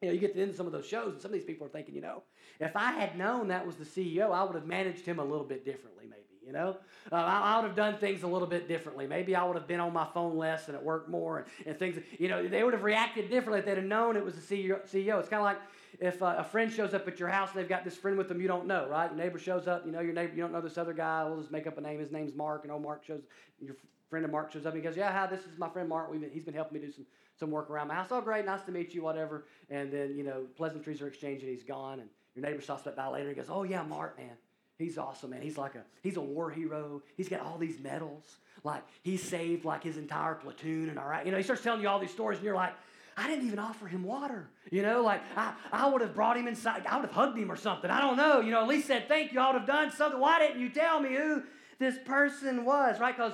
You 0.03 0.09
know, 0.09 0.15
you 0.15 0.21
get 0.21 0.33
to 0.33 0.35
the 0.35 0.43
end 0.43 0.51
of 0.51 0.57
some 0.57 0.67
of 0.67 0.73
those 0.73 0.87
shows, 0.87 1.13
and 1.15 1.23
some 1.23 1.31
of 1.31 1.33
these 1.33 1.45
people 1.45 1.67
are 1.67 1.71
thinking, 1.71 1.95
you 1.95 2.03
know, 2.03 2.23
if 2.61 2.77
I 2.77 2.93
had 2.93 3.17
known 3.17 3.49
that 3.49 3.67
was 3.67 3.77
the 3.77 3.85
CEO, 3.85 4.31
I 4.31 4.45
would 4.45 4.55
have 4.55 4.67
managed 4.67 5.07
him 5.07 5.19
a 5.19 5.25
little 5.25 5.45
bit 5.45 5.65
differently, 5.65 6.05
maybe. 6.05 6.23
You 6.47 6.53
know, 6.53 6.77
uh, 7.11 7.17
I, 7.17 7.41
I, 7.41 7.57
would 7.57 7.67
have 7.67 7.77
done 7.77 7.99
things 7.99 8.23
a 8.23 8.27
little 8.27 8.47
bit 8.47 8.69
differently. 8.69 9.05
Maybe 9.09 9.35
I 9.35 9.43
would 9.43 9.57
have 9.57 9.67
been 9.67 9.81
on 9.81 9.93
my 9.93 10.07
phone 10.15 10.37
less 10.37 10.69
and 10.69 10.77
at 10.77 10.85
work 10.85 11.09
more, 11.09 11.39
and, 11.39 11.47
and 11.67 11.77
things. 11.77 11.99
You 12.21 12.29
know, 12.29 12.47
they 12.47 12.63
would 12.63 12.73
have 12.73 12.85
reacted 12.85 13.29
differently 13.29 13.59
if 13.59 13.65
they'd 13.65 13.79
have 13.79 13.85
known 13.85 14.17
it 14.17 14.25
was 14.25 14.37
the 14.37 14.41
CEO. 14.41 14.81
CEO. 14.89 15.19
It's 15.19 15.29
kind 15.29 15.41
of 15.41 15.45
like 15.45 15.59
if 15.99 16.23
uh, 16.23 16.37
a 16.39 16.45
friend 16.45 16.73
shows 16.73 16.95
up 16.95 17.09
at 17.09 17.19
your 17.19 17.29
house 17.29 17.51
and 17.51 17.59
they've 17.59 17.69
got 17.69 17.83
this 17.83 17.97
friend 17.97 18.17
with 18.17 18.29
them 18.29 18.41
you 18.41 18.47
don't 18.47 18.67
know, 18.67 18.87
right? 18.89 19.11
Your 19.11 19.19
neighbor 19.19 19.41
shows 19.41 19.67
up, 19.67 19.85
you 19.85 19.91
know 19.91 20.01
your 20.01 20.13
neighbor, 20.13 20.35
you 20.37 20.43
don't 20.43 20.53
know 20.53 20.61
this 20.61 20.79
other 20.79 20.93
guy. 20.93 21.25
We'll 21.25 21.41
just 21.41 21.51
make 21.51 21.67
up 21.67 21.79
a 21.79 21.81
name. 21.81 21.99
His 21.99 22.13
name's 22.13 22.35
Mark, 22.37 22.63
and 22.63 22.71
old 22.71 22.83
Mark 22.83 23.05
shows. 23.05 23.23
Your 23.61 23.75
friend 24.09 24.25
of 24.25 24.31
Mark 24.31 24.53
shows 24.53 24.67
up 24.67 24.75
and 24.75 24.81
he 24.81 24.89
goes, 24.89 24.97
"Yeah, 24.97 25.11
hi, 25.11 25.27
this 25.27 25.45
is 25.47 25.59
my 25.59 25.69
friend 25.69 25.89
Mark. 25.89 26.13
Been, 26.13 26.31
he's 26.33 26.45
been 26.45 26.55
helping 26.55 26.81
me 26.81 26.87
do 26.87 26.93
some 26.93 27.07
some 27.39 27.51
work 27.51 27.71
around 27.71 27.89
my 27.89 27.95
house. 27.95 28.09
Oh, 28.11 28.21
great, 28.21 28.45
nice 28.45 28.63
to 28.63 28.73
meet 28.73 28.95
you, 28.95 29.03
whatever." 29.03 29.47
And 29.71 29.93
then 29.93 30.17
you 30.17 30.25
know, 30.25 30.47
pleasantries 30.57 31.01
are 31.03 31.09
exchanged, 31.09 31.43
and 31.43 31.53
he's 31.53 31.65
gone. 31.65 32.01
And 32.01 32.09
your 32.35 32.45
neighbor 32.45 32.61
stops 32.61 32.83
by 32.83 33.07
later 33.09 33.29
and 33.29 33.37
goes, 33.37 33.51
"Oh 33.51 33.63
yeah, 33.63 33.83
Mark, 33.83 34.19
man." 34.19 34.37
He's 34.79 34.99
awesome, 34.99 35.31
man. 35.31 35.41
He's 35.41 35.57
like 35.57 35.75
a 35.75 35.85
he's 36.03 36.17
a 36.17 36.21
war 36.21 36.51
hero. 36.51 37.03
He's 37.17 37.29
got 37.29 37.41
all 37.41 37.57
these 37.57 37.81
medals. 37.81 38.37
Like 38.63 38.83
he 39.03 39.17
saved 39.17 39.65
like 39.65 39.83
his 39.83 39.97
entire 39.97 40.35
platoon 40.35 40.91
and 40.91 40.99
all 40.99 41.09
right. 41.09 41.25
You 41.25 41.33
know, 41.33 41.39
he 41.39 41.43
starts 41.43 41.63
telling 41.63 41.81
you 41.81 41.89
all 41.89 41.99
these 41.99 42.11
stories, 42.11 42.39
and 42.39 42.45
you're 42.45 42.55
like, 42.55 42.75
I 43.17 43.27
didn't 43.27 43.47
even 43.47 43.59
offer 43.59 43.87
him 43.87 44.05
water. 44.05 44.51
You 44.71 44.83
know, 44.83 45.03
like 45.03 45.23
I, 45.35 45.55
I 45.73 45.89
would 45.89 46.03
have 46.03 46.15
brought 46.15 46.37
him 46.37 46.47
inside. 46.47 46.87
I 46.87 46.97
would 46.97 47.07
have 47.07 47.15
hugged 47.15 47.39
him 47.39 47.51
or 47.51 47.57
something. 47.57 47.91
I 47.91 48.01
don't 48.01 48.19
know. 48.19 48.41
You 48.41 48.51
know, 48.51 48.61
at 48.61 48.69
least 48.69 48.87
said 48.87 49.09
thank 49.09 49.33
you. 49.33 49.41
I 49.41 49.51
would 49.51 49.59
have 49.59 49.67
done 49.67 49.91
something. 49.91 50.21
Why 50.21 50.39
didn't 50.39 50.61
you 50.61 50.69
tell 50.69 51.01
me 51.01 51.15
who 51.15 51.43
this 51.79 51.97
person 52.05 52.67
was? 52.67 53.01
Right? 53.01 53.17
Because 53.17 53.33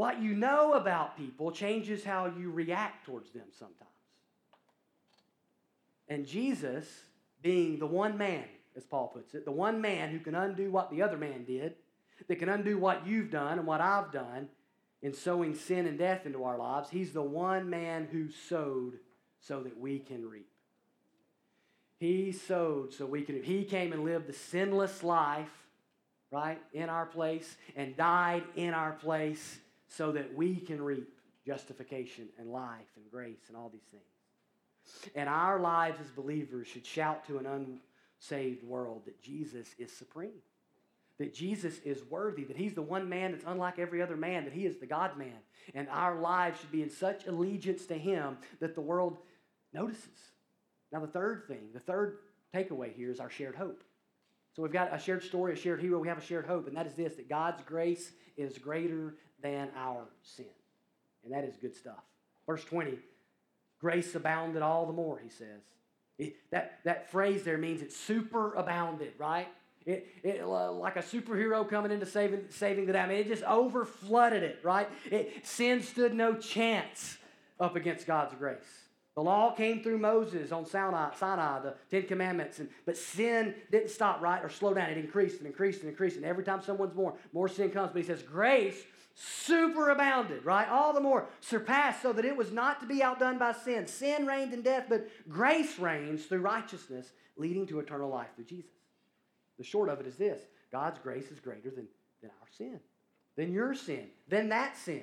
what 0.00 0.22
you 0.22 0.32
know 0.32 0.72
about 0.72 1.14
people 1.18 1.52
changes 1.52 2.02
how 2.02 2.24
you 2.24 2.50
react 2.50 3.04
towards 3.04 3.32
them 3.32 3.44
sometimes. 3.58 3.76
And 6.08 6.26
Jesus, 6.26 6.86
being 7.42 7.78
the 7.78 7.86
one 7.86 8.16
man 8.16 8.44
as 8.74 8.86
Paul 8.86 9.08
puts 9.08 9.34
it, 9.34 9.44
the 9.44 9.50
one 9.50 9.82
man 9.82 10.08
who 10.08 10.18
can 10.18 10.34
undo 10.34 10.70
what 10.70 10.90
the 10.90 11.02
other 11.02 11.18
man 11.18 11.44
did, 11.44 11.74
that 12.28 12.36
can 12.36 12.48
undo 12.48 12.78
what 12.78 13.06
you've 13.06 13.30
done 13.30 13.58
and 13.58 13.66
what 13.66 13.82
I've 13.82 14.10
done 14.10 14.48
in 15.02 15.12
sowing 15.12 15.54
sin 15.54 15.86
and 15.86 15.98
death 15.98 16.24
into 16.24 16.44
our 16.44 16.56
lives, 16.56 16.88
he's 16.88 17.12
the 17.12 17.20
one 17.20 17.68
man 17.68 18.08
who 18.10 18.30
sowed 18.48 18.94
so 19.38 19.62
that 19.64 19.78
we 19.78 19.98
can 19.98 20.26
reap. 20.26 20.48
He 21.98 22.32
sowed 22.32 22.94
so 22.94 23.04
we 23.04 23.20
can. 23.20 23.42
He 23.42 23.64
came 23.64 23.92
and 23.92 24.06
lived 24.06 24.28
the 24.28 24.32
sinless 24.32 25.02
life, 25.02 25.52
right, 26.30 26.58
in 26.72 26.88
our 26.88 27.04
place, 27.04 27.58
and 27.76 27.94
died 27.98 28.44
in 28.56 28.72
our 28.72 28.92
place 28.92 29.58
so 29.90 30.12
that 30.12 30.34
we 30.34 30.56
can 30.56 30.80
reap 30.80 31.12
justification 31.46 32.28
and 32.38 32.50
life 32.50 32.88
and 32.96 33.10
grace 33.10 33.48
and 33.48 33.56
all 33.56 33.68
these 33.68 33.80
things. 33.90 35.12
And 35.14 35.28
our 35.28 35.60
lives 35.60 35.98
as 36.00 36.10
believers 36.10 36.68
should 36.68 36.86
shout 36.86 37.26
to 37.26 37.38
an 37.38 37.46
unsaved 38.20 38.62
world 38.62 39.02
that 39.04 39.20
Jesus 39.20 39.68
is 39.78 39.92
supreme, 39.92 40.42
that 41.18 41.34
Jesus 41.34 41.78
is 41.80 42.02
worthy, 42.08 42.44
that 42.44 42.56
He's 42.56 42.74
the 42.74 42.82
one 42.82 43.08
man 43.08 43.32
that's 43.32 43.44
unlike 43.46 43.78
every 43.78 44.00
other 44.00 44.16
man, 44.16 44.44
that 44.44 44.52
He 44.52 44.64
is 44.64 44.78
the 44.78 44.86
God 44.86 45.18
man. 45.18 45.38
And 45.74 45.88
our 45.88 46.20
lives 46.20 46.60
should 46.60 46.72
be 46.72 46.82
in 46.82 46.90
such 46.90 47.26
allegiance 47.26 47.86
to 47.86 47.98
Him 47.98 48.38
that 48.60 48.74
the 48.74 48.80
world 48.80 49.18
notices. 49.72 50.08
Now, 50.92 51.00
the 51.00 51.06
third 51.06 51.44
thing, 51.46 51.68
the 51.72 51.80
third 51.80 52.18
takeaway 52.54 52.94
here 52.94 53.10
is 53.10 53.20
our 53.20 53.30
shared 53.30 53.56
hope. 53.56 53.82
So 54.54 54.62
we've 54.62 54.72
got 54.72 54.94
a 54.94 54.98
shared 54.98 55.22
story, 55.22 55.52
a 55.52 55.56
shared 55.56 55.80
hero, 55.80 55.98
we 56.00 56.08
have 56.08 56.18
a 56.18 56.24
shared 56.24 56.46
hope, 56.46 56.66
and 56.66 56.76
that 56.76 56.86
is 56.86 56.94
this 56.94 57.14
that 57.16 57.28
God's 57.28 57.62
grace 57.62 58.12
is 58.36 58.58
greater 58.58 59.14
than 59.42 59.68
our 59.76 60.08
sin. 60.22 60.46
And 61.24 61.32
that 61.32 61.44
is 61.44 61.56
good 61.56 61.76
stuff. 61.76 62.02
Verse 62.46 62.64
20 62.64 62.98
grace 63.80 64.14
abounded 64.14 64.60
all 64.60 64.86
the 64.86 64.92
more, 64.92 65.18
he 65.22 65.30
says. 65.30 66.32
That, 66.50 66.80
that 66.84 67.10
phrase 67.10 67.44
there 67.44 67.56
means 67.56 67.80
it 67.80 67.92
super 67.92 68.54
abounded, 68.54 69.12
right? 69.16 69.48
It, 69.86 70.06
it, 70.22 70.42
uh, 70.42 70.70
like 70.72 70.96
a 70.96 71.02
superhero 71.02 71.66
coming 71.66 71.90
into 71.90 72.04
saving, 72.04 72.44
saving 72.50 72.84
the 72.84 72.92
day. 72.92 72.98
I 73.00 73.08
mean, 73.08 73.18
it 73.18 73.28
just 73.28 73.42
over 73.44 73.86
flooded 73.86 74.42
it, 74.42 74.58
right? 74.62 74.86
It, 75.10 75.46
sin 75.46 75.82
stood 75.82 76.12
no 76.12 76.34
chance 76.34 77.16
up 77.58 77.76
against 77.76 78.06
God's 78.06 78.34
grace. 78.34 78.58
The 79.20 79.24
law 79.24 79.52
came 79.52 79.82
through 79.82 79.98
Moses 79.98 80.50
on 80.50 80.64
Sinai, 80.64 81.10
Sinai, 81.14 81.60
the 81.60 81.74
Ten 81.90 82.04
Commandments, 82.04 82.58
and, 82.58 82.70
but 82.86 82.96
sin 82.96 83.54
didn't 83.70 83.90
stop, 83.90 84.22
right, 84.22 84.42
or 84.42 84.48
slow 84.48 84.72
down. 84.72 84.88
It 84.88 84.96
increased 84.96 85.40
and 85.40 85.46
increased 85.46 85.80
and 85.80 85.90
increased. 85.90 86.16
And 86.16 86.24
every 86.24 86.42
time 86.42 86.62
someone's 86.62 86.94
born, 86.94 87.12
more 87.34 87.46
sin 87.46 87.68
comes. 87.68 87.90
But 87.92 88.00
he 88.00 88.08
says, 88.08 88.22
grace 88.22 88.82
superabounded, 89.46 90.42
right? 90.46 90.66
All 90.70 90.94
the 90.94 91.02
more 91.02 91.26
surpassed 91.40 92.00
so 92.00 92.14
that 92.14 92.24
it 92.24 92.34
was 92.34 92.50
not 92.50 92.80
to 92.80 92.86
be 92.86 93.02
outdone 93.02 93.36
by 93.36 93.52
sin. 93.52 93.86
Sin 93.86 94.24
reigned 94.24 94.54
in 94.54 94.62
death, 94.62 94.86
but 94.88 95.06
grace 95.28 95.78
reigns 95.78 96.24
through 96.24 96.40
righteousness, 96.40 97.12
leading 97.36 97.66
to 97.66 97.78
eternal 97.78 98.08
life 98.08 98.28
through 98.36 98.46
Jesus. 98.46 98.72
The 99.58 99.64
short 99.64 99.90
of 99.90 100.00
it 100.00 100.06
is 100.06 100.16
this 100.16 100.40
God's 100.72 100.98
grace 100.98 101.30
is 101.30 101.40
greater 101.40 101.68
than, 101.68 101.86
than 102.22 102.30
our 102.40 102.48
sin, 102.56 102.80
than 103.36 103.52
your 103.52 103.74
sin, 103.74 104.06
than 104.28 104.48
that 104.48 104.78
sin. 104.78 105.02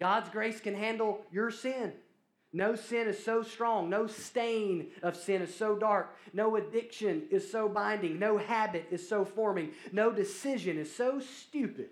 God's 0.00 0.30
grace 0.30 0.58
can 0.58 0.74
handle 0.74 1.20
your 1.30 1.52
sin. 1.52 1.92
No 2.52 2.74
sin 2.74 3.06
is 3.06 3.22
so 3.24 3.42
strong. 3.42 3.88
No 3.88 4.06
stain 4.08 4.88
of 5.02 5.16
sin 5.16 5.40
is 5.42 5.54
so 5.54 5.76
dark. 5.76 6.16
No 6.32 6.56
addiction 6.56 7.24
is 7.30 7.48
so 7.50 7.68
binding. 7.68 8.18
No 8.18 8.38
habit 8.38 8.86
is 8.90 9.08
so 9.08 9.24
forming. 9.24 9.70
No 9.92 10.10
decision 10.10 10.76
is 10.76 10.94
so 10.94 11.20
stupid 11.20 11.90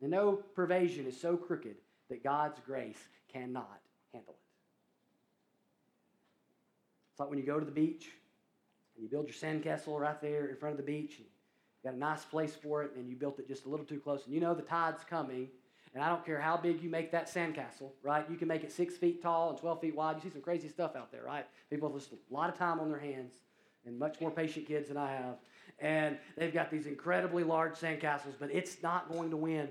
and 0.00 0.10
no 0.10 0.40
pervasion 0.56 1.06
is 1.06 1.20
so 1.20 1.36
crooked 1.36 1.76
that 2.08 2.22
God's 2.22 2.60
grace 2.64 2.98
cannot 3.32 3.80
handle 4.12 4.34
it. 4.34 4.40
It's 7.12 7.20
like 7.20 7.30
when 7.30 7.38
you 7.38 7.44
go 7.44 7.58
to 7.58 7.66
the 7.66 7.72
beach 7.72 8.08
and 8.94 9.02
you 9.02 9.10
build 9.10 9.26
your 9.26 9.34
sandcastle 9.34 9.98
right 9.98 10.20
there 10.20 10.46
in 10.48 10.56
front 10.56 10.72
of 10.72 10.76
the 10.76 10.90
beach 10.90 11.16
and 11.18 11.26
you 11.26 11.90
got 11.90 11.94
a 11.94 11.98
nice 11.98 12.24
place 12.24 12.54
for 12.54 12.84
it 12.84 12.92
and 12.96 13.08
you 13.08 13.16
built 13.16 13.38
it 13.38 13.48
just 13.48 13.66
a 13.66 13.68
little 13.68 13.86
too 13.86 13.98
close 13.98 14.24
and 14.24 14.34
you 14.34 14.40
know 14.40 14.54
the 14.54 14.62
tide's 14.62 15.02
coming 15.04 15.48
and 15.94 16.02
I 16.02 16.08
don't 16.08 16.24
care 16.24 16.40
how 16.40 16.56
big 16.56 16.82
you 16.82 16.90
make 16.90 17.10
that 17.12 17.32
sandcastle, 17.32 17.90
right? 18.02 18.24
You 18.30 18.36
can 18.36 18.48
make 18.48 18.64
it 18.64 18.72
six 18.72 18.96
feet 18.96 19.22
tall 19.22 19.50
and 19.50 19.58
12 19.58 19.80
feet 19.80 19.96
wide. 19.96 20.16
You 20.16 20.22
see 20.22 20.30
some 20.30 20.42
crazy 20.42 20.68
stuff 20.68 20.96
out 20.96 21.10
there, 21.10 21.22
right? 21.24 21.46
People 21.70 21.90
just 21.90 22.12
a 22.12 22.16
lot 22.30 22.48
of 22.48 22.58
time 22.58 22.80
on 22.80 22.88
their 22.88 23.00
hands 23.00 23.34
and 23.86 23.98
much 23.98 24.20
more 24.20 24.30
patient 24.30 24.66
kids 24.66 24.88
than 24.88 24.96
I 24.96 25.10
have. 25.10 25.36
And 25.80 26.18
they've 26.36 26.52
got 26.52 26.70
these 26.70 26.86
incredibly 26.86 27.44
large 27.44 27.74
sandcastles, 27.74 28.34
but 28.38 28.50
it's 28.52 28.82
not 28.82 29.10
going 29.12 29.30
to 29.30 29.36
win 29.36 29.68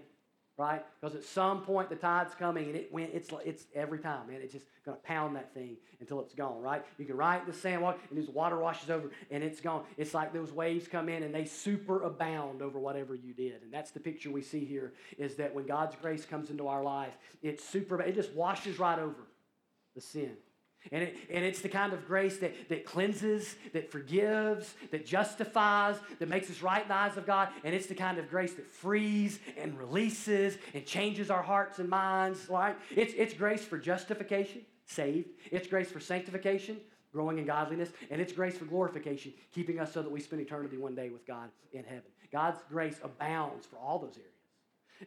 right? 0.57 0.83
Because 0.99 1.15
at 1.15 1.23
some 1.23 1.61
point 1.61 1.89
the 1.89 1.95
tide's 1.95 2.33
coming 2.33 2.65
and 2.65 2.75
it 2.75 2.91
went, 2.91 3.11
it's, 3.13 3.29
it's 3.45 3.65
every 3.75 3.99
time, 3.99 4.27
man. 4.27 4.39
It's 4.41 4.53
just 4.53 4.65
going 4.83 4.97
to 4.97 5.03
pound 5.03 5.35
that 5.35 5.53
thing 5.53 5.77
until 5.99 6.19
it's 6.19 6.33
gone, 6.33 6.61
right? 6.61 6.83
You 6.97 7.05
can 7.05 7.15
ride 7.15 7.45
the 7.45 7.53
sand 7.53 7.83
walk 7.83 7.99
and 8.09 8.17
this 8.17 8.27
water 8.27 8.57
washes 8.57 8.89
over 8.89 9.11
and 9.29 9.43
it's 9.43 9.61
gone. 9.61 9.83
It's 9.97 10.15
like 10.15 10.33
those 10.33 10.51
waves 10.51 10.87
come 10.87 11.09
in 11.09 11.21
and 11.21 11.33
they 11.33 11.45
super 11.45 12.01
abound 12.01 12.63
over 12.63 12.79
whatever 12.79 13.13
you 13.13 13.33
did. 13.33 13.61
And 13.61 13.71
that's 13.71 13.91
the 13.91 13.99
picture 13.99 14.31
we 14.31 14.41
see 14.41 14.65
here 14.65 14.93
is 15.19 15.35
that 15.35 15.53
when 15.53 15.67
God's 15.67 15.95
grace 16.01 16.25
comes 16.25 16.49
into 16.49 16.67
our 16.67 16.83
life, 16.83 17.13
it's 17.43 17.63
super, 17.63 18.01
it 18.01 18.15
just 18.15 18.33
washes 18.33 18.79
right 18.79 18.97
over 18.97 19.27
the 19.93 20.01
sin. 20.01 20.37
And, 20.91 21.03
it, 21.03 21.17
and 21.31 21.43
it's 21.43 21.61
the 21.61 21.69
kind 21.69 21.93
of 21.93 22.05
grace 22.07 22.37
that, 22.37 22.69
that 22.69 22.85
cleanses, 22.85 23.55
that 23.73 23.91
forgives, 23.91 24.73
that 24.91 25.05
justifies, 25.05 25.97
that 26.19 26.29
makes 26.29 26.49
us 26.49 26.61
right 26.61 26.81
in 26.81 26.87
the 26.87 26.95
eyes 26.95 27.17
of 27.17 27.25
God. 27.25 27.49
And 27.63 27.75
it's 27.75 27.87
the 27.87 27.95
kind 27.95 28.17
of 28.17 28.29
grace 28.29 28.53
that 28.53 28.65
frees 28.65 29.39
and 29.57 29.77
releases 29.77 30.57
and 30.73 30.85
changes 30.85 31.29
our 31.29 31.43
hearts 31.43 31.79
and 31.79 31.89
minds, 31.89 32.47
right? 32.49 32.75
It's, 32.95 33.13
it's 33.17 33.33
grace 33.33 33.63
for 33.63 33.77
justification, 33.77 34.61
saved. 34.85 35.29
It's 35.51 35.67
grace 35.67 35.91
for 35.91 35.99
sanctification, 35.99 36.77
growing 37.11 37.37
in 37.37 37.45
godliness. 37.45 37.89
And 38.09 38.21
it's 38.21 38.33
grace 38.33 38.57
for 38.57 38.65
glorification, 38.65 39.33
keeping 39.53 39.79
us 39.79 39.93
so 39.93 40.01
that 40.01 40.11
we 40.11 40.19
spend 40.19 40.41
eternity 40.41 40.77
one 40.77 40.95
day 40.95 41.09
with 41.09 41.25
God 41.25 41.49
in 41.73 41.83
heaven. 41.83 42.03
God's 42.31 42.59
grace 42.69 42.99
abounds 43.03 43.65
for 43.65 43.77
all 43.77 43.99
those 43.99 44.17
areas. 44.17 44.31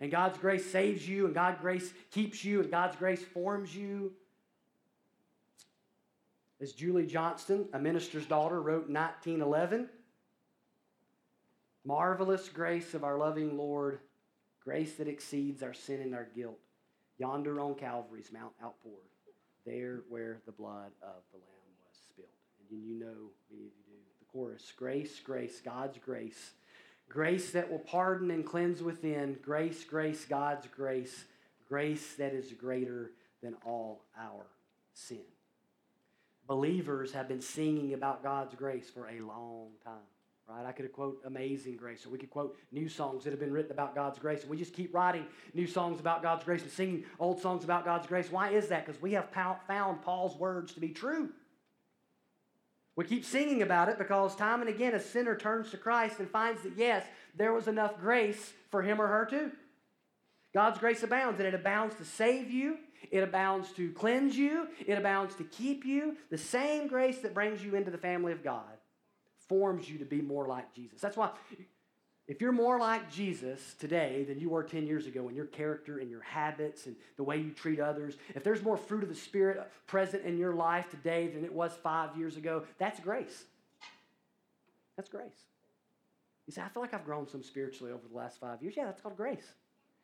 And 0.01 0.11
God's 0.11 0.39
grace 0.39 0.71
saves 0.71 1.09
you, 1.09 1.27
and 1.27 1.35
God's 1.35 1.61
grace 1.61 1.93
keeps 2.13 2.45
you, 2.45 2.61
and 2.61 2.71
God's 2.71 2.95
grace 2.97 3.25
forms 3.25 3.75
you 3.75 4.13
as 6.61 6.73
Julie 6.73 7.07
Johnston, 7.07 7.69
a 7.73 7.79
minister's 7.79 8.27
daughter, 8.27 8.61
wrote 8.61 8.89
in 8.89 8.95
1911 8.95 9.89
Marvelous 11.85 12.51
grace 12.51 12.93
of 12.93 13.05
our 13.05 13.17
loving 13.17 13.57
Lord, 13.57 14.01
grace 14.63 14.97
that 14.97 15.09
exceeds 15.09 15.63
our 15.63 15.73
sin 15.73 16.03
and 16.03 16.15
our 16.15 16.29
guilt, 16.37 16.59
yonder 17.17 17.59
on 17.59 17.75
Calvary's 17.75 18.31
Mount 18.31 18.53
outpoured, 18.63 19.09
there 19.65 20.01
where 20.11 20.43
the 20.45 20.53
blood 20.53 20.93
of 21.03 21.23
the 21.33 21.39
Lamb 21.39 21.73
was 21.89 21.99
spilled. 21.99 22.29
And 22.71 22.79
you 22.83 23.01
know, 23.01 23.31
many 23.51 23.63
of 23.63 23.73
you 23.73 23.85
do, 23.87 23.97
the 24.19 24.27
chorus 24.31 24.73
Grace, 24.77 25.19
grace, 25.21 25.63
God's 25.65 25.97
grace, 25.97 26.51
grace 27.09 27.51
that 27.53 27.71
will 27.71 27.79
pardon 27.79 28.31
and 28.31 28.45
cleanse 28.45 28.83
within, 28.83 29.39
grace, 29.41 29.83
grace, 29.83 30.27
God's 30.27 30.67
grace, 30.67 31.25
grace 31.67 32.15
that 32.17 32.35
is 32.35 32.53
greater 32.53 33.13
than 33.43 33.57
all 33.65 34.03
our 34.19 34.45
sin 34.93 35.23
believers 36.51 37.13
have 37.13 37.29
been 37.29 37.41
singing 37.41 37.95
about 37.95 38.25
God's 38.25 38.57
grace 38.57 38.91
for 38.91 39.07
a 39.07 39.21
long 39.21 39.69
time. 39.85 40.03
Right? 40.49 40.67
I 40.67 40.73
could 40.73 40.93
quote 40.93 41.23
Amazing 41.25 41.77
Grace, 41.77 42.05
or 42.05 42.09
we 42.09 42.19
could 42.19 42.29
quote 42.29 42.59
new 42.73 42.89
songs 42.89 43.23
that 43.23 43.31
have 43.31 43.39
been 43.39 43.53
written 43.53 43.71
about 43.71 43.95
God's 43.95 44.19
grace. 44.19 44.41
And 44.41 44.51
we 44.51 44.57
just 44.57 44.75
keep 44.75 44.93
writing 44.93 45.27
new 45.55 45.69
songs 45.69 46.01
about 46.01 46.25
God's 46.25 46.43
grace 46.43 46.63
and 46.63 46.71
singing 46.73 47.05
old 47.21 47.41
songs 47.41 47.63
about 47.63 47.85
God's 47.85 48.09
grace. 48.09 48.33
Why 48.33 48.51
is 48.51 48.67
that? 48.67 48.85
Because 48.85 49.01
we 49.01 49.13
have 49.13 49.29
found 49.31 50.03
Paul's 50.03 50.37
words 50.37 50.73
to 50.73 50.81
be 50.81 50.89
true. 50.89 51.29
We 52.97 53.05
keep 53.05 53.25
singing 53.25 53.63
about 53.63 53.89
it 53.89 53.97
because 53.97 54.35
time 54.35 54.61
and 54.61 54.69
again 54.69 54.95
a 54.95 55.01
sinner 55.01 55.37
turns 55.37 55.71
to 55.71 55.77
Christ 55.77 56.19
and 56.19 56.29
finds 56.29 56.63
that, 56.63 56.77
yes, 56.77 57.07
there 57.37 57.53
was 57.53 57.69
enough 57.69 58.01
grace 58.01 58.53
for 58.73 58.83
him 58.83 59.01
or 59.01 59.07
her 59.07 59.25
too. 59.25 59.53
God's 60.53 60.81
grace 60.81 61.05
abounds, 61.05 61.39
and 61.39 61.47
it 61.47 61.55
abounds 61.55 61.95
to 61.95 62.05
save 62.05 62.51
you, 62.51 62.79
it 63.11 63.23
abounds 63.23 63.73
to 63.73 63.93
cleanse 63.93 64.37
you, 64.37 64.69
it 64.87 64.95
abounds 64.95 65.35
to 65.37 65.45
keep 65.45 65.85
you. 65.85 66.17
The 66.31 66.39
same 66.39 66.87
grace 66.87 67.19
that 67.19 67.35
brings 67.35 67.65
you 67.65 67.75
into 67.75 67.91
the 67.91 67.99
family 67.99 68.33
of 68.33 68.45
God 68.45 68.63
forms 69.49 69.89
you 69.89 69.99
to 69.99 70.05
be 70.05 70.21
more 70.21 70.47
like 70.47 70.73
Jesus. 70.75 71.01
That's 71.01 71.17
why 71.17 71.31
if 72.31 72.41
you're 72.41 72.53
more 72.53 72.79
like 72.79 73.11
Jesus 73.11 73.75
today 73.81 74.23
than 74.23 74.39
you 74.39 74.51
were 74.51 74.63
10 74.63 74.87
years 74.87 75.09
ago 75.09 75.29
in 75.29 75.35
your 75.35 75.47
character 75.47 75.99
and 75.99 76.09
your 76.09 76.21
habits 76.21 76.87
and 76.87 76.95
the 77.17 77.25
way 77.25 77.39
you 77.39 77.51
treat 77.51 77.81
others, 77.81 78.15
if 78.37 78.45
there's 78.45 78.63
more 78.63 78.77
fruit 78.77 79.03
of 79.03 79.09
the 79.09 79.17
Spirit 79.17 79.69
present 79.89 80.25
in 80.25 80.39
your 80.39 80.55
life 80.55 80.89
today 80.91 81.27
than 81.27 81.45
it 81.45 81.53
was 81.53 81.73
five 81.83 82.17
years 82.17 82.37
ago, 82.37 82.63
that's 82.79 83.01
grace. 83.01 83.47
That's 84.97 85.09
grace. 85.09 85.43
You 86.47 86.53
say, 86.53 86.63
I 86.63 86.69
feel 86.69 86.83
like 86.83 86.95
I've 86.95 87.05
grown 87.05 87.27
some 87.27 87.43
spiritually 87.43 87.93
over 87.93 88.07
the 88.09 88.17
last 88.17 88.39
five 88.39 88.63
years. 88.63 88.75
Yeah, 88.77 88.85
that's 88.85 89.01
called 89.01 89.17
grace. 89.17 89.55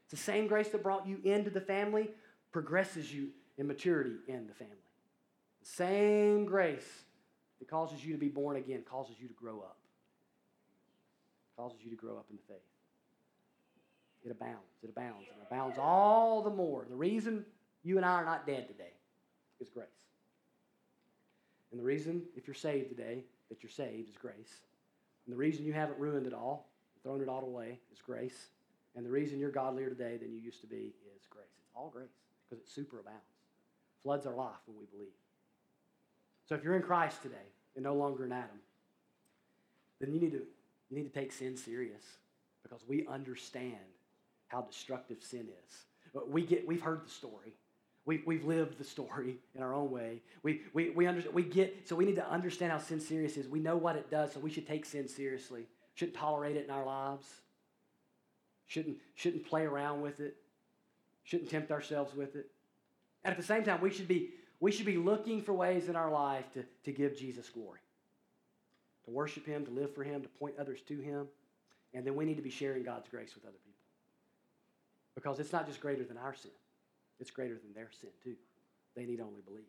It's 0.07 0.11
the 0.11 0.17
same 0.17 0.49
grace 0.49 0.71
that 0.71 0.83
brought 0.83 1.07
you 1.07 1.21
into 1.23 1.51
the 1.51 1.61
family 1.61 2.11
progresses 2.57 3.13
you 3.13 3.29
in 3.59 3.67
maturity 3.67 4.15
in 4.29 4.47
the 4.47 4.55
family. 4.55 4.75
The 5.61 5.69
same 5.69 6.47
grace 6.47 6.89
that 7.59 7.69
causes 7.69 8.03
you 8.03 8.15
to 8.15 8.19
be 8.19 8.29
born 8.29 8.57
again 8.57 8.83
causes 8.91 9.17
you 9.21 9.29
to 9.29 9.35
grow 9.35 9.59
up. 9.59 9.77
Causes 11.59 11.81
you 11.85 11.91
to 11.91 11.97
grow 11.97 12.17
up 12.17 12.25
in 12.31 12.37
the 12.37 12.43
faith. 12.55 12.63
It 14.25 14.31
abounds. 14.31 14.73
It 14.83 14.89
abounds. 14.89 15.27
It 15.29 15.47
abounds 15.47 15.77
all 15.79 16.41
the 16.41 16.49
more. 16.49 16.87
The 16.89 16.97
reason 16.97 17.45
you 17.83 17.99
and 17.99 18.07
I 18.07 18.13
are 18.13 18.25
not 18.25 18.47
dead 18.47 18.69
today 18.69 18.95
is 19.61 19.69
grace. 19.69 19.89
And 21.73 21.79
the 21.79 21.85
reason, 21.85 22.23
if 22.37 22.47
you're 22.47 22.55
saved 22.55 22.89
today, 22.89 23.25
that 23.51 23.63
you're 23.63 23.69
saved 23.69 24.09
is 24.09 24.17
grace. 24.17 24.63
And 25.27 25.35
the 25.35 25.37
reason 25.37 25.67
you 25.67 25.75
haven't 25.75 25.99
ruined 25.99 26.27
it 26.27 26.33
all, 26.33 26.71
thrown 27.03 27.21
it 27.21 27.29
all 27.29 27.45
away, 27.45 27.81
is 27.93 28.01
grace. 28.01 28.47
And 28.95 29.05
the 29.05 29.11
reason 29.11 29.39
you're 29.39 29.51
godlier 29.51 29.91
today 29.91 30.17
than 30.17 30.33
you 30.33 30.41
used 30.41 30.63
to 30.63 30.67
be 30.67 30.95
is 31.15 31.27
grace. 31.29 31.53
It's 31.61 31.77
all 31.77 31.91
grace 31.91 32.09
because 32.49 32.65
it 32.65 32.69
superabounds. 32.69 33.35
Floods 34.03 34.27
our 34.27 34.35
life 34.35 34.57
when 34.67 34.79
we 34.79 34.87
believe. 34.87 35.13
So 36.49 36.55
if 36.55 36.63
you're 36.63 36.77
in 36.77 36.83
Christ 36.83 37.23
today 37.23 37.37
and 37.75 37.85
no 37.85 37.95
longer 37.95 38.25
in 38.25 38.33
Adam, 38.33 38.61
then 40.01 40.13
you 40.13 40.21
need 40.21 40.33
to, 40.33 40.43
you 40.91 40.97
need 40.97 41.13
to 41.13 41.21
take 41.21 41.33
sin 41.33 41.57
serious 41.57 42.05
because 42.63 42.81
we 42.87 43.07
understand 43.09 43.77
how 44.49 44.63
destructive 44.63 45.19
sin 45.23 45.49
is. 45.67 45.85
We 46.29 46.43
get, 46.43 46.67
we've 46.67 46.81
heard 46.81 47.05
the 47.05 47.11
story. 47.11 47.55
We, 48.05 48.23
we've 48.25 48.45
lived 48.45 48.79
the 48.79 48.85
story 48.85 49.39
in 49.55 49.63
our 49.63 49.75
own 49.75 49.91
way. 49.91 50.23
We, 50.45 50.63
we, 50.73 50.91
we, 50.91 51.07
understand, 51.07 51.35
we 51.35 51.43
get, 51.43 51.89
so 51.89 51.97
we 51.97 52.05
need 52.05 52.15
to 52.17 52.31
understand 52.31 52.71
how 52.71 52.79
sin 52.79 53.01
serious 53.01 53.37
is. 53.37 53.49
We 53.49 53.59
know 53.59 53.77
what 53.77 53.97
it 53.97 54.11
does, 54.11 54.33
so 54.33 54.41
we 54.41 54.51
should 54.51 54.69
take 54.69 54.85
sin 54.85 55.09
seriously. 55.09 55.67
Shouldn't 55.95 56.17
tolerate 56.17 56.57
it 56.57 56.65
in 56.65 56.71
our 56.71 56.87
lives. 56.87 57.27
Shouldn't, 58.69 58.99
shouldn't 59.17 59.45
play 59.45 59.63
around 59.63 60.03
with 60.03 60.21
it 60.21 60.37
shouldn't 61.27 61.51
tempt 61.51 61.71
ourselves 61.71 62.15
with 62.15 62.37
it. 62.37 62.47
And 63.25 63.33
at 63.33 63.37
the 63.37 63.47
same 63.47 63.65
time, 63.65 63.81
we 63.81 63.91
should 63.91 64.09
be, 64.09 64.31
we 64.61 64.73
should 64.73 64.87
be 64.87 64.97
looking 64.97 65.43
for 65.43 65.53
ways 65.53 65.89
in 65.89 65.97
our 65.97 66.11
life 66.11 66.51
to, 66.55 66.65
to 66.85 66.93
give 66.93 67.19
Jesus 67.19 67.51
glory, 67.51 67.81
to 69.05 69.11
worship 69.11 69.45
Him, 69.45 69.67
to 69.67 69.73
live 69.73 69.95
for 69.95 70.05
Him, 70.05 70.23
to 70.23 70.29
point 70.29 70.55
others 70.59 70.81
to 70.89 70.99
Him. 70.99 71.27
And 71.93 72.07
then 72.07 72.15
we 72.15 72.25
need 72.25 72.37
to 72.37 72.43
be 72.43 72.51
sharing 72.51 72.85
God's 72.85 73.09
grace 73.09 73.35
with 73.35 73.45
other 73.45 73.59
people. 73.65 73.73
Because 75.17 75.41
it's 75.41 75.53
not 75.53 75.67
just 75.67 75.81
greater 75.81 76.05
than 76.05 76.17
our 76.17 76.35
sin, 76.35 76.53
it's 77.19 77.31
greater 77.31 77.55
than 77.55 77.75
their 77.75 77.91
sin, 78.01 78.11
too. 78.23 78.37
They 78.95 79.05
need 79.05 79.21
only 79.21 79.43
believe. 79.43 79.65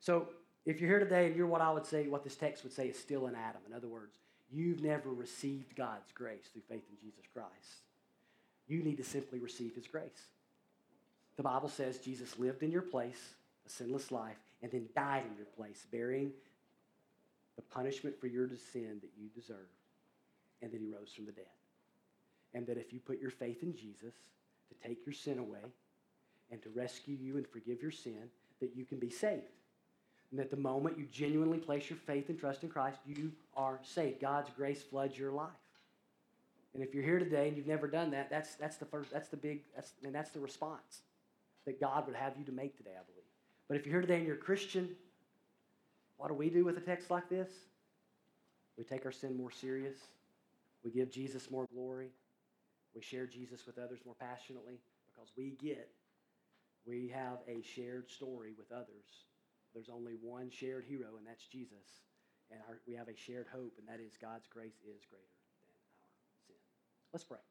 So, 0.00 0.28
if 0.66 0.80
you're 0.80 0.90
here 0.90 0.98
today 0.98 1.26
and 1.26 1.36
you're 1.36 1.46
what 1.46 1.62
I 1.62 1.70
would 1.70 1.86
say, 1.86 2.06
what 2.06 2.22
this 2.22 2.34
text 2.34 2.64
would 2.64 2.72
say 2.72 2.88
is 2.88 2.98
still 2.98 3.28
in 3.28 3.34
Adam, 3.34 3.62
in 3.66 3.72
other 3.72 3.88
words, 3.88 4.18
you've 4.50 4.82
never 4.82 5.10
received 5.10 5.74
God's 5.74 6.12
grace 6.12 6.48
through 6.52 6.62
faith 6.68 6.84
in 6.90 6.98
Jesus 7.00 7.24
Christ 7.32 7.82
you 8.70 8.82
need 8.82 8.96
to 8.98 9.04
simply 9.04 9.38
receive 9.38 9.74
his 9.74 9.86
grace. 9.86 10.28
The 11.36 11.42
Bible 11.42 11.68
says 11.68 11.98
Jesus 11.98 12.38
lived 12.38 12.62
in 12.62 12.70
your 12.70 12.82
place, 12.82 13.34
a 13.66 13.70
sinless 13.70 14.12
life, 14.12 14.36
and 14.62 14.70
then 14.70 14.88
died 14.94 15.24
in 15.30 15.36
your 15.36 15.46
place, 15.56 15.86
bearing 15.90 16.32
the 17.56 17.62
punishment 17.62 18.18
for 18.20 18.26
your 18.26 18.48
sin 18.72 18.98
that 19.00 19.10
you 19.18 19.28
deserve. 19.34 19.68
And 20.62 20.70
then 20.72 20.80
he 20.80 20.86
rose 20.86 21.12
from 21.14 21.26
the 21.26 21.32
dead. 21.32 21.46
And 22.52 22.66
that 22.66 22.76
if 22.76 22.92
you 22.92 23.00
put 23.00 23.20
your 23.20 23.30
faith 23.30 23.62
in 23.62 23.74
Jesus 23.74 24.14
to 24.68 24.88
take 24.88 25.04
your 25.06 25.14
sin 25.14 25.38
away 25.38 25.72
and 26.50 26.62
to 26.62 26.68
rescue 26.70 27.16
you 27.18 27.36
and 27.36 27.46
forgive 27.46 27.80
your 27.80 27.90
sin, 27.90 28.28
that 28.60 28.76
you 28.76 28.84
can 28.84 28.98
be 28.98 29.10
saved. 29.10 29.42
And 30.30 30.38
that 30.38 30.50
the 30.50 30.56
moment 30.56 30.98
you 30.98 31.06
genuinely 31.10 31.58
place 31.58 31.88
your 31.88 31.98
faith 31.98 32.28
and 32.28 32.38
trust 32.38 32.62
in 32.62 32.68
Christ, 32.68 32.98
you 33.06 33.32
are 33.56 33.80
saved. 33.82 34.20
God's 34.20 34.50
grace 34.50 34.82
floods 34.82 35.18
your 35.18 35.32
life. 35.32 35.48
And 36.74 36.82
if 36.82 36.94
you're 36.94 37.04
here 37.04 37.18
today 37.18 37.48
and 37.48 37.56
you've 37.56 37.66
never 37.66 37.88
done 37.88 38.10
that, 38.12 38.30
that's, 38.30 38.54
that's 38.54 38.76
the 38.76 38.84
first, 38.84 39.10
that's 39.10 39.28
the 39.28 39.36
big, 39.36 39.62
that's, 39.74 39.92
and 40.04 40.14
that's 40.14 40.30
the 40.30 40.40
response 40.40 41.02
that 41.66 41.80
God 41.80 42.06
would 42.06 42.16
have 42.16 42.34
you 42.38 42.44
to 42.44 42.52
make 42.52 42.76
today, 42.76 42.90
I 42.90 43.04
believe. 43.04 43.24
But 43.68 43.76
if 43.76 43.86
you're 43.86 43.94
here 43.94 44.02
today 44.02 44.16
and 44.16 44.26
you're 44.26 44.36
a 44.36 44.38
Christian, 44.38 44.90
what 46.16 46.28
do 46.28 46.34
we 46.34 46.50
do 46.50 46.64
with 46.64 46.76
a 46.76 46.80
text 46.80 47.10
like 47.10 47.28
this? 47.28 47.48
We 48.78 48.84
take 48.84 49.04
our 49.04 49.12
sin 49.12 49.36
more 49.36 49.50
serious. 49.50 49.96
We 50.84 50.90
give 50.90 51.10
Jesus 51.10 51.50
more 51.50 51.66
glory. 51.72 52.08
We 52.94 53.02
share 53.02 53.26
Jesus 53.26 53.66
with 53.66 53.78
others 53.78 54.00
more 54.04 54.16
passionately 54.18 54.80
because 55.06 55.30
we 55.36 55.56
get, 55.62 55.90
we 56.86 57.12
have 57.14 57.38
a 57.48 57.62
shared 57.62 58.10
story 58.10 58.52
with 58.56 58.72
others. 58.72 59.26
There's 59.74 59.88
only 59.88 60.14
one 60.20 60.50
shared 60.50 60.84
hero, 60.88 61.16
and 61.18 61.26
that's 61.26 61.46
Jesus. 61.46 62.02
And 62.50 62.60
our, 62.68 62.80
we 62.86 62.94
have 62.94 63.08
a 63.08 63.16
shared 63.16 63.46
hope, 63.52 63.74
and 63.78 63.86
that 63.86 64.02
is 64.04 64.16
God's 64.20 64.48
grace 64.48 64.80
is 64.88 65.04
greater. 65.08 65.39
Let's 67.12 67.24
pray. 67.24 67.49